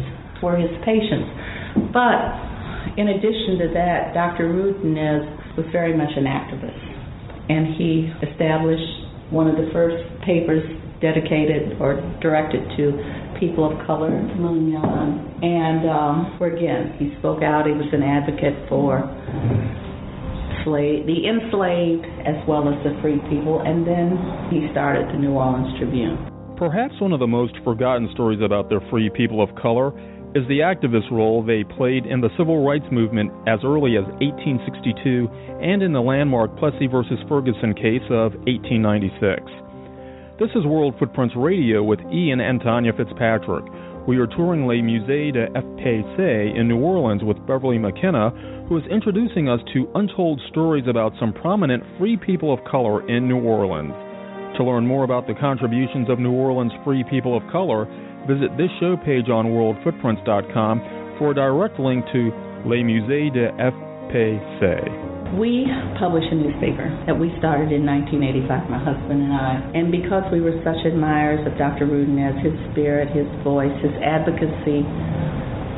were 0.43 0.55
his 0.55 0.71
patients. 0.83 1.27
But 1.91 2.95
in 2.95 3.07
addition 3.07 3.59
to 3.63 3.67
that, 3.75 4.13
Dr. 4.13 4.51
Roudanez 4.51 5.55
was 5.57 5.65
very 5.71 5.95
much 5.95 6.11
an 6.15 6.23
activist 6.23 6.90
and 7.51 7.75
he 7.75 8.07
established 8.23 8.87
one 9.27 9.47
of 9.47 9.59
the 9.59 9.67
first 9.75 9.99
papers 10.23 10.63
dedicated 11.03 11.75
or 11.81 11.99
directed 12.21 12.63
to 12.77 12.95
people 13.39 13.67
of 13.67 13.75
color, 13.85 14.07
And 15.41 15.89
um, 15.89 16.39
where 16.39 16.55
again, 16.55 16.95
he 16.99 17.11
spoke 17.19 17.43
out. 17.43 17.65
He 17.65 17.73
was 17.73 17.89
an 17.91 18.03
advocate 18.03 18.55
for 18.69 19.03
the 21.09 21.25
enslaved 21.25 22.05
as 22.23 22.37
well 22.47 22.69
as 22.69 22.77
the 22.85 22.93
free 23.01 23.17
people, 23.33 23.65
and 23.65 23.81
then 23.81 24.15
he 24.53 24.69
started 24.71 25.09
the 25.09 25.17
New 25.17 25.33
Orleans 25.33 25.73
Tribune. 25.79 26.21
Perhaps 26.55 26.93
one 27.01 27.11
of 27.11 27.19
the 27.19 27.27
most 27.27 27.57
forgotten 27.63 28.07
stories 28.13 28.39
about 28.45 28.69
the 28.69 28.79
free 28.91 29.09
people 29.09 29.41
of 29.41 29.49
color 29.55 29.89
is 30.33 30.47
the 30.47 30.63
activist 30.63 31.11
role 31.11 31.43
they 31.43 31.63
played 31.75 32.05
in 32.05 32.21
the 32.21 32.31
civil 32.37 32.65
rights 32.65 32.85
movement 32.89 33.31
as 33.47 33.59
early 33.67 33.97
as 33.99 34.07
1862 34.23 35.27
and 35.59 35.83
in 35.83 35.91
the 35.91 35.99
landmark 35.99 36.55
Plessy 36.55 36.87
versus 36.87 37.19
Ferguson 37.27 37.75
case 37.75 38.05
of 38.07 38.31
1896. 38.47 39.43
This 40.39 40.47
is 40.55 40.63
World 40.63 40.95
Footprints 40.97 41.35
Radio 41.35 41.83
with 41.83 41.99
Ian 42.15 42.39
and 42.39 42.61
Tanya 42.61 42.93
Fitzpatrick. 42.95 43.67
We 44.07 44.17
are 44.23 44.27
touring 44.27 44.65
Le 44.65 44.79
Musée 44.79 45.35
de 45.35 45.51
FPC 45.51 46.55
in 46.55 46.65
New 46.65 46.79
Orleans 46.79 47.23
with 47.23 47.37
Beverly 47.45 47.77
McKenna, 47.77 48.31
who 48.69 48.77
is 48.77 48.87
introducing 48.89 49.49
us 49.49 49.59
to 49.73 49.91
untold 49.95 50.39
stories 50.49 50.87
about 50.87 51.11
some 51.19 51.33
prominent 51.33 51.83
free 51.99 52.15
people 52.15 52.53
of 52.53 52.63
color 52.63 53.05
in 53.11 53.27
New 53.27 53.43
Orleans. 53.43 53.91
To 54.57 54.63
learn 54.63 54.87
more 54.87 55.03
about 55.03 55.27
the 55.27 55.35
contributions 55.35 56.09
of 56.09 56.19
New 56.19 56.31
Orleans 56.31 56.71
free 56.83 57.03
people 57.09 57.35
of 57.35 57.43
color, 57.51 57.85
visit 58.27 58.55
this 58.57 58.69
show 58.79 58.97
page 58.97 59.29
on 59.29 59.53
worldfootprints.com 59.53 61.17
for 61.17 61.31
a 61.31 61.35
direct 61.35 61.79
link 61.79 62.05
to 62.13 62.31
Les 62.65 62.83
Musées 62.83 63.31
de 63.33 63.49
FPC. 63.57 65.37
We 65.37 65.63
publish 65.95 66.27
a 66.27 66.35
newspaper 66.35 66.91
that 67.07 67.15
we 67.15 67.31
started 67.39 67.71
in 67.71 67.87
1985, 67.87 68.67
my 68.67 68.81
husband 68.83 69.23
and 69.23 69.31
I. 69.31 69.63
And 69.73 69.87
because 69.87 70.27
we 70.27 70.43
were 70.43 70.59
such 70.59 70.83
admirers 70.83 71.39
of 71.47 71.55
Dr. 71.55 71.87
Roudanez, 71.87 72.35
his 72.43 72.51
spirit, 72.75 73.07
his 73.15 73.29
voice, 73.39 73.71
his 73.79 73.95
advocacy 74.03 74.83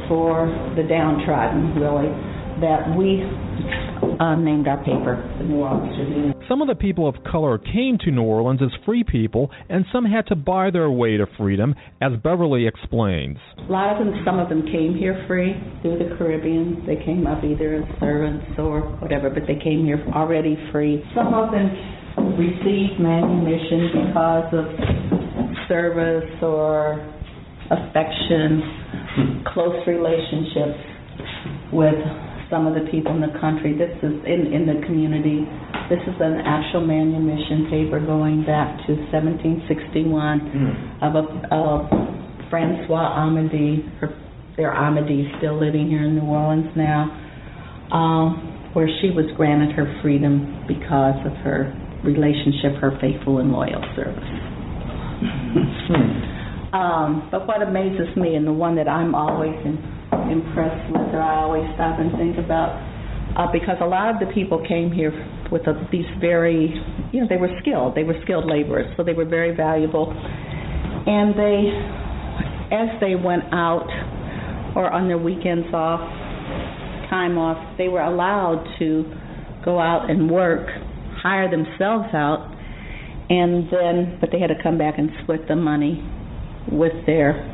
for 0.10 0.50
the 0.74 0.82
downtrodden, 0.89 1.78
really, 1.78 2.10
that 2.62 2.95
we 2.97 3.24
uh, 4.20 4.36
named 4.36 4.68
our 4.68 4.78
paper 4.84 5.18
the 5.38 5.43
New. 5.45 6.34
Some 6.47 6.62
of 6.62 6.68
the 6.68 6.76
people 6.76 7.08
of 7.08 7.16
color 7.24 7.58
came 7.58 7.97
to 8.06 8.12
New 8.12 8.24
Orleans 8.24 8.62
as 8.62 8.70
free 8.86 9.04
people, 9.04 9.49
and 9.70 9.86
some 9.91 10.06
had 10.06 10.28
to 10.28 10.36
buy 10.36 10.72
their 10.72 10.89
way 10.91 11.18
to 11.18 11.26
freedom, 11.38 11.76
as 12.01 12.12
Beverly 12.24 12.68
explains. 12.68 13.38
A 13.58 13.72
lot 13.72 13.93
of 13.93 14.06
them, 14.06 14.22
some 14.26 14.39
of 14.39 14.49
them 14.49 14.64
came 14.64 14.95
here 14.95 15.24
free 15.28 15.54
through 15.82 15.99
the 15.99 16.16
Caribbean. 16.18 16.84
They 16.86 17.04
came 17.04 17.26
up 17.26 17.43
either 17.43 17.76
as 17.76 17.99
servants 17.99 18.45
or 18.58 18.82
whatever, 18.99 19.30
but 19.30 19.43
they 19.47 19.60
came 19.64 19.86
here 19.86 20.04
already 20.14 20.58
free. 20.72 21.04
Some 21.16 21.34
of 21.34 21.51
them 21.51 21.70
received 22.38 22.99
manumission 22.99 23.89
because 24.06 24.54
of 24.54 24.66
service 25.68 26.30
or 26.41 26.99
affection, 27.72 29.41
close 29.54 29.80
relationships 29.88 30.78
with 31.72 31.95
some 32.54 32.70
of 32.70 32.78
the 32.78 32.86
people 32.93 33.10
in 33.18 33.22
the 33.26 33.34
country. 33.41 33.74
This 33.74 33.97
is 34.06 34.14
in, 34.30 34.54
in 34.54 34.70
the 34.70 34.86
community. 34.86 35.41
This 35.89 36.06
is 36.06 36.14
an 36.22 36.38
actual 36.45 36.86
manumission 36.86 37.66
paper 37.74 37.97
going 37.97 38.45
back 38.45 38.78
to 38.86 38.93
1761 39.10 39.74
mm. 39.74 41.01
of 41.01 41.18
a 41.18 41.26
of 41.49 41.89
Francois 42.54 43.10
Amedee. 43.18 43.82
Her, 43.97 44.14
their 44.56 44.70
Amedee 44.70 45.26
still 45.41 45.58
living 45.58 45.89
here 45.89 46.06
in 46.06 46.14
New 46.14 46.30
Orleans 46.30 46.70
now, 46.78 47.10
um, 47.89 48.70
where 48.78 48.88
she 49.01 49.10
was 49.10 49.26
granted 49.36 49.74
her 49.74 49.89
freedom 50.04 50.62
because 50.70 51.18
of 51.26 51.34
her 51.41 51.74
relationship, 52.06 52.78
her 52.78 52.93
faithful 53.01 53.39
and 53.39 53.51
loyal 53.51 53.82
service. 53.97 54.30
Um, 56.74 57.30
but 57.32 57.48
what 57.48 57.62
amazes 57.62 58.16
me, 58.18 58.36
and 58.36 58.46
the 58.46 58.54
one 58.54 58.76
that 58.76 58.88
I'm 58.88 59.14
always 59.16 59.56
in 59.64 59.78
impressed 60.32 60.90
with 60.92 61.14
or 61.14 61.22
I 61.22 61.42
always 61.42 61.70
stop 61.76 62.00
and 62.00 62.12
think 62.18 62.38
about 62.38 62.74
uh, 63.38 63.52
because 63.52 63.78
a 63.82 63.86
lot 63.86 64.14
of 64.14 64.20
the 64.20 64.32
people 64.34 64.64
came 64.68 64.92
here 64.92 65.12
with 65.52 65.66
a, 65.68 65.74
these 65.92 66.06
very, 66.20 66.74
you 67.12 67.22
know, 67.22 67.28
they 67.28 67.38
were 67.38 67.50
skilled. 67.62 67.96
They 67.96 68.04
were 68.04 68.18
skilled 68.24 68.46
laborers, 68.46 68.94
so 68.96 69.04
they 69.04 69.14
were 69.14 69.26
very 69.26 69.56
valuable. 69.56 70.14
And 70.14 71.34
they, 71.34 71.70
as 72.74 72.90
they 73.02 73.16
went 73.16 73.44
out 73.52 73.90
or 74.76 74.92
on 74.92 75.08
their 75.08 75.18
weekends 75.18 75.68
off, 75.74 76.02
time 77.10 77.38
off, 77.38 77.78
they 77.78 77.88
were 77.88 78.02
allowed 78.02 78.66
to 78.80 79.04
go 79.66 79.80
out 79.80 80.10
and 80.10 80.30
work, 80.30 80.68
hire 81.22 81.50
themselves 81.50 82.14
out, 82.14 82.50
and 83.30 83.66
then, 83.72 84.18
but 84.20 84.30
they 84.32 84.40
had 84.40 84.48
to 84.48 84.62
come 84.62 84.78
back 84.78 84.96
and 84.98 85.10
split 85.24 85.48
the 85.48 85.56
money 85.56 86.04
with 86.72 86.93
their 87.05 87.49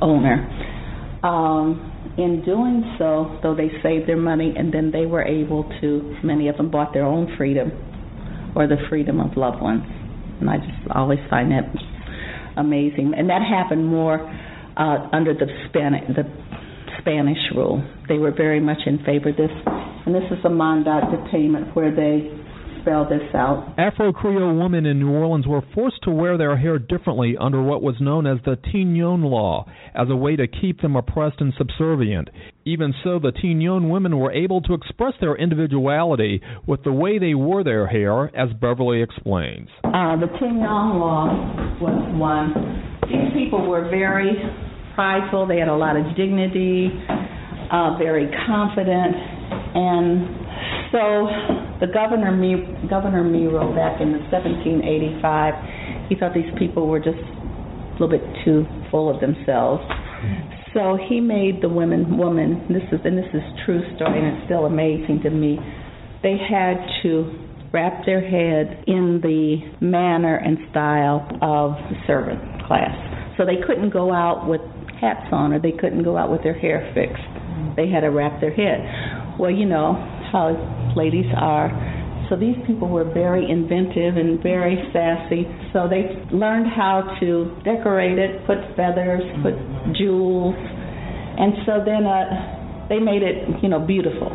owner. 0.00 0.46
Um, 1.22 1.92
in 2.18 2.42
doing 2.44 2.94
so, 2.98 3.38
though 3.42 3.54
they 3.54 3.68
saved 3.82 4.08
their 4.08 4.16
money 4.16 4.54
and 4.56 4.72
then 4.72 4.90
they 4.90 5.06
were 5.06 5.22
able 5.22 5.64
to, 5.80 6.16
many 6.24 6.48
of 6.48 6.56
them 6.56 6.70
bought 6.70 6.94
their 6.94 7.04
own 7.04 7.34
freedom 7.36 7.70
or 8.54 8.66
the 8.66 8.76
freedom 8.88 9.20
of 9.20 9.36
loved 9.36 9.60
ones. 9.60 9.84
And 10.40 10.48
I 10.48 10.56
just 10.56 10.90
always 10.94 11.18
find 11.28 11.50
that 11.52 11.64
amazing. 12.56 13.12
And 13.16 13.28
that 13.28 13.42
happened 13.42 13.86
more 13.86 14.20
uh, 14.76 15.08
under 15.12 15.34
the 15.34 15.46
Spanish, 15.68 16.04
the 16.08 16.24
Spanish 17.00 17.38
rule. 17.54 17.84
They 18.08 18.18
were 18.18 18.32
very 18.32 18.60
much 18.60 18.80
in 18.86 18.98
favor 19.04 19.30
of 19.30 19.36
this. 19.36 19.50
And 20.06 20.14
this 20.14 20.24
is 20.30 20.38
a 20.44 20.50
mandat 20.50 21.10
de 21.10 21.30
payment 21.30 21.74
where 21.74 21.94
they 21.94 22.30
spell 22.86 23.08
this 23.08 23.34
out. 23.34 23.74
Afro 23.78 24.12
Creole 24.12 24.56
women 24.56 24.86
in 24.86 25.00
New 25.00 25.10
Orleans 25.10 25.46
were 25.46 25.62
forced 25.74 26.02
to 26.04 26.10
wear 26.10 26.38
their 26.38 26.56
hair 26.56 26.78
differently 26.78 27.36
under 27.38 27.60
what 27.60 27.82
was 27.82 27.96
known 28.00 28.26
as 28.26 28.38
the 28.44 28.56
Tignon 28.72 29.24
Law, 29.24 29.66
as 29.92 30.08
a 30.08 30.14
way 30.14 30.36
to 30.36 30.46
keep 30.46 30.80
them 30.80 30.94
oppressed 30.94 31.40
and 31.40 31.52
subservient. 31.58 32.28
Even 32.64 32.94
so, 33.02 33.18
the 33.18 33.32
Tignon 33.32 33.90
women 33.90 34.18
were 34.18 34.30
able 34.30 34.60
to 34.62 34.74
express 34.74 35.14
their 35.20 35.34
individuality 35.34 36.40
with 36.66 36.84
the 36.84 36.92
way 36.92 37.18
they 37.18 37.34
wore 37.34 37.64
their 37.64 37.88
hair, 37.88 38.34
as 38.36 38.50
Beverly 38.60 39.02
explains. 39.02 39.68
Uh, 39.82 40.16
the 40.16 40.28
Tignon 40.38 41.00
Law 41.00 41.26
was 41.80 42.14
one. 42.14 42.54
These 43.08 43.32
people 43.34 43.68
were 43.68 43.88
very 43.90 44.30
prideful, 44.94 45.46
they 45.46 45.58
had 45.58 45.68
a 45.68 45.76
lot 45.76 45.96
of 45.96 46.04
dignity, 46.16 46.88
uh, 47.70 47.98
very 47.98 48.30
confident, 48.46 49.14
and 49.74 50.46
so 50.92 51.65
the 51.80 51.86
governor, 51.86 52.32
Governor 52.88 53.24
Miro, 53.24 53.74
back 53.74 54.00
in 54.00 54.12
1785, 54.32 56.08
he 56.08 56.14
thought 56.16 56.32
these 56.32 56.52
people 56.58 56.86
were 56.86 57.00
just 57.00 57.18
a 57.18 57.92
little 57.98 58.08
bit 58.08 58.24
too 58.44 58.64
full 58.90 59.12
of 59.12 59.20
themselves. 59.20 59.82
So 60.72 60.98
he 61.08 61.20
made 61.20 61.62
the 61.62 61.68
women 61.68 62.18
woman. 62.18 62.66
This 62.68 62.84
is 62.92 63.00
and 63.04 63.16
this 63.16 63.28
is 63.32 63.42
true 63.64 63.80
story, 63.96 64.18
and 64.18 64.36
it's 64.36 64.44
still 64.46 64.66
amazing 64.66 65.20
to 65.22 65.30
me. 65.30 65.58
They 66.22 66.36
had 66.36 66.76
to 67.02 67.46
wrap 67.72 68.04
their 68.04 68.20
head 68.20 68.84
in 68.86 69.20
the 69.22 69.56
manner 69.84 70.36
and 70.36 70.58
style 70.70 71.28
of 71.42 71.72
the 71.90 71.96
servant 72.06 72.40
class. 72.66 72.92
So 73.36 73.44
they 73.44 73.60
couldn't 73.66 73.90
go 73.90 74.12
out 74.12 74.48
with 74.48 74.60
hats 75.00 75.28
on, 75.32 75.52
or 75.52 75.60
they 75.60 75.72
couldn't 75.72 76.04
go 76.04 76.16
out 76.16 76.30
with 76.30 76.42
their 76.42 76.58
hair 76.58 76.90
fixed. 76.94 77.76
They 77.76 77.88
had 77.88 78.00
to 78.00 78.08
wrap 78.08 78.40
their 78.40 78.52
head. 78.52 79.36
Well, 79.38 79.50
you 79.50 79.66
know, 79.66 79.92
ladies 80.96 81.26
are. 81.36 81.70
So 82.28 82.36
these 82.36 82.56
people 82.66 82.88
were 82.88 83.04
very 83.04 83.48
inventive 83.48 84.16
and 84.16 84.42
very 84.42 84.76
sassy. 84.92 85.46
So 85.72 85.88
they 85.88 86.10
learned 86.34 86.66
how 86.66 87.16
to 87.20 87.56
decorate 87.64 88.18
it, 88.18 88.44
put 88.46 88.58
feathers, 88.74 89.22
put 89.42 89.54
jewels, 89.96 90.56
and 91.38 91.52
so 91.64 91.84
then 91.84 92.04
uh, 92.06 92.88
they 92.88 92.98
made 92.98 93.22
it, 93.22 93.62
you 93.62 93.68
know, 93.68 93.78
beautiful. 93.78 94.28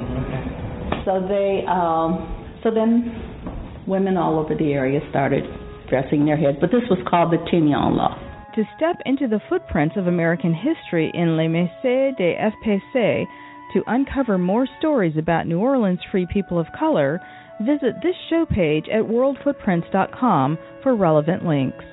So 1.06 1.20
they, 1.28 1.66
um, 1.68 2.60
so 2.64 2.72
then 2.72 3.84
women 3.88 4.18
all 4.18 4.40
over 4.40 4.56
the 4.56 4.72
area 4.72 5.02
started 5.10 5.44
dressing 5.90 6.26
their 6.26 6.38
heads, 6.38 6.58
but 6.62 6.72
this 6.72 6.88
was 6.90 7.00
called 7.10 7.34
the 7.34 7.42
Tignon 7.52 7.98
Law. 7.98 8.16
To 8.56 8.64
step 8.76 8.98
into 9.06 9.28
the 9.28 9.40
footprints 9.50 9.96
of 9.98 10.08
American 10.08 10.54
history 10.54 11.12
in 11.14 11.38
Les 11.38 11.48
Musée 11.48 12.16
des 12.18 12.36
FPC, 12.36 13.26
to 13.74 13.84
uncover 13.88 14.38
more 14.38 14.68
stories 14.80 15.18
about 15.18 15.48
New 15.48 15.60
Orleans 15.60 16.00
free 16.12 16.28
people 16.32 16.60
of 16.60 16.68
color, 16.78 17.20
visit 17.62 17.96
this 18.04 18.16
show 18.30 18.46
page 18.46 18.86
at 18.90 19.04
worldfootprints.com 19.04 20.58
for 20.84 20.96
relevant 20.96 21.46
links. 21.46 21.84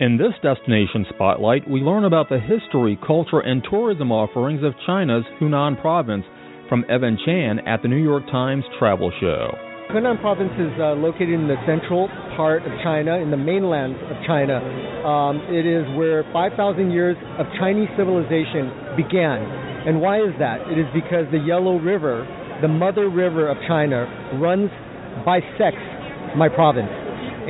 In 0.00 0.16
this 0.16 0.32
destination 0.42 1.04
spotlight, 1.14 1.68
we 1.68 1.80
learn 1.80 2.04
about 2.04 2.30
the 2.30 2.40
history, 2.40 2.98
culture, 3.06 3.40
and 3.40 3.62
tourism 3.70 4.10
offerings 4.10 4.64
of 4.64 4.72
China's 4.86 5.24
Henan 5.38 5.78
province 5.78 6.24
from 6.70 6.86
Evan 6.88 7.18
Chan 7.26 7.58
at 7.66 7.82
the 7.82 7.88
New 7.88 8.02
York 8.02 8.24
Times 8.30 8.64
Travel 8.78 9.12
Show. 9.20 9.69
Henan 9.90 10.20
province 10.20 10.54
is 10.54 10.70
uh, 10.78 10.94
located 10.94 11.34
in 11.34 11.48
the 11.48 11.58
central 11.66 12.06
part 12.36 12.62
of 12.62 12.70
China, 12.82 13.18
in 13.18 13.30
the 13.32 13.36
mainland 13.36 13.96
of 13.96 14.16
China. 14.24 14.62
Um, 15.02 15.42
it 15.50 15.66
is 15.66 15.82
where 15.98 16.22
5,000 16.32 16.90
years 16.92 17.16
of 17.38 17.46
Chinese 17.58 17.88
civilization 17.98 18.70
began. 18.94 19.42
And 19.90 20.00
why 20.00 20.22
is 20.22 20.30
that? 20.38 20.62
It 20.70 20.78
is 20.78 20.86
because 20.94 21.26
the 21.34 21.42
Yellow 21.42 21.78
River, 21.78 22.22
the 22.62 22.68
mother 22.68 23.10
river 23.10 23.48
of 23.50 23.56
China, 23.66 24.06
runs 24.38 24.70
bisects 25.26 25.82
my 26.38 26.48
province. 26.48 26.90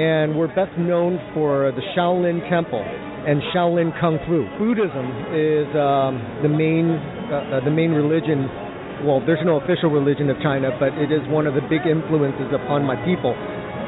And 0.00 0.32
we're 0.32 0.48
best 0.56 0.72
known 0.78 1.20
for 1.34 1.72
the 1.76 1.82
Shaolin 1.92 2.40
Temple. 2.48 2.80
and 3.26 3.42
Shaolin 3.52 3.92
Kung 4.00 4.16
Fu. 4.24 4.48
Buddhism 4.56 5.06
is 5.36 5.68
um, 5.76 6.16
the 6.40 6.48
main 6.48 6.96
uh, 7.28 7.60
uh, 7.60 7.64
the 7.64 7.70
main 7.70 7.92
religion. 7.92 8.48
Well, 9.00 9.24
there's 9.24 9.40
no 9.44 9.56
official 9.56 9.88
religion 9.88 10.28
of 10.28 10.36
China, 10.44 10.76
but 10.76 10.92
it 11.00 11.08
is 11.08 11.24
one 11.32 11.48
of 11.48 11.54
the 11.56 11.64
big 11.72 11.88
influences 11.88 12.52
upon 12.52 12.84
my 12.84 13.00
people. 13.08 13.32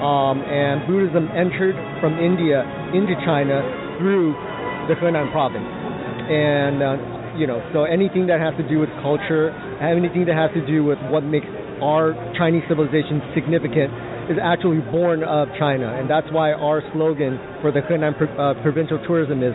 Um, 0.01 0.41
and 0.49 0.83
Buddhism 0.89 1.29
entered 1.37 1.77
from 2.01 2.17
India 2.17 2.65
into 2.97 3.13
China 3.23 3.61
through 4.01 4.33
the 4.89 4.97
Henan 4.97 5.31
province. 5.31 5.69
And 6.33 6.81
uh, 6.81 6.97
you 7.37 7.47
know, 7.47 7.61
so 7.73 7.85
anything 7.85 8.27
that 8.29 8.41
has 8.41 8.57
to 8.57 8.67
do 8.69 8.81
with 8.81 8.89
culture, 9.01 9.53
anything 9.81 10.25
that 10.27 10.37
has 10.37 10.51
to 10.57 10.65
do 10.67 10.85
with 10.85 10.99
what 11.09 11.25
makes 11.25 11.47
our 11.81 12.17
Chinese 12.37 12.63
civilization 12.69 13.21
significant 13.35 13.93
is 14.31 14.39
actually 14.41 14.81
born 14.93 15.25
of 15.25 15.49
China, 15.59 15.93
and 15.99 16.09
that's 16.09 16.31
why 16.31 16.53
our 16.53 16.81
slogan 16.93 17.37
for 17.61 17.73
the 17.73 17.81
Henan 17.85 18.15
uh, 18.17 18.55
provincial 18.63 18.99
tourism 19.05 19.43
is 19.43 19.53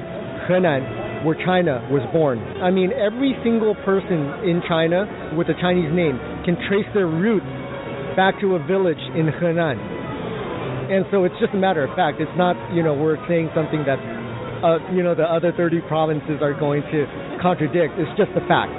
Henan, 0.50 0.84
where 1.24 1.38
China 1.46 1.82
was 1.90 2.04
born. 2.14 2.40
I 2.62 2.70
mean, 2.70 2.92
every 2.94 3.34
single 3.44 3.76
person 3.86 4.46
in 4.46 4.62
China 4.68 5.34
with 5.38 5.50
a 5.50 5.58
Chinese 5.60 5.90
name 5.94 6.20
can 6.46 6.58
trace 6.70 6.88
their 6.94 7.08
roots 7.08 7.50
back 8.16 8.40
to 8.42 8.58
a 8.58 8.62
village 8.66 9.02
in 9.14 9.30
Henan. 9.30 9.78
And 10.88 11.06
so 11.12 11.24
it's 11.26 11.36
just 11.40 11.54
a 11.54 11.60
matter 11.60 11.84
of 11.84 11.92
fact. 11.96 12.22
It's 12.22 12.32
not, 12.38 12.56
you 12.74 12.82
know, 12.82 12.94
we're 12.94 13.20
saying 13.28 13.52
something 13.54 13.84
that, 13.86 14.00
uh, 14.64 14.80
you 14.96 15.04
know, 15.04 15.14
the 15.14 15.28
other 15.28 15.52
30 15.52 15.82
provinces 15.88 16.40
are 16.42 16.58
going 16.58 16.82
to 16.90 17.06
contradict. 17.42 17.94
It's 17.98 18.14
just 18.18 18.32
a 18.34 18.44
fact. 18.48 18.72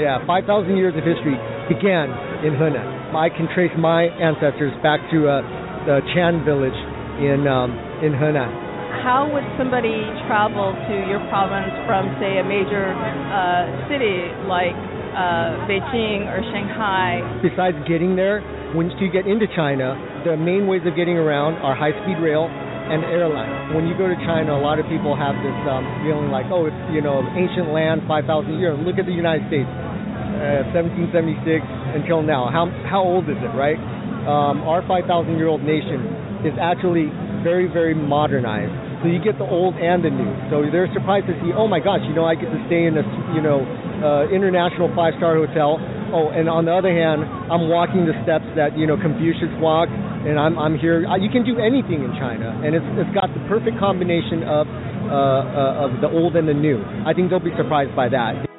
Yeah, 0.00 0.24
5,000 0.24 0.48
years 0.76 0.94
of 0.96 1.04
history 1.04 1.36
began 1.68 2.08
in 2.46 2.56
Henan. 2.56 3.14
I 3.14 3.28
can 3.28 3.48
trace 3.52 3.74
my 3.76 4.08
ancestors 4.22 4.72
back 4.82 5.00
to 5.12 5.28
uh, 5.28 5.42
the 5.84 6.00
Chan 6.14 6.44
village 6.44 6.78
in 7.20 7.44
um, 7.46 7.76
in 8.00 8.16
Henan. 8.16 8.61
How 9.00 9.24
would 9.24 9.48
somebody 9.56 10.04
travel 10.28 10.76
to 10.76 10.94
your 11.08 11.24
province 11.32 11.72
from, 11.88 12.12
say, 12.20 12.36
a 12.38 12.44
major 12.44 12.92
uh, 12.92 13.88
city 13.88 14.28
like 14.44 14.76
uh, 15.16 15.64
Beijing 15.64 16.28
or 16.28 16.44
Shanghai? 16.52 17.24
Besides 17.40 17.80
getting 17.88 18.14
there, 18.14 18.44
once 18.76 18.92
you 19.00 19.08
get 19.08 19.24
into 19.24 19.48
China, 19.56 19.96
the 20.28 20.36
main 20.36 20.68
ways 20.68 20.84
of 20.84 20.92
getting 20.94 21.16
around 21.16 21.56
are 21.64 21.74
high-speed 21.74 22.20
rail 22.20 22.46
and 22.46 23.00
airline. 23.08 23.74
When 23.74 23.88
you 23.88 23.96
go 23.96 24.06
to 24.06 24.18
China, 24.28 24.54
a 24.54 24.62
lot 24.62 24.76
of 24.76 24.84
people 24.86 25.16
have 25.16 25.34
this 25.40 25.58
um, 25.66 25.82
feeling 26.04 26.28
like, 26.28 26.52
oh, 26.52 26.68
it's 26.68 26.82
you 26.92 27.00
know 27.00 27.24
ancient 27.32 27.72
land, 27.72 28.04
5,000 28.04 28.60
years. 28.60 28.76
Look 28.84 29.00
at 29.00 29.08
the 29.08 29.16
United 29.16 29.48
States, 29.48 29.70
uh, 29.72 30.76
1776 30.76 31.64
until 31.96 32.20
now. 32.20 32.52
How 32.52 32.68
how 32.84 33.00
old 33.00 33.24
is 33.32 33.40
it, 33.40 33.52
right? 33.56 33.80
Um, 34.28 34.62
our 34.68 34.86
5,000 34.86 35.08
year 35.34 35.48
old 35.48 35.64
nation 35.64 36.46
is 36.46 36.54
actually 36.60 37.10
very 37.42 37.66
very 37.66 37.94
modernized. 37.94 38.72
So 39.02 39.10
you 39.10 39.18
get 39.18 39.36
the 39.38 39.46
old 39.46 39.74
and 39.76 40.02
the 40.02 40.10
new. 40.10 40.30
So 40.46 40.62
they're 40.70 40.90
surprised 40.94 41.26
to 41.26 41.34
see, 41.42 41.50
oh 41.50 41.66
my 41.66 41.82
gosh, 41.82 42.00
you 42.06 42.14
know, 42.14 42.24
I 42.24 42.38
get 42.38 42.54
to 42.54 42.60
stay 42.70 42.86
in 42.86 42.94
a 42.94 43.04
you 43.34 43.42
know 43.42 43.66
uh, 44.02 44.30
international 44.30 44.90
five 44.94 45.14
star 45.18 45.34
hotel. 45.34 45.82
Oh, 46.12 46.28
and 46.28 46.46
on 46.46 46.68
the 46.68 46.74
other 46.74 46.92
hand, 46.92 47.24
I'm 47.24 47.72
walking 47.72 48.04
the 48.04 48.14
steps 48.22 48.46
that 48.54 48.78
you 48.78 48.86
know 48.86 49.00
Confucius 49.00 49.50
walked, 49.58 49.92
and 49.92 50.38
I'm 50.38 50.58
I'm 50.58 50.78
here. 50.78 51.02
You 51.18 51.30
can 51.30 51.42
do 51.42 51.58
anything 51.58 52.04
in 52.04 52.12
China, 52.20 52.52
and 52.62 52.76
it's 52.76 52.86
it's 53.00 53.12
got 53.16 53.32
the 53.34 53.42
perfect 53.48 53.78
combination 53.82 54.44
of 54.44 54.68
uh, 54.68 55.10
uh, 55.10 55.84
of 55.88 56.00
the 56.00 56.08
old 56.08 56.36
and 56.36 56.46
the 56.46 56.54
new. 56.54 56.78
I 57.06 57.12
think 57.12 57.30
they'll 57.30 57.42
be 57.42 57.56
surprised 57.56 57.96
by 57.96 58.08
that. 58.10 58.51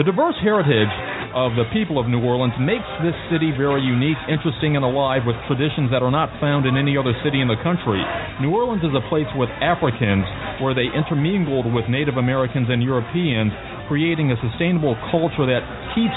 The 0.00 0.08
diverse 0.08 0.40
heritage 0.40 0.88
of 1.36 1.60
the 1.60 1.68
people 1.76 2.00
of 2.00 2.08
New 2.08 2.24
Orleans 2.24 2.56
makes 2.56 2.88
this 3.04 3.12
city 3.28 3.52
very 3.52 3.84
unique, 3.84 4.16
interesting, 4.32 4.72
and 4.72 4.80
alive 4.80 5.28
with 5.28 5.36
traditions 5.44 5.92
that 5.92 6.00
are 6.00 6.08
not 6.08 6.32
found 6.40 6.64
in 6.64 6.80
any 6.80 6.96
other 6.96 7.12
city 7.20 7.44
in 7.44 7.52
the 7.52 7.60
country. 7.60 8.00
New 8.40 8.48
Orleans 8.48 8.80
is 8.80 8.96
a 8.96 9.04
place 9.12 9.28
with 9.36 9.52
Africans 9.60 10.24
where 10.64 10.72
they 10.72 10.88
intermingled 10.88 11.68
with 11.68 11.84
Native 11.92 12.16
Americans 12.16 12.72
and 12.72 12.80
Europeans, 12.80 13.52
creating 13.92 14.32
a 14.32 14.40
sustainable 14.40 14.96
culture 15.12 15.44
that 15.44 15.60
keeps 15.92 16.16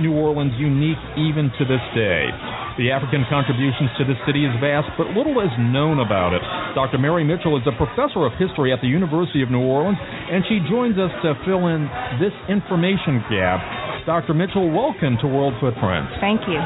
New 0.00 0.16
Orleans 0.16 0.56
unique 0.56 0.96
even 1.20 1.52
to 1.60 1.68
this 1.68 1.84
day. 1.92 2.32
The 2.78 2.94
African 2.94 3.26
contributions 3.26 3.90
to 3.98 4.06
this 4.06 4.14
city 4.22 4.46
is 4.46 4.54
vast, 4.62 4.86
but 4.94 5.10
little 5.10 5.34
is 5.42 5.50
known 5.58 5.98
about 5.98 6.30
it. 6.30 6.38
Dr. 6.78 6.94
Mary 6.94 7.26
Mitchell 7.26 7.58
is 7.58 7.66
a 7.66 7.74
professor 7.74 8.22
of 8.22 8.30
history 8.38 8.70
at 8.70 8.78
the 8.78 8.86
University 8.86 9.42
of 9.42 9.50
New 9.50 9.66
Orleans, 9.66 9.98
and 9.98 10.46
she 10.46 10.62
joins 10.70 10.94
us 10.94 11.10
to 11.26 11.34
fill 11.42 11.66
in 11.66 11.90
this 12.22 12.30
information 12.46 13.18
gap. 13.26 14.06
Dr. 14.06 14.30
Mitchell, 14.30 14.70
welcome 14.70 15.18
to 15.18 15.26
World 15.26 15.58
Footprints. 15.58 16.22
Thank 16.22 16.46
you. 16.46 16.62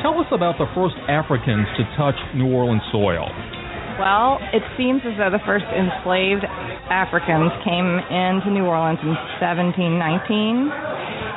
Tell 0.00 0.16
us 0.16 0.32
about 0.32 0.56
the 0.56 0.64
first 0.72 0.96
Africans 1.12 1.68
to 1.76 1.84
touch 2.00 2.16
New 2.32 2.48
Orleans 2.48 2.80
soil. 2.88 3.28
Well, 3.98 4.38
it 4.54 4.62
seems 4.78 5.02
as 5.02 5.18
though 5.18 5.30
the 5.30 5.42
first 5.42 5.66
enslaved 5.74 6.46
Africans 6.88 7.50
came 7.66 7.98
into 7.98 8.54
New 8.54 8.64
Orleans 8.64 9.02
in 9.02 9.10
1719 9.42 10.70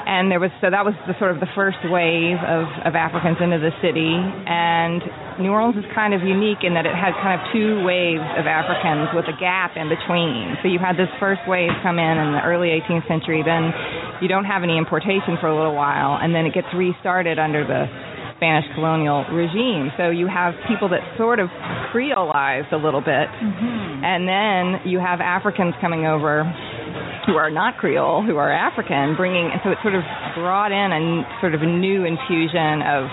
and 0.06 0.32
there 0.32 0.44
was 0.44 0.52
so 0.60 0.70
that 0.70 0.84
was 0.84 0.98
the 1.06 1.16
sort 1.22 1.32
of 1.32 1.40
the 1.40 1.50
first 1.54 1.80
wave 1.86 2.36
of, 2.42 2.68
of 2.84 3.00
Africans 3.00 3.38
into 3.40 3.62
the 3.62 3.72
city. 3.80 4.12
And 4.12 5.00
New 5.40 5.54
Orleans 5.54 5.78
is 5.78 5.88
kind 5.94 6.14
of 6.14 6.22
unique 6.26 6.66
in 6.66 6.74
that 6.74 6.86
it 6.86 6.92
had 6.92 7.14
kind 7.22 7.38
of 7.38 7.42
two 7.54 7.86
waves 7.86 8.26
of 8.36 8.44
Africans 8.50 9.14
with 9.14 9.30
a 9.30 9.36
gap 9.38 9.78
in 9.78 9.88
between. 9.88 10.58
So 10.62 10.68
you 10.68 10.82
had 10.82 10.98
this 10.98 11.12
first 11.16 11.42
wave 11.48 11.72
come 11.86 11.96
in 11.96 12.16
in 12.18 12.34
the 12.34 12.44
early 12.44 12.74
18th 12.82 13.08
century, 13.08 13.46
then 13.46 13.72
you 14.22 14.28
don't 14.28 14.46
have 14.46 14.68
any 14.68 14.78
importation 14.78 15.38
for 15.40 15.48
a 15.48 15.56
little 15.56 15.76
while, 15.76 16.18
and 16.20 16.34
then 16.34 16.46
it 16.46 16.54
gets 16.54 16.70
restarted 16.76 17.40
under 17.40 17.64
the 17.64 17.88
Spanish 18.42 18.66
colonial 18.74 19.22
regime. 19.30 19.94
So 20.02 20.10
you 20.10 20.26
have 20.26 20.58
people 20.66 20.90
that 20.90 21.06
sort 21.14 21.38
of 21.38 21.46
creolized 21.94 22.74
a 22.74 22.82
little 22.82 23.06
bit, 23.06 23.30
mm-hmm. 23.30 24.02
and 24.02 24.26
then 24.26 24.82
you 24.90 24.98
have 24.98 25.22
Africans 25.22 25.78
coming 25.78 26.10
over 26.10 26.42
who 27.30 27.38
are 27.38 27.54
not 27.54 27.78
Creole, 27.78 28.26
who 28.26 28.42
are 28.42 28.50
African, 28.50 29.14
bringing, 29.14 29.54
and 29.54 29.62
so 29.62 29.70
it 29.70 29.78
sort 29.86 29.94
of 29.94 30.02
brought 30.34 30.74
in 30.74 30.90
a 30.90 31.22
sort 31.38 31.54
of 31.54 31.62
a 31.62 31.70
new 31.70 32.02
infusion 32.02 32.82
of 32.82 33.06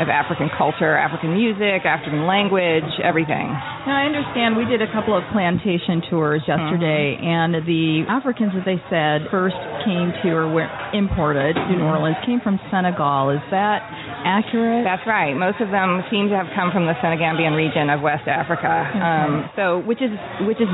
of 0.00 0.08
African 0.08 0.48
culture, 0.56 0.96
African 0.96 1.36
music, 1.36 1.84
African 1.84 2.24
language, 2.24 2.88
everything. 3.04 3.52
Now 3.84 4.00
I 4.00 4.08
understand 4.08 4.56
we 4.56 4.64
did 4.64 4.80
a 4.80 4.88
couple 4.88 5.12
of 5.12 5.20
plantation 5.36 6.00
tours 6.08 6.40
yesterday, 6.48 7.20
mm-hmm. 7.20 7.28
and 7.28 7.50
the 7.68 8.08
Africans, 8.08 8.56
as 8.56 8.64
they 8.64 8.80
said, 8.88 9.28
first 9.28 9.58
came 9.84 10.16
to 10.24 10.32
or 10.32 10.48
were 10.48 10.70
imported 10.96 11.60
to 11.60 11.72
New 11.76 11.84
Orleans, 11.84 12.16
came 12.24 12.40
from 12.40 12.56
Senegal. 12.72 13.36
Is 13.36 13.44
that 13.52 13.84
accurate? 14.24 14.84
That's 14.86 15.04
right. 15.06 15.34
Most 15.34 15.60
of 15.60 15.70
them 15.70 16.02
seem 16.10 16.28
to 16.30 16.36
have 16.36 16.48
come 16.54 16.72
from 16.72 16.86
the 16.86 16.94
Senegambian 17.02 17.54
region 17.54 17.90
of 17.90 18.00
West 18.00 18.26
Africa. 18.26 18.70
Um, 18.96 19.50
so, 19.54 19.82
which 19.84 20.00
is 20.00 20.12
which 20.46 20.58
is 20.58 20.70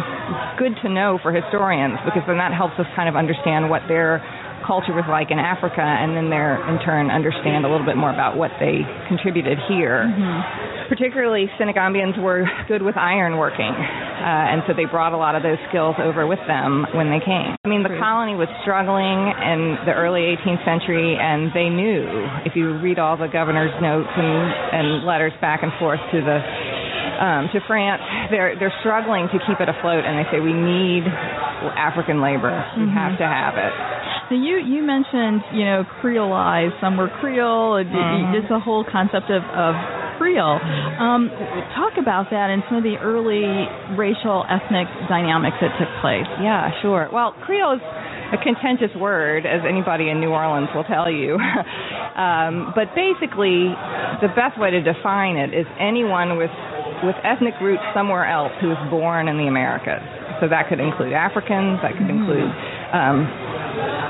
good 0.59 0.77
to 0.85 0.89
know 0.89 1.19
for 1.23 1.33
historians 1.33 1.99
because 2.05 2.23
then 2.27 2.39
that 2.39 2.53
helps 2.53 2.79
us 2.79 2.87
kind 2.95 3.09
of 3.09 3.17
understand 3.17 3.69
what 3.69 3.83
their 3.89 4.23
culture 4.67 4.93
was 4.93 5.07
like 5.09 5.31
in 5.31 5.39
Africa, 5.39 5.81
and 5.81 6.17
then 6.17 6.31
they're 6.31 6.59
in 6.69 6.79
turn 6.85 7.11
understand 7.11 7.65
a 7.65 7.71
little 7.71 7.87
bit 7.87 7.97
more 7.97 8.11
about 8.11 8.37
what 8.37 8.51
they 8.61 8.85
contributed 9.09 9.59
here. 9.69 10.05
Mm-hmm 10.05 10.78
particularly 10.89 11.47
Senegambians 11.61 12.21
were 12.21 12.49
good 12.67 12.83
with 12.83 12.97
iron 12.97 13.37
working, 13.37 13.71
uh, 13.71 14.51
and 14.53 14.63
so 14.67 14.73
they 14.75 14.85
brought 14.85 15.13
a 15.13 15.21
lot 15.21 15.37
of 15.37 15.43
those 15.43 15.59
skills 15.69 15.95
over 16.01 16.27
with 16.27 16.41
them 16.49 16.87
when 16.95 17.11
they 17.13 17.21
came. 17.21 17.55
I 17.65 17.69
mean, 17.69 17.83
the 17.83 17.97
colony 18.01 18.35
was 18.35 18.49
struggling 18.65 19.31
in 19.45 19.77
the 19.85 19.93
early 19.93 20.35
18th 20.35 20.65
century, 20.65 21.17
and 21.17 21.53
they 21.53 21.69
knew 21.69 22.09
if 22.49 22.57
you 22.57 22.81
read 22.81 22.99
all 22.99 23.17
the 23.17 23.29
governor's 23.29 23.75
notes 23.81 24.11
and, 24.17 24.41
and 24.73 25.07
letters 25.07 25.33
back 25.41 25.63
and 25.63 25.73
forth 25.79 26.01
to 26.13 26.19
the 26.25 26.39
um, 27.19 27.51
to 27.53 27.59
France, 27.67 28.03
they're 28.31 28.55
they're 28.59 28.75
struggling 28.81 29.29
to 29.29 29.39
keep 29.47 29.61
it 29.61 29.69
afloat, 29.69 30.07
and 30.07 30.19
they 30.19 30.27
say 30.31 30.41
we 30.41 30.55
need 30.55 31.05
African 31.07 32.23
labor. 32.23 32.55
We 32.77 32.87
mm-hmm. 32.87 32.95
have 32.95 33.19
to 33.19 33.27
have 33.27 33.55
it. 33.59 33.75
Now 34.31 34.37
you 34.37 34.61
you 34.61 34.83
mentioned 34.85 35.41
you 35.53 35.65
know 35.65 35.85
Creolized. 36.03 36.81
Some 36.81 36.97
were 36.97 37.09
Creole. 37.21 37.81
Mm-hmm. 37.81 38.37
It's 38.37 38.51
a 38.51 38.61
whole 38.61 38.85
concept 38.85 39.31
of 39.31 39.43
of 39.43 39.75
Creole. 40.19 40.61
Um, 41.01 41.31
talk 41.79 41.95
about 41.97 42.29
that 42.31 42.51
and 42.51 42.63
some 42.69 42.77
of 42.77 42.85
the 42.85 42.99
early 43.01 43.47
racial 43.97 44.45
ethnic 44.51 44.91
dynamics 45.09 45.57
that 45.63 45.79
took 45.79 45.89
place. 46.03 46.29
Yeah, 46.43 46.75
sure. 46.83 47.09
Well, 47.13 47.33
Creole 47.47 47.79
is 47.79 47.85
a 48.35 48.37
contentious 48.37 48.93
word, 48.99 49.47
as 49.47 49.65
anybody 49.65 50.11
in 50.11 50.21
New 50.21 50.29
Orleans 50.29 50.69
will 50.75 50.85
tell 50.85 51.09
you. 51.09 51.39
um, 52.19 52.77
but 52.77 52.93
basically, 52.93 53.73
the 54.21 54.29
best 54.37 54.61
way 54.61 54.71
to 54.77 54.83
define 54.83 55.37
it 55.37 55.55
is 55.55 55.65
anyone 55.81 56.37
with 56.37 56.53
with 57.01 57.15
ethnic 57.23 57.55
roots 57.63 57.83
somewhere 57.95 58.27
else 58.27 58.51
who 58.61 58.69
was 58.69 58.83
born 58.91 59.29
in 59.29 59.39
the 59.39 59.47
Americas. 59.47 60.03
So 60.43 60.51
that 60.51 60.69
could 60.69 60.83
include 60.83 61.15
Africans. 61.15 61.79
That 61.81 61.95
could 61.95 62.11
mm-hmm. 62.11 62.27
include 62.27 62.51
um, 62.93 63.29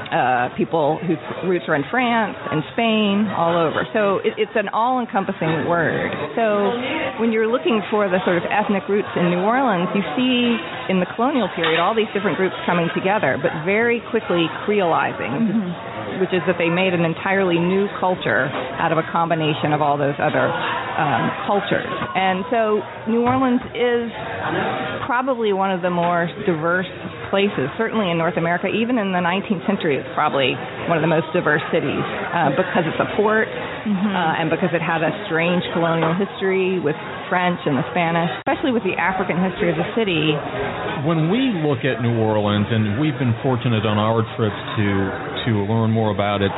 uh, 0.09 0.49
people 0.57 0.99
whose 1.05 1.21
roots 1.45 1.65
are 1.69 1.75
in 1.75 1.85
France 1.91 2.37
and 2.39 2.63
Spain, 2.73 3.29
all 3.29 3.53
over. 3.57 3.85
So 3.93 4.19
it, 4.25 4.39
it's 4.39 4.57
an 4.57 4.69
all-encompassing 4.71 5.69
word. 5.69 6.11
So 6.35 6.73
when 7.21 7.33
you're 7.33 7.51
looking 7.51 7.83
for 7.91 8.09
the 8.09 8.19
sort 8.25 8.39
of 8.39 8.45
ethnic 8.49 8.89
roots 8.89 9.09
in 9.17 9.31
New 9.31 9.43
Orleans, 9.45 9.89
you 9.95 10.03
see 10.17 10.57
in 10.89 11.01
the 11.01 11.07
colonial 11.15 11.49
period 11.55 11.79
all 11.81 11.95
these 11.95 12.09
different 12.15 12.37
groups 12.39 12.57
coming 12.65 12.89
together, 12.95 13.37
but 13.37 13.53
very 13.65 14.01
quickly 14.11 14.47
creolizing. 14.65 15.49
Mm-hmm. 15.49 16.21
which 16.21 16.33
is 16.33 16.43
that 16.47 16.57
they 16.59 16.69
made 16.69 16.95
an 16.95 17.05
entirely 17.05 17.59
new 17.59 17.87
culture 18.01 18.49
out 18.81 18.91
of 18.91 18.99
a 18.99 19.07
combination 19.13 19.73
of 19.73 19.83
all 19.83 19.99
those 19.99 20.17
other 20.19 20.49
um, 20.51 21.31
cultures. 21.47 21.87
And 22.17 22.43
so 22.51 22.83
New 23.07 23.23
Orleans 23.23 23.61
is 23.77 24.11
probably 25.07 25.53
one 25.53 25.71
of 25.71 25.83
the 25.83 25.91
more 25.91 26.27
diverse 26.47 26.89
places, 27.31 27.69
certainly 27.77 28.11
in 28.11 28.19
North 28.19 28.37
America. 28.37 28.69
Even 28.69 28.99
in 28.99 29.13
the 29.13 29.23
19th 29.23 29.65
century, 29.67 29.97
it's 29.97 30.09
probably 30.13 30.57
one 30.89 30.97
of 30.97 31.05
the 31.05 31.11
most 31.11 31.29
diverse 31.33 31.63
cities 31.73 32.05
uh, 32.33 32.53
because 32.57 32.85
it's 32.89 33.01
a 33.01 33.09
port 33.17 33.49
mm-hmm. 33.49 33.93
uh, 33.93 34.41
and 34.41 34.51
because 34.51 34.73
it 34.73 34.83
had 34.83 35.01
a 35.01 35.13
strange 35.29 35.63
colonial 35.73 36.13
history 36.17 36.81
with 36.81 36.97
French 37.29 37.61
and 37.69 37.77
the 37.77 37.87
Spanish, 37.93 38.29
especially 38.41 38.73
with 38.73 38.83
the 38.85 38.97
African 38.97 39.37
history 39.37 39.69
of 39.69 39.77
the 39.77 39.89
city. 39.93 40.33
When 41.05 41.29
we 41.29 41.53
look 41.61 41.85
at 41.85 42.01
New 42.01 42.17
Orleans, 42.17 42.67
and 42.69 43.01
we've 43.01 43.17
been 43.17 43.37
fortunate 43.45 43.85
on 43.85 43.97
our 44.01 44.25
trips 44.37 44.61
to 44.81 44.87
to 45.47 45.65
learn 45.65 45.93
more 45.93 46.11
about 46.11 46.43
it, 46.43 46.53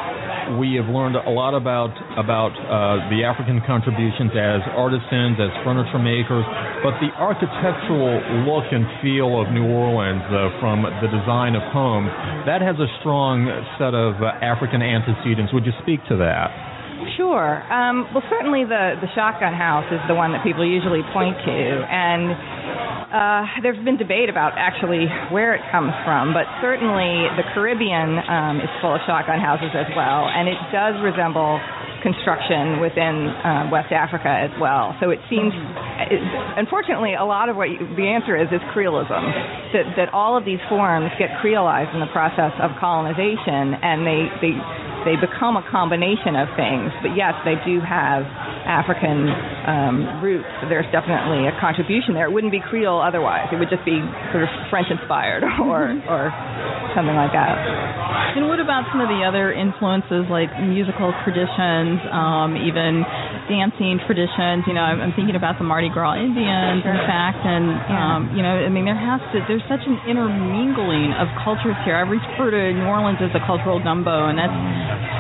we 0.59 0.75
have 0.75 0.89
learned 0.91 1.15
a 1.15 1.31
lot 1.31 1.55
about 1.55 1.95
about 2.19 2.55
uh, 2.57 3.07
the 3.13 3.23
African 3.23 3.63
contributions 3.67 4.33
as 4.35 4.63
artisans, 4.75 5.39
as 5.39 5.53
furniture 5.63 6.01
makers, 6.01 6.47
but 6.83 6.99
the 6.99 7.13
architectural 7.19 8.19
look 8.49 8.67
and 8.73 8.87
feel 9.05 9.39
of 9.39 9.53
New 9.53 9.67
Orleans, 9.67 10.25
uh, 10.31 10.51
from 10.59 10.83
the 10.83 11.11
design 11.11 11.55
of 11.55 11.63
homes, 11.71 12.11
that 12.47 12.63
has 12.63 12.79
a 12.79 12.89
strong 13.01 13.47
set 13.79 13.95
of 13.95 14.19
uh, 14.19 14.35
African 14.43 14.83
antecedents. 14.83 15.53
Would 15.53 15.67
you 15.67 15.77
speak 15.83 16.01
to 16.09 16.17
that? 16.19 16.51
Sure. 17.17 17.65
Um, 17.73 18.09
well, 18.13 18.25
certainly 18.29 18.65
the 18.65 19.01
the 19.01 19.09
shotgun 19.15 19.55
house 19.55 19.89
is 19.93 20.01
the 20.09 20.15
one 20.15 20.33
that 20.33 20.45
people 20.45 20.67
usually 20.67 21.01
point 21.13 21.37
to, 21.45 21.57
and 21.89 22.33
uh, 23.11 23.43
there's 23.63 23.79
been 23.85 23.99
debate 23.99 24.31
about 24.31 24.55
actually 24.57 25.07
where 25.35 25.55
it 25.55 25.63
comes 25.71 25.91
from, 26.07 26.33
but 26.33 26.47
certainly 26.63 27.27
the 27.35 27.43
Caribbean 27.55 28.23
um, 28.31 28.63
is 28.63 28.71
full 28.81 28.95
of 28.95 29.03
shotgun 29.07 29.43
houses 29.43 29.75
as 29.75 29.91
well, 29.99 30.31
and 30.31 30.47
it 30.47 30.59
does 30.71 30.95
resemble 31.03 31.59
construction 32.03 32.81
within 32.81 33.29
uh, 33.31 33.69
West 33.73 33.93
Africa 33.93 34.29
as 34.29 34.53
well. 34.61 34.97
So 35.01 35.11
it 35.11 35.21
seems, 35.29 35.53
it, 36.11 36.21
unfortunately, 36.57 37.15
a 37.15 37.25
lot 37.25 37.49
of 37.49 37.57
what 37.57 37.71
you, 37.71 37.79
the 37.97 38.09
answer 38.09 38.37
is 38.37 38.49
is 38.53 38.61
Creolism. 38.75 39.23
That 39.73 39.87
that 39.97 40.09
all 40.13 40.37
of 40.37 40.45
these 40.45 40.61
forms 40.69 41.11
get 41.19 41.31
creolized 41.39 41.95
in 41.95 42.01
the 42.01 42.11
process 42.11 42.53
of 42.59 42.75
colonization, 42.81 43.79
and 43.79 44.03
they 44.03 44.27
they 44.43 44.55
they 45.05 45.17
become 45.17 45.57
a 45.57 45.65
combination 45.71 46.37
of 46.37 46.49
things. 46.57 46.93
But 47.01 47.17
yes, 47.17 47.33
they 47.45 47.57
do 47.65 47.81
have 47.81 48.27
African 48.69 49.31
um, 49.65 50.21
roots. 50.21 50.49
There's 50.69 50.89
definitely 50.93 51.49
a 51.49 51.55
contribution 51.57 52.13
there. 52.13 52.29
It 52.29 52.33
wouldn't 52.33 52.53
be 52.53 52.61
Creole 52.61 53.01
otherwise. 53.01 53.49
It 53.53 53.57
would 53.57 53.71
just 53.73 53.85
be 53.85 54.01
sort 54.33 54.45
of 54.45 54.51
French 54.69 54.89
inspired 54.91 55.45
or 55.65 55.97
or 56.09 56.23
something 56.93 57.17
like 57.17 57.33
that. 57.33 57.57
And 58.37 58.47
what 58.47 58.61
about 58.61 58.87
some 58.93 59.01
of 59.01 59.09
the 59.09 59.25
other 59.27 59.53
influences 59.53 60.29
like 60.31 60.51
musical 60.63 61.15
traditions, 61.91 62.13
um, 62.13 62.57
even 62.57 63.03
dancing 63.49 63.99
traditions? 64.07 64.65
You 64.67 64.75
know, 64.75 64.85
I'm, 64.85 65.01
I'm 65.01 65.13
thinking 65.17 65.35
about 65.35 65.59
the 65.59 65.65
Mardi 65.65 65.89
Gras 65.89 66.17
Indians, 66.17 66.85
in 66.85 67.01
fact, 67.07 67.43
and 67.43 67.67
um, 67.91 68.21
you 68.37 68.43
know, 68.43 68.55
I 68.55 68.69
mean, 68.69 68.85
there 68.85 68.99
has 68.99 69.21
to 69.33 69.43
there's 69.49 69.65
such 69.69 69.83
an 69.87 69.99
intermingling 70.07 71.13
of 71.19 71.29
cultures 71.43 71.77
here. 71.85 71.97
I 71.97 72.07
refer 72.07 72.51
to 72.51 72.63
New 72.73 72.87
Orleans 72.87 73.19
as 73.21 73.35
a 73.35 73.43
cultural 73.47 73.83
gumbo, 73.83 74.29
and 74.29 74.39
that's 74.39 75.20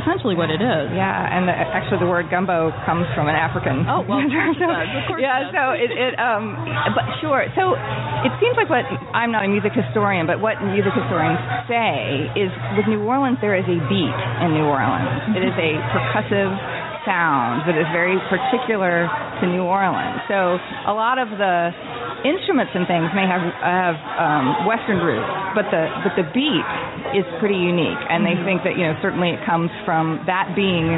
essentially 0.00 0.34
what 0.34 0.50
it 0.50 0.60
is. 0.60 0.86
Yeah, 0.94 1.08
and 1.08 1.48
the, 1.48 1.54
actually 1.54 2.00
the 2.00 2.10
word 2.10 2.30
gumbo 2.30 2.72
comes 2.84 3.06
from 3.14 3.28
an 3.28 3.36
African. 3.36 3.84
Oh 3.86 4.02
well, 4.06 4.22
so, 4.22 4.66
of 4.66 5.04
course. 5.08 5.20
Yeah, 5.24 5.50
so 5.50 5.74
it, 5.74 5.90
it 5.90 6.14
um, 6.18 6.54
but 6.94 7.04
sure. 7.20 7.44
So 7.58 7.74
it 8.24 8.32
seems 8.38 8.54
like 8.56 8.70
what 8.70 8.86
I'm 9.12 9.32
not 9.34 9.44
a 9.44 9.50
music 9.50 9.74
historian, 9.74 10.26
but 10.26 10.40
what 10.40 10.60
music 10.62 10.94
historians 10.94 11.40
say 11.66 12.30
is 12.38 12.50
with 12.78 12.86
New 12.86 13.02
Orleans 13.04 13.38
there 13.40 13.56
is 13.56 13.66
a 13.66 13.78
beat 13.90 14.18
in 14.44 14.54
New 14.54 14.66
Orleans. 14.66 15.34
It 15.34 15.42
is 15.42 15.56
a 15.58 15.70
percussive 15.92 16.52
sound 17.06 17.64
that 17.64 17.76
is 17.78 17.88
very 17.94 18.18
particular 18.28 19.08
to 19.40 19.44
New 19.48 19.64
Orleans. 19.64 20.20
So 20.28 20.58
a 20.86 20.94
lot 20.94 21.18
of 21.18 21.32
the 21.40 21.72
instruments 22.24 22.72
and 22.74 22.86
things 22.86 23.10
may 23.14 23.26
have 23.26 23.44
have 23.62 23.98
um, 24.18 24.66
Western 24.66 24.98
roots, 25.02 25.30
but 25.54 25.70
the 25.70 25.82
but 26.02 26.14
the 26.18 26.26
beat 26.34 26.66
is 27.14 27.26
pretty 27.38 27.58
unique, 27.58 28.00
and 28.10 28.26
they 28.26 28.34
think 28.42 28.64
that 28.66 28.74
you 28.74 28.84
know 28.86 28.94
certainly 29.02 29.30
it 29.30 29.42
comes 29.46 29.70
from 29.86 30.22
that 30.26 30.54
being 30.56 30.88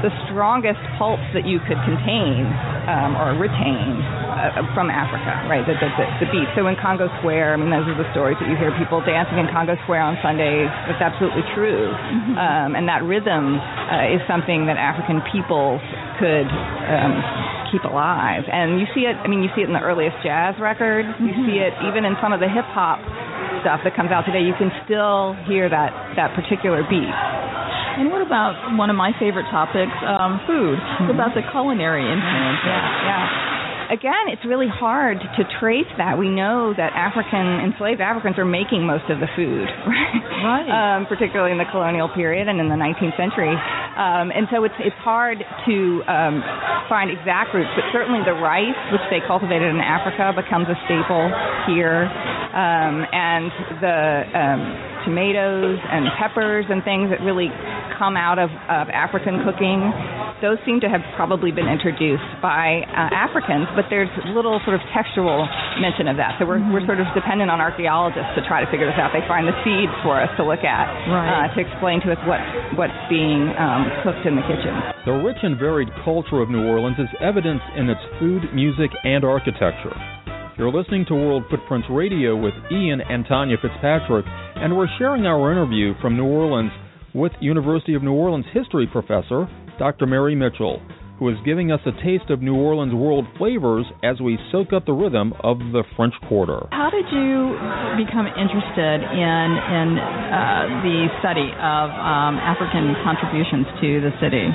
the 0.00 0.14
strongest 0.30 0.78
pulse 0.94 1.22
that 1.34 1.42
you 1.42 1.58
could 1.66 1.78
contain 1.82 2.46
um, 2.86 3.18
or 3.18 3.34
retain 3.34 3.98
uh, 3.98 4.62
from 4.70 4.94
Africa, 4.94 5.34
right? 5.50 5.66
The, 5.66 5.74
the, 5.74 5.90
the, 5.98 6.06
the 6.22 6.28
beat. 6.30 6.46
So 6.54 6.70
in 6.70 6.78
Congo 6.78 7.10
Square, 7.18 7.52
I 7.52 7.56
mean, 7.58 7.74
those 7.74 7.82
are 7.90 7.98
the 7.98 8.06
stories 8.14 8.38
that 8.38 8.46
you 8.46 8.54
hear 8.54 8.70
people 8.78 9.02
dancing 9.02 9.42
in 9.42 9.50
Congo 9.50 9.74
Square 9.82 10.06
on 10.06 10.14
Sundays. 10.22 10.70
That's 10.86 11.02
absolutely 11.02 11.42
true, 11.52 11.90
mm-hmm. 11.90 12.38
um, 12.38 12.78
and 12.78 12.86
that 12.86 13.02
rhythm 13.02 13.58
uh, 13.58 14.14
is 14.14 14.22
something 14.30 14.70
that 14.70 14.78
African 14.78 15.18
people 15.34 15.82
could 16.22 16.46
um, 16.46 17.18
keep 17.70 17.84
alive. 17.84 18.44
And 18.50 18.80
you 18.80 18.86
see 18.94 19.06
it. 19.06 19.16
I 19.16 19.26
mean, 19.28 19.42
you 19.42 19.50
see 19.54 19.62
it 19.62 19.68
in 19.68 19.74
the 19.76 19.82
earliest 19.82 20.18
jazz 20.22 20.54
records. 20.60 21.08
You 21.20 21.32
mm-hmm. 21.32 21.46
see 21.46 21.58
it 21.60 21.72
even 21.86 22.04
in 22.04 22.16
some 22.20 22.32
of 22.32 22.40
the 22.40 22.48
hip 22.48 22.66
hop 22.72 23.00
stuff 23.64 23.82
that 23.82 23.94
comes 23.94 24.10
out 24.10 24.22
today, 24.24 24.44
you 24.44 24.54
can 24.54 24.70
still 24.86 25.34
hear 25.48 25.66
that 25.68 25.90
that 26.16 26.34
particular 26.34 26.86
beat. 26.86 27.10
And 27.98 28.14
what 28.14 28.22
about 28.22 28.54
one 28.78 28.90
of 28.90 28.96
my 28.96 29.10
favorite 29.18 29.50
topics, 29.50 29.94
um, 30.06 30.38
food? 30.46 30.78
Mm-hmm. 30.78 31.10
What 31.10 31.14
about 31.14 31.32
the 31.34 31.42
culinary 31.50 32.06
influence? 32.06 32.62
Yeah, 32.62 33.08
yeah 33.10 33.47
again, 33.90 34.28
it's 34.28 34.44
really 34.44 34.68
hard 34.68 35.18
to 35.20 35.42
trace 35.60 35.88
that. 35.96 36.16
We 36.16 36.28
know 36.28 36.72
that 36.76 36.92
African 36.92 37.64
enslaved 37.64 38.00
Africans 38.00 38.38
are 38.38 38.48
making 38.48 38.84
most 38.84 39.08
of 39.08 39.20
the 39.20 39.28
food, 39.36 39.66
right? 39.86 40.24
Right. 40.38 40.70
Um, 40.70 41.06
particularly 41.10 41.50
in 41.50 41.58
the 41.58 41.66
colonial 41.66 42.06
period 42.08 42.46
and 42.46 42.62
in 42.62 42.70
the 42.70 42.78
19th 42.78 43.18
century, 43.18 43.50
um, 43.50 44.30
and 44.30 44.46
so 44.54 44.62
it's 44.62 44.78
it's 44.78 44.96
hard 45.02 45.42
to 45.42 45.76
um, 46.06 46.38
find 46.86 47.10
exact 47.10 47.50
roots. 47.50 47.68
But 47.74 47.90
certainly 47.90 48.22
the 48.22 48.38
rice, 48.38 48.78
which 48.94 49.02
they 49.10 49.18
cultivated 49.26 49.66
in 49.66 49.82
Africa, 49.82 50.30
becomes 50.30 50.70
a 50.70 50.78
staple 50.86 51.26
here, 51.66 52.06
um, 52.54 53.02
and 53.10 53.50
the 53.82 53.98
um, 54.30 54.62
tomatoes 55.08 55.80
and 55.80 56.04
peppers 56.20 56.68
and 56.68 56.84
things 56.84 57.08
that 57.08 57.24
really 57.24 57.48
come 57.96 58.12
out 58.20 58.36
of, 58.36 58.52
of 58.68 58.92
African 58.92 59.40
cooking. 59.40 59.80
Those 60.44 60.60
seem 60.68 60.78
to 60.84 60.88
have 60.92 61.02
probably 61.16 61.50
been 61.50 61.66
introduced 61.66 62.28
by 62.38 62.86
uh, 62.86 63.10
Africans, 63.10 63.66
but 63.74 63.88
there's 63.90 64.12
little 64.30 64.60
sort 64.62 64.76
of 64.76 64.84
textual 64.94 65.48
mention 65.82 66.06
of 66.06 66.20
that. 66.20 66.38
So 66.38 66.46
we're, 66.46 66.62
mm-hmm. 66.62 66.70
we're 66.70 66.86
sort 66.86 67.00
of 67.02 67.10
dependent 67.16 67.50
on 67.50 67.58
archaeologists 67.58 68.38
to 68.38 68.44
try 68.46 68.62
to 68.62 68.68
figure 68.70 68.86
this 68.86 69.00
out. 69.00 69.10
They 69.10 69.24
find 69.26 69.48
the 69.48 69.56
seeds 69.66 69.90
for 70.06 70.14
us 70.20 70.30
to 70.38 70.46
look 70.46 70.62
at 70.62 70.86
right. 71.10 71.50
uh, 71.50 71.56
to 71.56 71.58
explain 71.58 72.04
to 72.06 72.14
us 72.14 72.20
what, 72.28 72.38
what's 72.78 73.00
being 73.10 73.50
um, 73.58 73.90
cooked 74.06 74.22
in 74.28 74.38
the 74.38 74.46
kitchen. 74.46 74.70
The 75.08 75.16
rich 75.18 75.42
and 75.42 75.58
varied 75.58 75.90
culture 76.04 76.38
of 76.38 76.52
New 76.52 76.68
Orleans 76.68 77.02
is 77.02 77.10
evident 77.18 77.64
in 77.74 77.90
its 77.90 78.04
food, 78.20 78.46
music, 78.54 78.94
and 79.02 79.24
architecture. 79.24 79.96
You're 80.58 80.72
listening 80.72 81.06
to 81.06 81.14
World 81.14 81.44
Footprints 81.48 81.86
Radio 81.88 82.34
with 82.34 82.52
Ian 82.72 83.00
and 83.00 83.24
Tanya 83.28 83.54
Fitzpatrick, 83.62 84.26
and 84.26 84.76
we're 84.76 84.90
sharing 84.98 85.24
our 85.24 85.52
interview 85.52 85.94
from 86.02 86.16
New 86.16 86.26
Orleans 86.26 86.72
with 87.14 87.30
University 87.38 87.94
of 87.94 88.02
New 88.02 88.12
Orleans 88.12 88.44
history 88.52 88.88
professor 88.90 89.46
Dr. 89.78 90.06
Mary 90.06 90.34
Mitchell, 90.34 90.82
who 91.20 91.28
is 91.28 91.36
giving 91.46 91.70
us 91.70 91.78
a 91.86 91.94
taste 92.02 92.30
of 92.30 92.42
New 92.42 92.56
Orleans 92.56 92.92
world 92.92 93.24
flavors 93.38 93.86
as 94.02 94.20
we 94.20 94.36
soak 94.50 94.72
up 94.72 94.84
the 94.84 94.92
rhythm 94.92 95.32
of 95.44 95.58
the 95.70 95.84
French 95.94 96.14
Quarter. 96.26 96.66
How 96.74 96.90
did 96.90 97.06
you 97.06 97.54
become 97.94 98.26
interested 98.26 98.98
in 99.14 99.48
in 99.54 99.88
uh, 99.94 100.82
the 100.82 101.06
study 101.22 101.54
of 101.54 101.86
um, 101.94 102.34
African 102.42 102.98
contributions 103.06 103.62
to 103.78 103.88
the 104.02 104.10
city? 104.18 104.50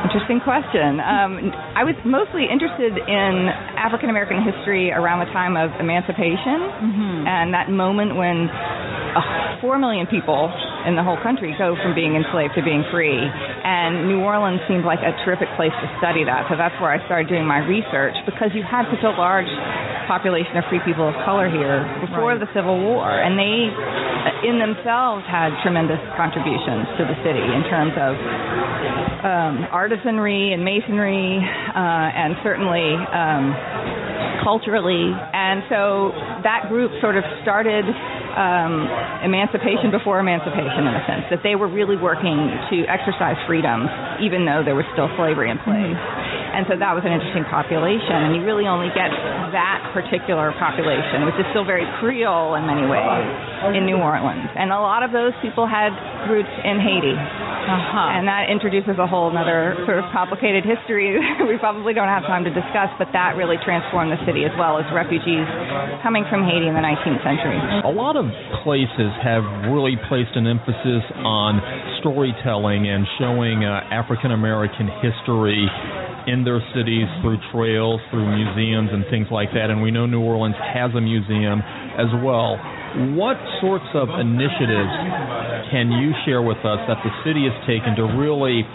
Interesting 0.00 0.40
question. 0.40 0.96
Um, 0.96 1.52
I 1.76 1.84
was 1.84 1.94
mostly 2.08 2.48
interested 2.48 2.96
in 2.96 3.32
African 3.76 4.08
American 4.08 4.40
history 4.40 4.90
around 4.90 5.20
the 5.20 5.30
time 5.30 5.60
of 5.60 5.70
emancipation 5.76 6.56
mm-hmm. 6.56 7.28
and 7.28 7.52
that 7.52 7.68
moment 7.68 8.16
when 8.16 8.48
uh, 8.48 9.60
four 9.60 9.76
million 9.76 10.08
people 10.08 10.48
in 10.88 10.96
the 10.96 11.04
whole 11.04 11.20
country 11.20 11.52
go 11.60 11.76
from 11.84 11.92
being 11.92 12.16
enslaved 12.16 12.56
to 12.56 12.62
being 12.64 12.80
free. 12.88 13.20
And 13.20 14.08
New 14.08 14.24
Orleans 14.24 14.64
seemed 14.64 14.88
like 14.88 15.04
a 15.04 15.12
terrific 15.22 15.52
place 15.60 15.74
to 15.84 15.86
study 16.00 16.24
that. 16.24 16.48
So 16.48 16.56
that's 16.56 16.74
where 16.80 16.90
I 16.90 16.98
started 17.04 17.28
doing 17.28 17.44
my 17.44 17.60
research 17.68 18.16
because 18.24 18.56
you 18.56 18.64
had 18.64 18.88
such 18.88 19.04
a 19.04 19.12
large 19.12 19.50
population 20.08 20.56
of 20.58 20.64
free 20.66 20.82
people 20.82 21.06
of 21.06 21.14
color 21.22 21.46
here 21.46 21.84
before 22.02 22.34
right. 22.34 22.40
the 22.40 22.50
Civil 22.50 22.82
War, 22.82 23.06
and 23.06 23.38
they, 23.38 23.70
in 24.42 24.58
themselves, 24.58 25.22
had 25.30 25.54
tremendous 25.62 26.02
contributions 26.18 26.88
to 26.98 27.06
the 27.06 27.14
city 27.22 27.44
in 27.44 27.62
terms 27.70 27.94
of 27.94 28.18
um, 29.22 29.68
artisanry 29.68 30.52
and 30.52 30.64
masonry, 30.64 31.38
uh, 31.38 32.08
and 32.16 32.36
certainly 32.42 32.96
um, 33.12 33.52
culturally. 34.42 35.12
And 35.12 35.62
so 35.68 36.12
that 36.42 36.68
group 36.68 36.92
sort 37.00 37.16
of 37.16 37.24
started 37.42 37.84
um, 37.84 38.88
emancipation 39.24 39.90
before 39.90 40.20
emancipation, 40.20 40.86
in 40.86 40.94
a 40.94 41.04
sense, 41.06 41.24
that 41.30 41.42
they 41.42 41.54
were 41.54 41.68
really 41.68 41.96
working 41.96 42.48
to 42.70 42.76
exercise 42.88 43.36
freedoms, 43.46 43.90
even 44.22 44.46
though 44.46 44.62
there 44.64 44.76
was 44.76 44.86
still 44.96 45.10
slavery 45.16 45.50
in 45.50 45.58
place. 45.58 45.98
Mm-hmm. 45.98 46.39
And 46.50 46.66
so 46.66 46.74
that 46.78 46.92
was 46.92 47.06
an 47.06 47.14
interesting 47.14 47.46
population, 47.46 48.26
and 48.26 48.34
you 48.34 48.42
really 48.42 48.66
only 48.66 48.90
get 48.92 49.10
that 49.54 49.90
particular 49.94 50.52
population, 50.58 51.26
which 51.26 51.38
is 51.38 51.46
still 51.54 51.64
very 51.64 51.86
Creole 51.98 52.58
in 52.58 52.66
many 52.66 52.86
ways, 52.86 53.26
in 53.74 53.86
New 53.86 53.98
Orleans. 53.98 54.50
And 54.58 54.74
a 54.74 54.82
lot 54.82 55.02
of 55.02 55.14
those 55.14 55.32
people 55.42 55.64
had 55.66 55.94
roots 56.26 56.50
in 56.64 56.82
Haiti. 56.82 57.14
Uh-huh. 57.14 58.16
And 58.16 58.26
that 58.26 58.50
introduces 58.50 58.98
a 58.98 59.06
whole 59.06 59.30
other 59.30 59.76
sort 59.86 60.02
of 60.02 60.08
complicated 60.10 60.64
history 60.64 61.20
we 61.48 61.56
probably 61.58 61.94
don't 61.94 62.10
have 62.10 62.24
time 62.24 62.44
to 62.44 62.52
discuss, 62.52 62.90
but 62.98 63.08
that 63.12 63.36
really 63.36 63.56
transformed 63.62 64.10
the 64.10 64.20
city 64.26 64.44
as 64.44 64.54
well 64.58 64.78
as 64.78 64.86
refugees 64.92 65.46
coming 66.02 66.24
from 66.28 66.42
Haiti 66.44 66.66
in 66.66 66.74
the 66.74 66.82
19th 66.82 67.22
century. 67.22 67.58
A 67.84 67.92
lot 67.92 68.16
of 68.16 68.26
places 68.62 69.12
have 69.22 69.44
really 69.70 69.96
placed 70.08 70.34
an 70.34 70.46
emphasis 70.46 71.04
on 71.22 71.60
storytelling 72.00 72.88
and 72.88 73.06
showing 73.18 73.64
uh, 73.64 73.80
African 73.92 74.32
American 74.32 74.88
history 75.00 75.68
in 76.26 76.44
their 76.44 76.60
cities 76.76 77.08
through 77.22 77.38
trails, 77.52 78.00
through 78.10 78.28
museums, 78.28 78.90
and 78.92 79.04
things 79.08 79.28
like 79.30 79.52
that. 79.52 79.70
And 79.70 79.80
we 79.80 79.90
know 79.90 80.06
New 80.06 80.20
Orleans 80.20 80.56
has 80.60 80.92
a 80.94 81.00
museum 81.00 81.60
as 81.96 82.12
well. 82.20 82.60
What 83.14 83.38
sorts 83.62 83.86
of 83.94 84.08
initiatives 84.18 84.92
can 85.70 85.94
you 85.94 86.10
share 86.26 86.42
with 86.42 86.58
us 86.66 86.82
that 86.90 86.98
the 87.06 87.12
city 87.22 87.46
has 87.46 87.54
taken 87.64 87.94
to 87.96 88.04
really 88.18 88.66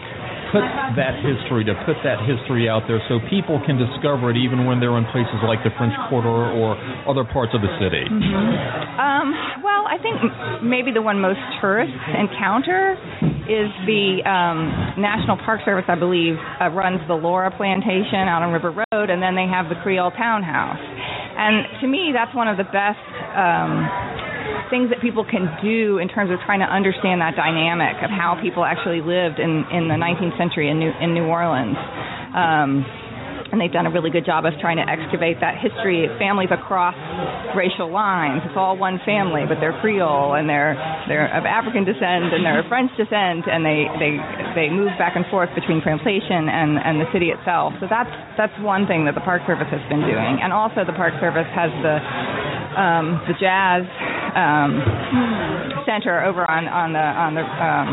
put 0.51 0.65
that 0.97 1.21
history, 1.21 1.63
to 1.65 1.73
put 1.85 1.97
that 2.03 2.21
history 2.25 2.69
out 2.69 2.83
there 2.87 3.01
so 3.07 3.19
people 3.29 3.61
can 3.65 3.77
discover 3.77 4.31
it 4.31 4.37
even 4.37 4.65
when 4.65 4.79
they're 4.79 4.97
in 4.97 5.05
places 5.09 5.37
like 5.45 5.63
the 5.63 5.71
French 5.77 5.93
Quarter 6.09 6.53
or 6.57 6.77
other 7.07 7.23
parts 7.23 7.53
of 7.53 7.61
the 7.61 7.71
city? 7.79 8.05
Um, 8.05 9.33
well, 9.61 9.85
I 9.85 9.97
think 10.01 10.17
maybe 10.63 10.91
the 10.91 11.01
one 11.01 11.19
most 11.19 11.41
tourists 11.61 11.95
encounter 12.13 12.97
is 13.45 13.69
the 13.85 14.25
um, 14.25 14.97
National 14.97 15.37
Park 15.37 15.61
Service, 15.65 15.85
I 15.87 15.95
believe, 15.95 16.33
uh, 16.59 16.69
runs 16.73 17.01
the 17.07 17.13
Laura 17.13 17.53
Plantation 17.53 18.25
out 18.25 18.41
on 18.41 18.51
River 18.51 18.73
Road, 18.73 19.09
and 19.09 19.21
then 19.21 19.35
they 19.35 19.45
have 19.45 19.69
the 19.69 19.77
Creole 19.83 20.11
Townhouse. 20.11 20.81
And 20.81 21.81
to 21.81 21.87
me, 21.87 22.09
that's 22.15 22.33
one 22.33 22.47
of 22.47 22.57
the 22.57 22.63
best 22.63 23.05
um, 23.35 23.85
things 24.69 24.89
that 24.89 25.01
people 25.01 25.25
can 25.25 25.49
do 25.61 25.97
in 25.97 26.07
terms 26.07 26.31
of 26.31 26.39
trying 26.45 26.59
to 26.59 26.69
understand 26.69 27.21
that 27.21 27.35
dynamic 27.35 28.01
of 28.03 28.09
how 28.09 28.37
people 28.41 28.65
actually 28.65 29.01
lived 29.01 29.39
in, 29.39 29.65
in 29.71 29.87
the 29.87 29.97
19th 29.97 30.37
century 30.37 30.69
in 30.69 30.79
New, 30.79 30.91
in 31.01 31.13
New 31.13 31.25
Orleans. 31.25 31.77
Um, 32.35 32.85
and 33.51 33.61
they've 33.61 33.71
done 33.71 33.85
a 33.85 33.93
really 33.93 34.09
good 34.09 34.25
job 34.25 34.45
of 34.45 34.51
trying 34.59 34.77
to 34.77 34.87
excavate 34.87 35.39
that 35.39 35.61
history. 35.61 36.09
Families 36.17 36.49
across 36.51 36.95
racial 37.55 37.91
lines. 37.91 38.41
It's 38.43 38.57
all 38.57 38.75
one 38.77 38.99
family, 39.05 39.45
but 39.47 39.61
they're 39.61 39.75
Creole 39.79 40.35
and 40.35 40.49
they're 40.49 40.75
they're 41.07 41.29
of 41.31 41.45
African 41.45 41.85
descent 41.85 42.33
and 42.33 42.43
they're 42.43 42.59
of 42.59 42.67
French 42.67 42.91
descent, 42.97 43.45
and 43.45 43.63
they 43.63 43.85
they 44.01 44.11
they 44.57 44.67
move 44.67 44.91
back 44.97 45.15
and 45.15 45.23
forth 45.29 45.49
between 45.53 45.79
plantation 45.79 46.49
and 46.49 46.81
and 46.81 46.99
the 46.99 47.07
city 47.13 47.29
itself. 47.29 47.73
So 47.79 47.87
that's 47.87 48.11
that's 48.35 48.55
one 48.59 48.87
thing 48.91 49.05
that 49.05 49.15
the 49.15 49.23
Park 49.23 49.45
Service 49.45 49.69
has 49.69 49.83
been 49.87 50.01
doing, 50.01 50.41
and 50.41 50.51
also 50.51 50.83
the 50.83 50.97
Park 50.97 51.13
Service 51.21 51.47
has 51.53 51.71
the 51.85 51.95
um, 52.75 53.23
the 53.27 53.35
jazz 53.39 53.83
um, 54.35 54.83
center 55.87 56.23
over 56.27 56.43
on 56.43 56.67
on 56.67 56.91
the 56.91 56.99
on 56.99 57.31
the 57.35 57.45
um, 57.45 57.89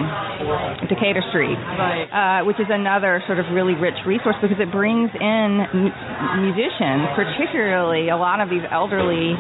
Decatur 0.91 1.23
Street, 1.31 1.57
uh, 1.57 2.43
which 2.43 2.59
is 2.59 2.67
another 2.69 3.23
sort 3.27 3.39
of 3.39 3.47
really 3.55 3.75
rich 3.75 3.97
resource 4.07 4.37
because 4.43 4.59
it 4.59 4.71
brings 4.75 5.11
in 5.15 5.63
mu- 5.71 5.95
musicians, 6.43 7.07
particularly 7.15 8.11
a 8.11 8.19
lot 8.19 8.43
of 8.43 8.51
these 8.51 8.67
elderly 8.71 9.39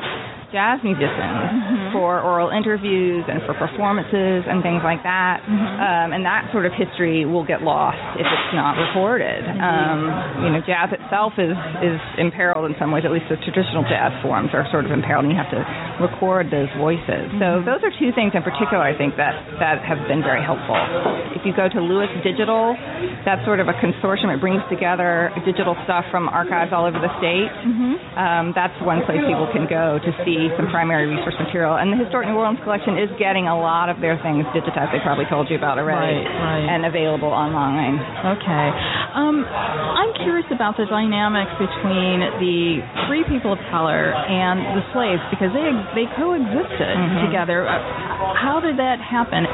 jazz 0.53 0.79
musicians 0.85 1.91
for 1.97 2.21
oral 2.21 2.53
interviews 2.53 3.25
and 3.27 3.41
for 3.49 3.57
performances 3.57 4.45
and 4.47 4.61
things 4.63 4.85
like 4.85 5.03
that. 5.03 5.41
Um, 5.49 6.13
and 6.13 6.23
that 6.29 6.53
sort 6.53 6.69
of 6.69 6.73
history 6.77 7.25
will 7.25 7.45
get 7.45 7.65
lost 7.65 7.99
if 8.21 8.29
it's 8.29 8.53
not 8.55 8.77
recorded. 8.77 9.45
Um, 9.49 10.45
you 10.45 10.51
know, 10.53 10.61
jazz 10.63 10.93
itself 10.93 11.35
is 11.41 11.57
is 11.81 11.99
imperiled 12.21 12.69
in 12.69 12.77
some 12.77 12.93
ways. 12.93 13.05
At 13.09 13.13
least 13.13 13.33
the 13.33 13.41
traditional 13.41 13.83
jazz 13.89 14.13
forms 14.21 14.53
are 14.53 14.69
sort 14.71 14.85
of 14.85 14.93
imperiled, 14.93 15.25
and 15.25 15.33
you 15.33 15.41
have 15.41 15.51
to 15.51 15.61
record 16.05 16.53
those 16.53 16.69
voices. 16.77 17.33
So 17.41 17.65
those 17.65 17.81
are 17.83 17.93
two 17.97 18.13
things 18.13 18.37
in 18.37 18.45
particular 18.45 18.85
I 18.85 18.93
think 18.97 19.17
that 19.17 19.35
that 19.59 19.81
have 19.85 20.05
been 20.09 20.21
very 20.21 20.45
helpful. 20.45 20.77
If 21.33 21.43
you 21.49 21.57
go 21.57 21.69
to 21.69 21.81
Lewis 21.81 22.13
Digital, 22.21 22.77
that's 23.25 23.41
sort 23.49 23.61
of 23.61 23.69
a 23.69 23.77
consortium. 23.81 24.29
It 24.35 24.41
brings 24.41 24.61
together 24.69 25.33
digital 25.49 25.75
stuff 25.89 26.05
from 26.11 26.29
archives 26.29 26.73
all 26.75 26.85
over 26.85 26.99
the 27.01 27.11
state. 27.19 27.51
Um, 28.19 28.53
that's 28.55 28.75
one 28.85 29.01
place 29.09 29.21
people 29.25 29.49
can 29.53 29.65
go 29.71 29.97
to 30.03 30.11
see 30.25 30.42
some 30.57 30.67
primary 30.71 31.07
resource 31.07 31.35
material. 31.39 31.77
And 31.77 31.93
the 31.93 31.99
Historic 32.01 32.27
New 32.29 32.35
Orleans 32.39 32.59
Collection 32.65 32.99
is 32.99 33.11
getting 33.19 33.47
a 33.47 33.55
lot 33.59 33.89
of 33.89 34.01
their 34.01 34.17
things 34.23 34.45
digitized. 34.57 34.91
They 34.93 35.03
probably 35.05 35.27
told 35.31 35.51
you 35.51 35.57
about 35.57 35.79
already, 35.79 36.23
Right, 36.23 36.27
right. 36.27 36.67
and 36.73 36.87
available 36.87 37.31
online. 37.31 37.99
Okay. 38.39 38.67
Um, 39.15 39.45
I'm 39.47 40.13
curious 40.25 40.47
about 40.51 40.77
the 40.77 40.87
dynamics 40.87 41.53
between 41.61 42.21
the 42.41 42.83
free 43.09 43.25
people 43.29 43.53
of 43.53 43.61
color 43.71 44.13
and 44.15 44.79
the 44.79 44.85
slaves 44.93 45.23
because 45.31 45.53
they 45.53 45.69
they 45.95 46.07
coexisted 46.17 46.97
Mhm. 46.97 47.27
together. 47.27 47.69
Uh, 47.69 47.79
How 48.35 48.61
did 48.61 48.77
that 48.79 48.99
happen? 49.01 49.47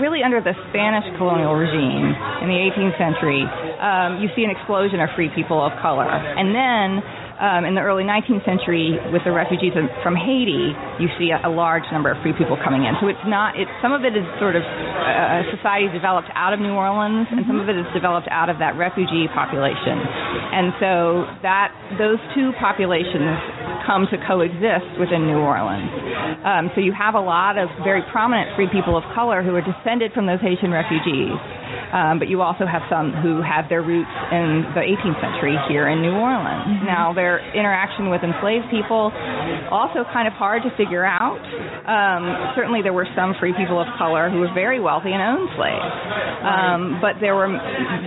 really 0.00 0.24
under 0.24 0.40
the 0.40 0.54
Spanish 0.70 1.04
colonial 1.16 1.54
regime 1.54 2.10
in 2.42 2.48
the 2.48 2.58
18th 2.58 2.98
century, 2.98 3.46
um, 3.78 4.18
you 4.20 4.28
see 4.34 4.42
an 4.42 4.50
explosion 4.50 4.98
of 5.00 5.08
free 5.14 5.28
people 5.28 5.62
of 5.62 5.70
color. 5.78 6.10
And 6.10 6.50
then 6.52 7.02
um, 7.40 7.64
in 7.64 7.74
the 7.74 7.82
early 7.82 8.04
19th 8.04 8.44
century, 8.44 8.94
with 9.10 9.22
the 9.26 9.32
refugees 9.32 9.74
from 10.02 10.14
Haiti, 10.14 10.70
you 11.02 11.08
see 11.18 11.34
a, 11.34 11.42
a 11.46 11.50
large 11.50 11.84
number 11.90 12.10
of 12.10 12.20
free 12.22 12.32
people 12.36 12.56
coming 12.62 12.84
in. 12.86 12.94
So 13.00 13.08
it's 13.08 13.26
not, 13.26 13.58
it's, 13.58 13.70
some 13.82 13.92
of 13.92 14.06
it 14.06 14.14
is 14.14 14.22
sort 14.38 14.54
of 14.54 14.62
uh, 14.62 15.42
society 15.50 15.90
developed 15.90 16.30
out 16.34 16.54
of 16.54 16.60
New 16.60 16.74
Orleans, 16.74 17.26
and 17.30 17.42
some 17.46 17.58
of 17.58 17.68
it 17.68 17.76
is 17.76 17.86
developed 17.92 18.28
out 18.30 18.48
of 18.48 18.58
that 18.62 18.78
refugee 18.78 19.26
population. 19.34 19.98
And 20.54 20.70
so 20.78 21.26
that 21.42 21.74
those 21.98 22.22
two 22.34 22.54
populations 22.62 23.34
come 23.86 24.06
to 24.08 24.16
coexist 24.26 24.96
within 24.98 25.26
New 25.26 25.38
Orleans. 25.38 25.90
Um, 26.44 26.70
so 26.74 26.80
you 26.80 26.92
have 26.96 27.14
a 27.14 27.20
lot 27.20 27.58
of 27.58 27.68
very 27.84 28.02
prominent 28.10 28.54
free 28.56 28.68
people 28.72 28.96
of 28.96 29.04
color 29.14 29.42
who 29.42 29.54
are 29.54 29.64
descended 29.64 30.12
from 30.12 30.26
those 30.26 30.40
Haitian 30.40 30.72
refugees. 30.72 31.36
Um, 31.92 32.18
but 32.18 32.28
you 32.28 32.42
also 32.42 32.66
have 32.66 32.82
some 32.88 33.12
who 33.12 33.42
have 33.42 33.68
their 33.68 33.82
roots 33.82 34.10
in 34.32 34.64
the 34.74 34.82
18th 34.82 35.20
century 35.20 35.56
here 35.68 35.88
in 35.88 36.02
New 36.02 36.14
Orleans. 36.14 36.82
Now, 36.86 37.12
their 37.12 37.38
interaction 37.54 38.10
with 38.10 38.22
enslaved 38.22 38.70
people 38.70 39.12
also 39.70 40.04
kind 40.12 40.26
of 40.26 40.34
hard 40.34 40.62
to 40.62 40.70
figure 40.76 41.04
out. 41.04 41.42
Um, 41.84 42.54
certainly, 42.56 42.82
there 42.82 42.92
were 42.96 43.06
some 43.14 43.34
free 43.38 43.52
people 43.54 43.80
of 43.80 43.86
color 43.98 44.30
who 44.30 44.40
were 44.40 44.52
very 44.54 44.80
wealthy 44.80 45.12
and 45.12 45.22
owned 45.22 45.50
slaves, 45.54 45.94
um, 46.42 46.80
but 47.00 47.20
there 47.20 47.34
were 47.34 47.50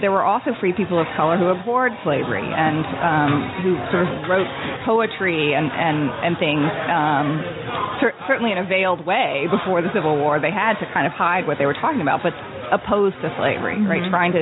there 0.01 0.11
were 0.11 0.23
also 0.23 0.51
free 0.59 0.73
people 0.73 0.99
of 0.99 1.07
color 1.15 1.37
who 1.37 1.47
abhorred 1.47 1.93
slavery 2.03 2.43
and 2.43 2.83
um, 2.99 3.31
who 3.63 3.71
sort 3.91 4.03
of 4.07 4.29
wrote 4.29 4.49
poetry 4.85 5.53
and 5.53 5.71
and 5.71 6.09
and 6.25 6.33
things. 6.37 6.65
Um, 6.89 7.27
cer- 8.01 8.17
certainly 8.27 8.51
in 8.51 8.57
a 8.57 8.67
veiled 8.67 9.05
way 9.05 9.47
before 9.49 9.81
the 9.81 9.89
Civil 9.93 10.17
War, 10.17 10.39
they 10.39 10.51
had 10.51 10.79
to 10.79 10.85
kind 10.93 11.05
of 11.05 11.13
hide 11.13 11.47
what 11.47 11.57
they 11.57 11.65
were 11.65 11.77
talking 11.77 12.01
about, 12.01 12.21
but 12.23 12.33
opposed 12.71 13.15
to 13.23 13.27
slavery, 13.37 13.79
right? 13.85 14.03
Trying 14.09 14.33
to 14.33 14.41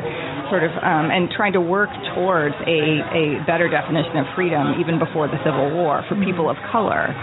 sort 0.50 0.64
of 0.64 0.72
um, 0.82 1.10
and 1.10 1.30
trying 1.34 1.54
to 1.54 1.62
work 1.62 1.90
towards 2.14 2.56
a 2.66 3.02
a 3.14 3.24
better 3.46 3.70
definition 3.70 4.18
of 4.18 4.26
freedom 4.36 4.78
even 4.80 5.00
before 5.00 5.28
the 5.28 5.38
Civil 5.46 5.74
War 5.74 6.04
for 6.10 6.16
people 6.22 6.50
of 6.50 6.58
color. 6.72 7.14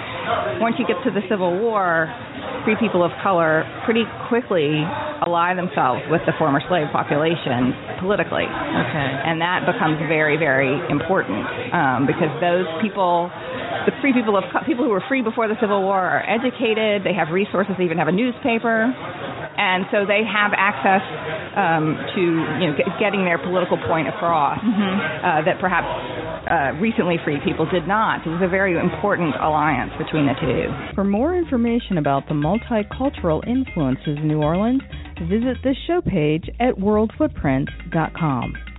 Once 0.58 0.76
you 0.78 0.86
get 0.86 0.98
to 1.04 1.10
the 1.10 1.22
Civil 1.28 1.58
War, 1.58 2.06
free 2.64 2.76
people 2.78 3.02
of 3.02 3.10
color 3.22 3.66
pretty 3.84 4.04
quickly 4.28 4.82
ally 5.22 5.54
themselves 5.54 6.02
with 6.10 6.22
the 6.26 6.34
former 6.38 6.60
slave 6.66 6.90
population 6.90 7.74
politically. 8.02 8.46
Okay. 8.46 9.10
And 9.26 9.40
that 9.40 9.66
becomes 9.66 9.98
very, 10.10 10.36
very 10.36 10.74
important 10.90 11.46
um, 11.70 12.06
because 12.06 12.30
those 12.42 12.66
people, 12.82 13.30
the 13.86 13.94
free 14.02 14.12
people 14.12 14.36
of 14.36 14.44
people 14.66 14.84
who 14.84 14.90
were 14.90 15.04
free 15.06 15.22
before 15.22 15.46
the 15.46 15.58
Civil 15.60 15.82
War, 15.82 15.98
are 15.98 16.22
educated. 16.26 17.06
They 17.06 17.14
have 17.14 17.30
resources. 17.30 17.74
They 17.78 17.84
even 17.86 17.98
have 17.98 18.10
a 18.10 18.14
newspaper, 18.14 18.90
and 19.56 19.84
so 19.90 20.06
they 20.06 20.24
have 20.24 20.52
access 20.56 21.02
um, 21.56 21.96
to 22.14 22.22
you 22.60 22.66
know 22.70 22.74
get, 22.76 22.86
getting 22.98 23.24
their 23.24 23.38
political 23.38 23.76
point 23.76 24.08
across 24.08 24.58
uh, 24.58 25.42
that 25.44 25.60
perhaps 25.60 25.86
uh, 26.48 26.72
recently 26.80 27.16
freed 27.24 27.40
people 27.44 27.66
did 27.70 27.86
not. 27.86 28.26
It 28.26 28.30
was 28.30 28.42
a 28.42 28.48
very 28.48 28.78
important 28.78 29.34
alliance 29.36 29.92
between 29.98 30.26
the 30.26 30.34
two. 30.40 30.94
For 30.94 31.04
more 31.04 31.36
information 31.36 31.98
about 31.98 32.28
the 32.28 32.34
multicultural 32.34 33.46
influences 33.46 34.18
in 34.18 34.28
New 34.28 34.42
Orleans, 34.42 34.82
visit 35.28 35.58
the 35.62 35.74
show 35.86 36.00
page 36.00 36.48
at 36.60 36.74
worldfootprints.com. 36.76 38.71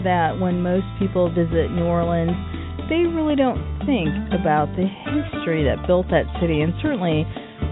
that 0.00 0.38
when 0.38 0.62
most 0.62 0.86
people 0.98 1.28
visit 1.28 1.70
New 1.70 1.84
Orleans, 1.84 2.32
they 2.88 3.06
really 3.08 3.36
don't 3.36 3.60
think 3.86 4.12
about 4.32 4.68
the 4.76 4.84
history 4.84 5.64
that 5.64 5.86
built 5.86 6.06
that 6.10 6.24
city, 6.40 6.60
and 6.60 6.72
certainly 6.82 7.24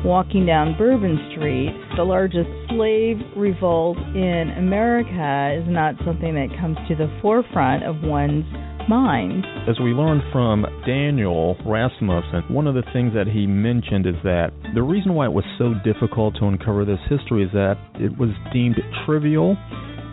walking 0.04 0.46
down 0.46 0.76
Bourbon 0.78 1.18
Street. 1.32 1.70
The 1.96 2.04
largest 2.04 2.48
slave 2.68 3.18
revolt 3.36 3.98
in 4.14 4.54
America 4.56 5.60
is 5.60 5.68
not 5.68 5.94
something 6.04 6.34
that 6.34 6.48
comes 6.58 6.76
to 6.88 6.96
the 6.96 7.12
forefront 7.20 7.84
of 7.84 8.02
one's 8.02 8.44
mind. 8.88 9.44
As 9.68 9.78
we 9.78 9.90
learned 9.90 10.22
from 10.32 10.66
Daniel 10.86 11.56
Rasmussen, 11.64 12.42
one 12.48 12.66
of 12.66 12.74
the 12.74 12.82
things 12.92 13.12
that 13.14 13.26
he 13.26 13.46
mentioned 13.46 14.06
is 14.06 14.16
that 14.24 14.50
the 14.74 14.82
reason 14.82 15.14
why 15.14 15.26
it 15.26 15.32
was 15.32 15.44
so 15.58 15.74
difficult 15.84 16.34
to 16.40 16.46
uncover 16.46 16.84
this 16.84 16.98
history 17.08 17.44
is 17.44 17.52
that 17.52 17.76
it 17.94 18.16
was 18.18 18.30
deemed 18.52 18.80
trivial, 19.06 19.56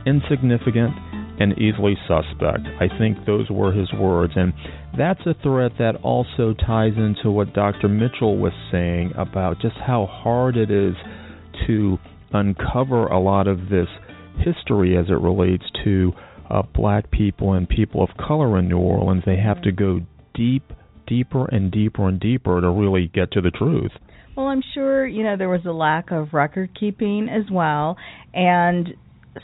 insignificant, 0.05 0.93
and 1.39 1.57
easily 1.57 1.95
suspect. 2.07 2.67
I 2.79 2.87
think 2.97 3.25
those 3.25 3.49
were 3.49 3.71
his 3.71 3.91
words. 3.93 4.33
And 4.35 4.53
that's 4.97 5.21
a 5.25 5.33
threat 5.41 5.71
that 5.79 5.95
also 6.03 6.53
ties 6.53 6.93
into 6.97 7.31
what 7.31 7.53
Dr. 7.53 7.87
Mitchell 7.87 8.37
was 8.37 8.53
saying 8.71 9.13
about 9.17 9.61
just 9.61 9.75
how 9.75 10.05
hard 10.05 10.57
it 10.57 10.69
is 10.69 10.95
to 11.67 11.97
uncover 12.33 13.07
a 13.07 13.19
lot 13.19 13.47
of 13.47 13.69
this 13.69 13.87
history 14.37 14.97
as 14.97 15.05
it 15.09 15.19
relates 15.21 15.65
to 15.83 16.11
uh, 16.49 16.61
black 16.73 17.09
people 17.11 17.53
and 17.53 17.67
people 17.67 18.03
of 18.03 18.09
color 18.17 18.57
in 18.59 18.67
New 18.67 18.77
Orleans. 18.77 19.23
They 19.25 19.37
have 19.37 19.61
to 19.63 19.71
go 19.71 20.01
deep, 20.33 20.73
deeper, 21.07 21.45
and 21.45 21.71
deeper 21.71 22.07
and 22.07 22.19
deeper 22.19 22.59
to 22.59 22.69
really 22.69 23.09
get 23.13 23.31
to 23.31 23.41
the 23.41 23.51
truth. 23.51 23.91
Well, 24.35 24.47
I'm 24.47 24.63
sure, 24.73 25.05
you 25.05 25.23
know, 25.23 25.35
there 25.37 25.49
was 25.49 25.65
a 25.65 25.71
lack 25.71 26.11
of 26.11 26.33
record 26.33 26.77
keeping 26.79 27.27
as 27.29 27.51
well. 27.51 27.97
And 28.33 28.89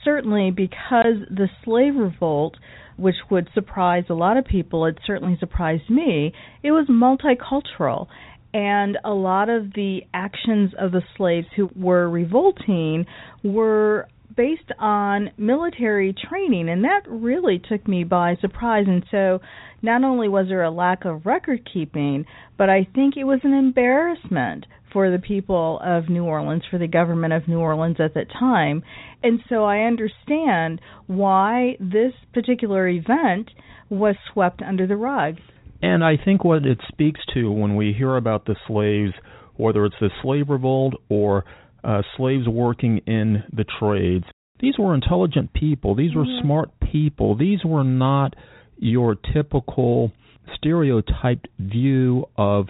certainly 0.04 0.52
because 0.52 1.18
the 1.30 1.50
slave 1.64 1.96
revolt, 1.96 2.56
which 2.98 3.16
would 3.30 3.50
surprise 3.54 4.06
a 4.10 4.14
lot 4.14 4.38
of 4.38 4.46
people, 4.46 4.86
it 4.86 4.98
certainly 5.06 5.38
surprised 5.40 5.90
me, 5.90 6.34
it 6.64 6.72
was 6.72 6.88
multicultural. 6.88 8.08
And 8.54 8.98
a 9.04 9.12
lot 9.12 9.50
of 9.50 9.74
the 9.74 10.02
actions 10.14 10.72
of 10.80 10.94
the 10.94 11.02
slaves 11.18 11.48
who 11.58 11.70
were 11.76 12.10
revolting 12.10 13.06
were 13.44 14.08
based 14.36 14.72
on 14.80 15.32
military 15.38 16.14
training, 16.14 16.70
and 16.70 16.84
that 16.84 17.02
really 17.08 17.60
took 17.60 17.88
me 17.88 18.04
by 18.04 18.36
surprise. 18.40 18.86
And 18.88 19.06
so, 19.12 19.40
not 19.82 20.04
only 20.04 20.28
was 20.28 20.48
there 20.48 20.64
a 20.64 20.72
lack 20.72 21.06
of 21.06 21.26
record 21.26 21.70
keeping, 21.72 22.26
but 22.58 22.70
I 22.70 22.88
think 22.96 23.18
it 23.18 23.26
was 23.26 23.40
an 23.44 23.54
embarrassment 23.54 24.66
for 24.92 25.12
the 25.12 25.20
people 25.20 25.80
of 25.84 26.10
New 26.10 26.24
Orleans, 26.24 26.64
for 26.70 26.78
the 26.78 26.88
government 26.88 27.34
of 27.34 27.48
New 27.48 27.60
Orleans 27.60 27.98
at 28.00 28.14
that 28.14 28.28
time. 28.32 28.84
And 29.24 29.40
so 29.50 29.64
I 29.64 29.80
understand 29.80 30.82
why 31.08 31.78
this 31.80 32.14
particular 32.34 32.88
event 32.88 33.50
was 33.90 34.16
swept 34.32 34.62
under 34.62 34.88
the 34.88 34.96
rug. 34.96 35.36
And 35.82 36.04
I 36.04 36.14
think 36.24 36.44
what 36.44 36.66
it 36.66 36.80
speaks 36.88 37.20
to 37.34 37.52
when 37.52 37.76
we 37.76 37.94
hear 37.94 38.16
about 38.16 38.46
the 38.46 38.56
slaves, 38.68 39.14
whether 39.56 39.86
it's 39.86 39.96
the 40.00 40.10
slave 40.22 40.50
revolt 40.50 40.94
or 41.10 41.46
uh, 41.84 42.02
slaves 42.18 42.48
working 42.48 43.00
in 43.06 43.44
the 43.52 43.66
trades, 43.80 44.26
these 44.60 44.78
were 44.80 44.96
intelligent 44.96 45.54
people. 45.54 45.96
These 45.96 46.16
were 46.16 46.24
mm-hmm. 46.24 46.46
smart 46.46 46.70
people. 46.80 47.36
These 47.36 47.60
were 47.66 47.84
not 47.84 48.36
your 48.78 49.16
typical 49.34 50.12
stereotyped 50.56 51.48
view 51.60 52.26
of 52.38 52.68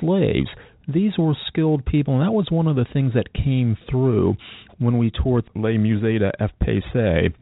slaves 0.00 0.48
these 0.92 1.12
were 1.18 1.34
skilled 1.48 1.84
people, 1.84 2.14
and 2.14 2.22
that 2.26 2.32
was 2.32 2.46
one 2.50 2.66
of 2.66 2.76
the 2.76 2.86
things 2.92 3.12
that 3.14 3.32
came 3.32 3.76
through 3.90 4.36
when 4.78 4.98
we 4.98 5.10
toured 5.10 5.44
Les 5.54 5.76
Musées 5.76 6.18
de 6.18 6.32
FPC. 6.40 7.34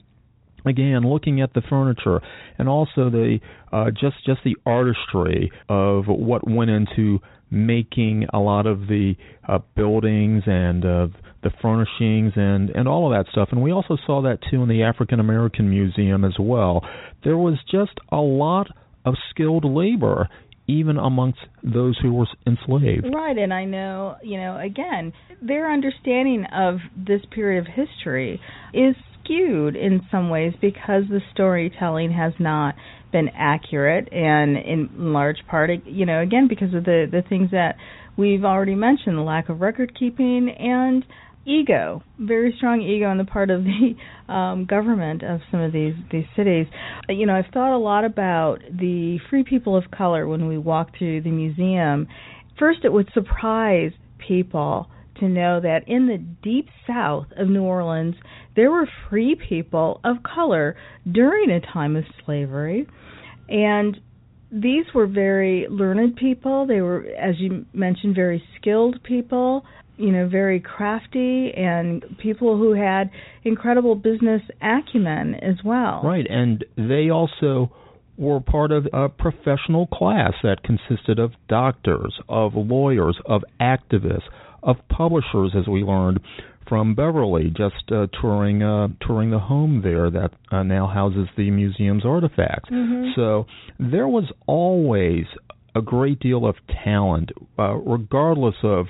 Again, 0.66 1.03
looking 1.03 1.40
at 1.40 1.55
the 1.55 1.62
furniture 1.62 2.20
and 2.59 2.68
also 2.68 3.11
the 3.11 3.38
uh, 3.72 3.90
just 3.90 4.16
just 4.26 4.40
the 4.44 4.57
artistry 4.66 5.51
of 5.68 6.07
what 6.09 6.49
went 6.49 6.70
into 6.70 7.20
making 7.51 8.26
a 8.34 8.38
lot 8.38 8.66
of 8.66 8.80
the 8.80 9.14
uh, 9.49 9.59
buildings 9.76 10.42
and 10.46 10.84
uh, 10.84 11.07
the 11.42 11.51
furnishings 11.62 12.32
and 12.36 12.70
and 12.70 12.88
all 12.88 13.11
of 13.11 13.16
that 13.16 13.30
stuff. 13.30 13.49
And 13.53 13.62
we 13.62 13.72
also 13.72 13.96
saw 14.05 14.22
that 14.22 14.40
too 14.51 14.62
in 14.62 14.68
the 14.68 14.82
African 14.82 15.20
American 15.20 15.70
Museum 15.70 16.24
as 16.24 16.34
well. 16.38 16.84
There 17.24 17.38
was 17.38 17.59
just 17.70 17.99
a 18.11 18.16
lot 18.16 18.68
of 19.05 19.14
skilled 19.30 19.64
labor 19.64 20.28
even 20.69 20.99
amongst 20.99 21.41
those 21.64 21.99
who 22.01 22.12
were 22.12 22.27
enslaved. 22.47 23.07
Right, 23.12 23.37
and 23.37 23.53
I 23.53 23.64
know, 23.64 24.16
you 24.23 24.39
know, 24.39 24.61
again, 24.62 25.12
their 25.43 25.73
understanding 25.73 26.45
of 26.55 26.77
this 26.95 27.23
period 27.35 27.66
of 27.66 27.66
history 27.66 28.41
is 28.75 28.95
skewed 29.25 29.77
in 29.77 30.03
some 30.11 30.31
ways 30.31 30.53
because 30.61 31.05
the 31.09 31.21
storytelling 31.33 32.12
has 32.12 32.33
not 32.39 32.75
been 33.12 33.31
accurate 33.35 34.09
and 34.12 34.57
in 34.59 34.91
large 35.12 35.39
part 35.49 35.71
you 35.87 36.05
know 36.05 36.21
again 36.21 36.47
because 36.47 36.75
of 36.75 36.85
the 36.85 37.07
the 37.11 37.23
things 37.27 37.51
that 37.53 37.77
we've 38.19 38.45
already 38.45 38.75
mentioned 38.75 39.16
the 39.16 39.23
lack 39.23 39.49
of 39.49 39.62
record 39.62 39.99
keeping 39.99 40.51
and 40.59 41.05
ego, 41.49 42.03
very 42.18 42.55
strong 42.57 42.82
ego 42.82 43.07
on 43.07 43.18
the 43.18 43.24
part 43.24 43.51
of 43.51 43.64
the 43.64 44.32
um, 44.32 44.66
government 44.66 45.22
of 45.22 45.40
some 45.51 45.61
of 45.61 45.72
these 45.72 45.94
these 46.12 46.26
cities. 46.36 46.66
You 47.09 47.26
know, 47.26 47.34
I've 47.34 47.53
thought 47.53 47.74
a 47.74 47.78
lot 47.78 48.05
about 48.05 48.59
the 48.70 49.18
free 49.30 49.44
people 49.44 49.76
of 49.76 49.90
color 49.90 50.28
when 50.28 50.46
we 50.46 50.59
walk 50.59 50.90
through 50.99 51.22
the 51.22 51.30
museum. 51.30 52.07
First, 52.59 52.80
it 52.84 52.92
would 52.92 53.09
surprise 53.14 53.92
people 54.18 54.88
to 55.20 55.28
know 55.28 55.61
that 55.61 55.80
in 55.86 56.07
the 56.07 56.18
deep 56.42 56.68
south 56.86 57.26
of 57.36 57.49
New 57.49 57.62
Orleans, 57.62 58.14
there 58.55 58.70
were 58.70 58.88
free 59.09 59.36
people 59.49 60.01
of 60.05 60.16
color 60.22 60.76
during 61.11 61.51
a 61.51 61.61
time 61.61 61.96
of 61.96 62.05
slavery. 62.24 62.86
And 63.49 63.99
these 64.51 64.84
were 64.94 65.07
very 65.07 65.66
learned 65.68 66.16
people. 66.16 66.66
They 66.66 66.80
were, 66.80 67.05
as 67.20 67.34
you 67.38 67.66
mentioned, 67.72 68.14
very 68.14 68.42
skilled 68.57 69.03
people 69.03 69.64
you 69.99 70.12
know, 70.12 70.28
very 70.28 70.61
crafty 70.61 71.53
and 71.57 72.05
people 72.18 72.57
who 72.57 72.72
had 72.72 73.11
incredible 73.44 73.94
business 73.94 74.42
acumen 74.62 75.34
as 75.34 75.57
well. 75.64 76.01
Right, 76.05 76.26
and 76.28 76.64
they 76.76 77.11
also 77.11 77.72
were 78.16 78.40
part 78.40 78.72
of 78.72 78.86
a 78.92 79.09
professional 79.09 79.86
class 79.86 80.32
that 80.42 80.62
consisted 80.62 81.18
of 81.18 81.32
doctors, 81.49 82.14
of 82.28 82.53
lawyers, 82.55 83.16
of 83.26 83.42
activists, 83.61 84.28
of 84.62 84.76
publishers, 84.88 85.55
as 85.57 85.68
we 85.68 85.82
learned 85.82 86.20
from 86.68 86.94
Beverly, 86.94 87.51
just 87.57 87.90
uh, 87.90 88.07
touring 88.20 88.62
uh, 88.62 88.88
touring 89.01 89.30
the 89.30 89.38
home 89.38 89.80
there 89.82 90.11
that 90.11 90.30
uh, 90.51 90.62
now 90.62 90.86
houses 90.86 91.28
the 91.36 91.51
museum's 91.51 92.05
artifacts. 92.05 92.68
Mm-hmm. 92.70 93.11
So 93.16 93.46
there 93.78 94.09
was 94.09 94.30
always 94.46 95.24
a 95.74 95.80
great 95.80 96.20
deal 96.20 96.44
of 96.44 96.57
talent, 96.84 97.30
uh, 97.59 97.74
regardless 97.74 98.57
of 98.62 98.86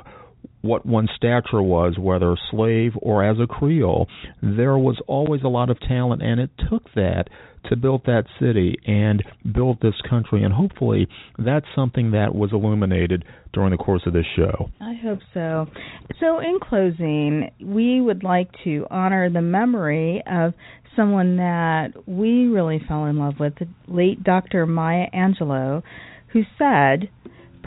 what 0.62 0.84
one's 0.84 1.10
stature 1.16 1.62
was, 1.62 1.96
whether 1.98 2.36
slave 2.50 2.92
or 3.00 3.24
as 3.24 3.38
a 3.40 3.46
Creole, 3.46 4.08
there 4.42 4.78
was 4.78 5.00
always 5.06 5.42
a 5.44 5.48
lot 5.48 5.70
of 5.70 5.78
talent, 5.80 6.22
and 6.22 6.40
it 6.40 6.50
took 6.70 6.84
that 6.94 7.24
to 7.68 7.76
build 7.76 8.02
that 8.06 8.24
city 8.40 8.76
and 8.86 9.22
build 9.52 9.78
this 9.80 9.94
country. 10.08 10.42
And 10.42 10.52
hopefully, 10.52 11.08
that's 11.38 11.66
something 11.74 12.12
that 12.12 12.34
was 12.34 12.50
illuminated 12.52 13.24
during 13.52 13.70
the 13.70 13.76
course 13.76 14.02
of 14.06 14.12
this 14.12 14.26
show. 14.36 14.70
I 14.80 14.94
hope 15.02 15.20
so. 15.34 15.66
So, 16.20 16.38
in 16.38 16.58
closing, 16.62 17.50
we 17.60 18.00
would 18.00 18.22
like 18.22 18.50
to 18.64 18.86
honor 18.90 19.30
the 19.30 19.42
memory 19.42 20.22
of 20.30 20.54
someone 20.96 21.36
that 21.36 21.92
we 22.06 22.46
really 22.46 22.80
fell 22.88 23.06
in 23.06 23.18
love 23.18 23.34
with, 23.38 23.54
the 23.56 23.68
late 23.86 24.22
Dr. 24.24 24.66
Maya 24.66 25.06
Angelou, 25.14 25.82
who 26.32 26.42
said, 26.58 27.08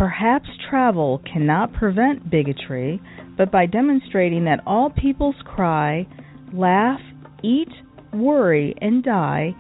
Perhaps 0.02 0.50
travel 0.68 1.22
cannot 1.32 1.74
prevent 1.74 2.32
bigotry, 2.32 3.00
but 3.38 3.52
by 3.52 3.68
demonstrating 3.68 4.46
that 4.46 4.64
all 4.66 4.90
peoples 4.90 5.36
cry, 5.46 6.08
laugh, 6.52 7.00
eat, 7.44 7.70
worry, 8.12 8.74
and 8.82 9.04
die, 9.04 9.52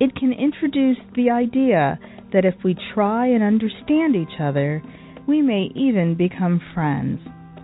it 0.00 0.16
can 0.16 0.32
introduce 0.32 0.96
the 1.16 1.28
idea 1.28 1.98
that 2.32 2.46
if 2.46 2.54
we 2.64 2.74
try 2.94 3.26
and 3.26 3.42
understand 3.42 4.16
each 4.16 4.40
other, 4.40 4.82
we 5.28 5.42
may 5.42 5.68
even 5.74 6.14
become 6.16 6.62
friends. 6.72 7.20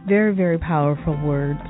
Very, 0.07 0.35
very 0.35 0.59
powerful 0.59 1.19
words. 1.25 1.61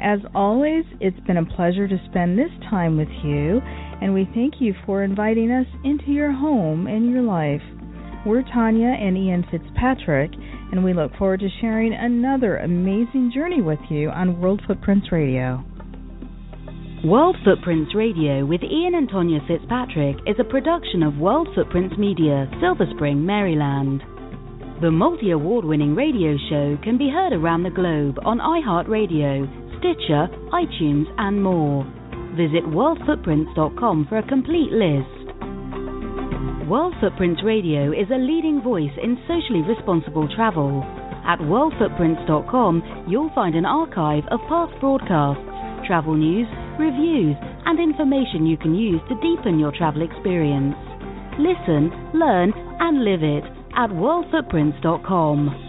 As 0.00 0.20
always, 0.34 0.86
it's 1.00 1.20
been 1.26 1.36
a 1.36 1.54
pleasure 1.54 1.86
to 1.86 2.00
spend 2.08 2.38
this 2.38 2.52
time 2.70 2.96
with 2.96 3.10
you, 3.22 3.60
and 4.00 4.14
we 4.14 4.26
thank 4.32 4.54
you 4.58 4.72
for 4.86 5.02
inviting 5.02 5.50
us 5.50 5.66
into 5.84 6.12
your 6.12 6.32
home 6.32 6.86
and 6.86 7.10
your 7.10 7.20
life. 7.20 7.60
We're 8.26 8.42
Tanya 8.42 8.88
and 8.88 9.16
Ian 9.16 9.46
Fitzpatrick, 9.52 10.32
and 10.72 10.82
we 10.82 10.92
look 10.92 11.14
forward 11.14 11.38
to 11.38 11.48
sharing 11.60 11.94
another 11.94 12.56
amazing 12.56 13.30
journey 13.32 13.62
with 13.62 13.78
you 13.88 14.10
on 14.10 14.40
World 14.40 14.60
Footprints 14.66 15.12
Radio. 15.12 15.62
World 17.04 17.36
Footprints 17.44 17.94
Radio 17.94 18.44
with 18.44 18.62
Ian 18.64 18.96
and 18.96 19.08
Tanya 19.08 19.38
Fitzpatrick 19.46 20.16
is 20.26 20.34
a 20.40 20.50
production 20.50 21.04
of 21.04 21.18
World 21.18 21.46
Footprints 21.54 21.96
Media, 21.98 22.50
Silver 22.60 22.86
Spring, 22.96 23.24
Maryland. 23.24 24.02
The 24.82 24.90
multi 24.90 25.30
award 25.30 25.64
winning 25.64 25.94
radio 25.94 26.34
show 26.50 26.76
can 26.82 26.98
be 26.98 27.08
heard 27.08 27.32
around 27.32 27.62
the 27.62 27.70
globe 27.70 28.18
on 28.24 28.40
iHeartRadio, 28.40 29.46
Stitcher, 29.78 30.26
iTunes, 30.50 31.06
and 31.18 31.40
more. 31.40 31.84
Visit 32.34 32.66
worldfootprints.com 32.74 34.06
for 34.08 34.18
a 34.18 34.26
complete 34.26 34.72
list. 34.72 35.15
World 36.66 36.94
Footprints 37.00 37.44
Radio 37.44 37.92
is 37.92 38.10
a 38.10 38.18
leading 38.18 38.60
voice 38.60 38.90
in 39.00 39.16
socially 39.28 39.62
responsible 39.62 40.28
travel. 40.34 40.82
At 41.24 41.38
worldfootprints.com, 41.38 43.06
you'll 43.08 43.30
find 43.36 43.54
an 43.54 43.64
archive 43.64 44.24
of 44.32 44.40
past 44.48 44.74
broadcasts, 44.80 45.44
travel 45.86 46.16
news, 46.16 46.48
reviews, 46.76 47.36
and 47.66 47.78
information 47.78 48.46
you 48.46 48.56
can 48.56 48.74
use 48.74 49.00
to 49.08 49.14
deepen 49.22 49.60
your 49.60 49.70
travel 49.70 50.02
experience. 50.02 50.74
Listen, 51.38 51.94
learn, 52.12 52.52
and 52.80 53.04
live 53.04 53.22
it 53.22 53.44
at 53.76 53.90
worldfootprints.com. 53.90 55.65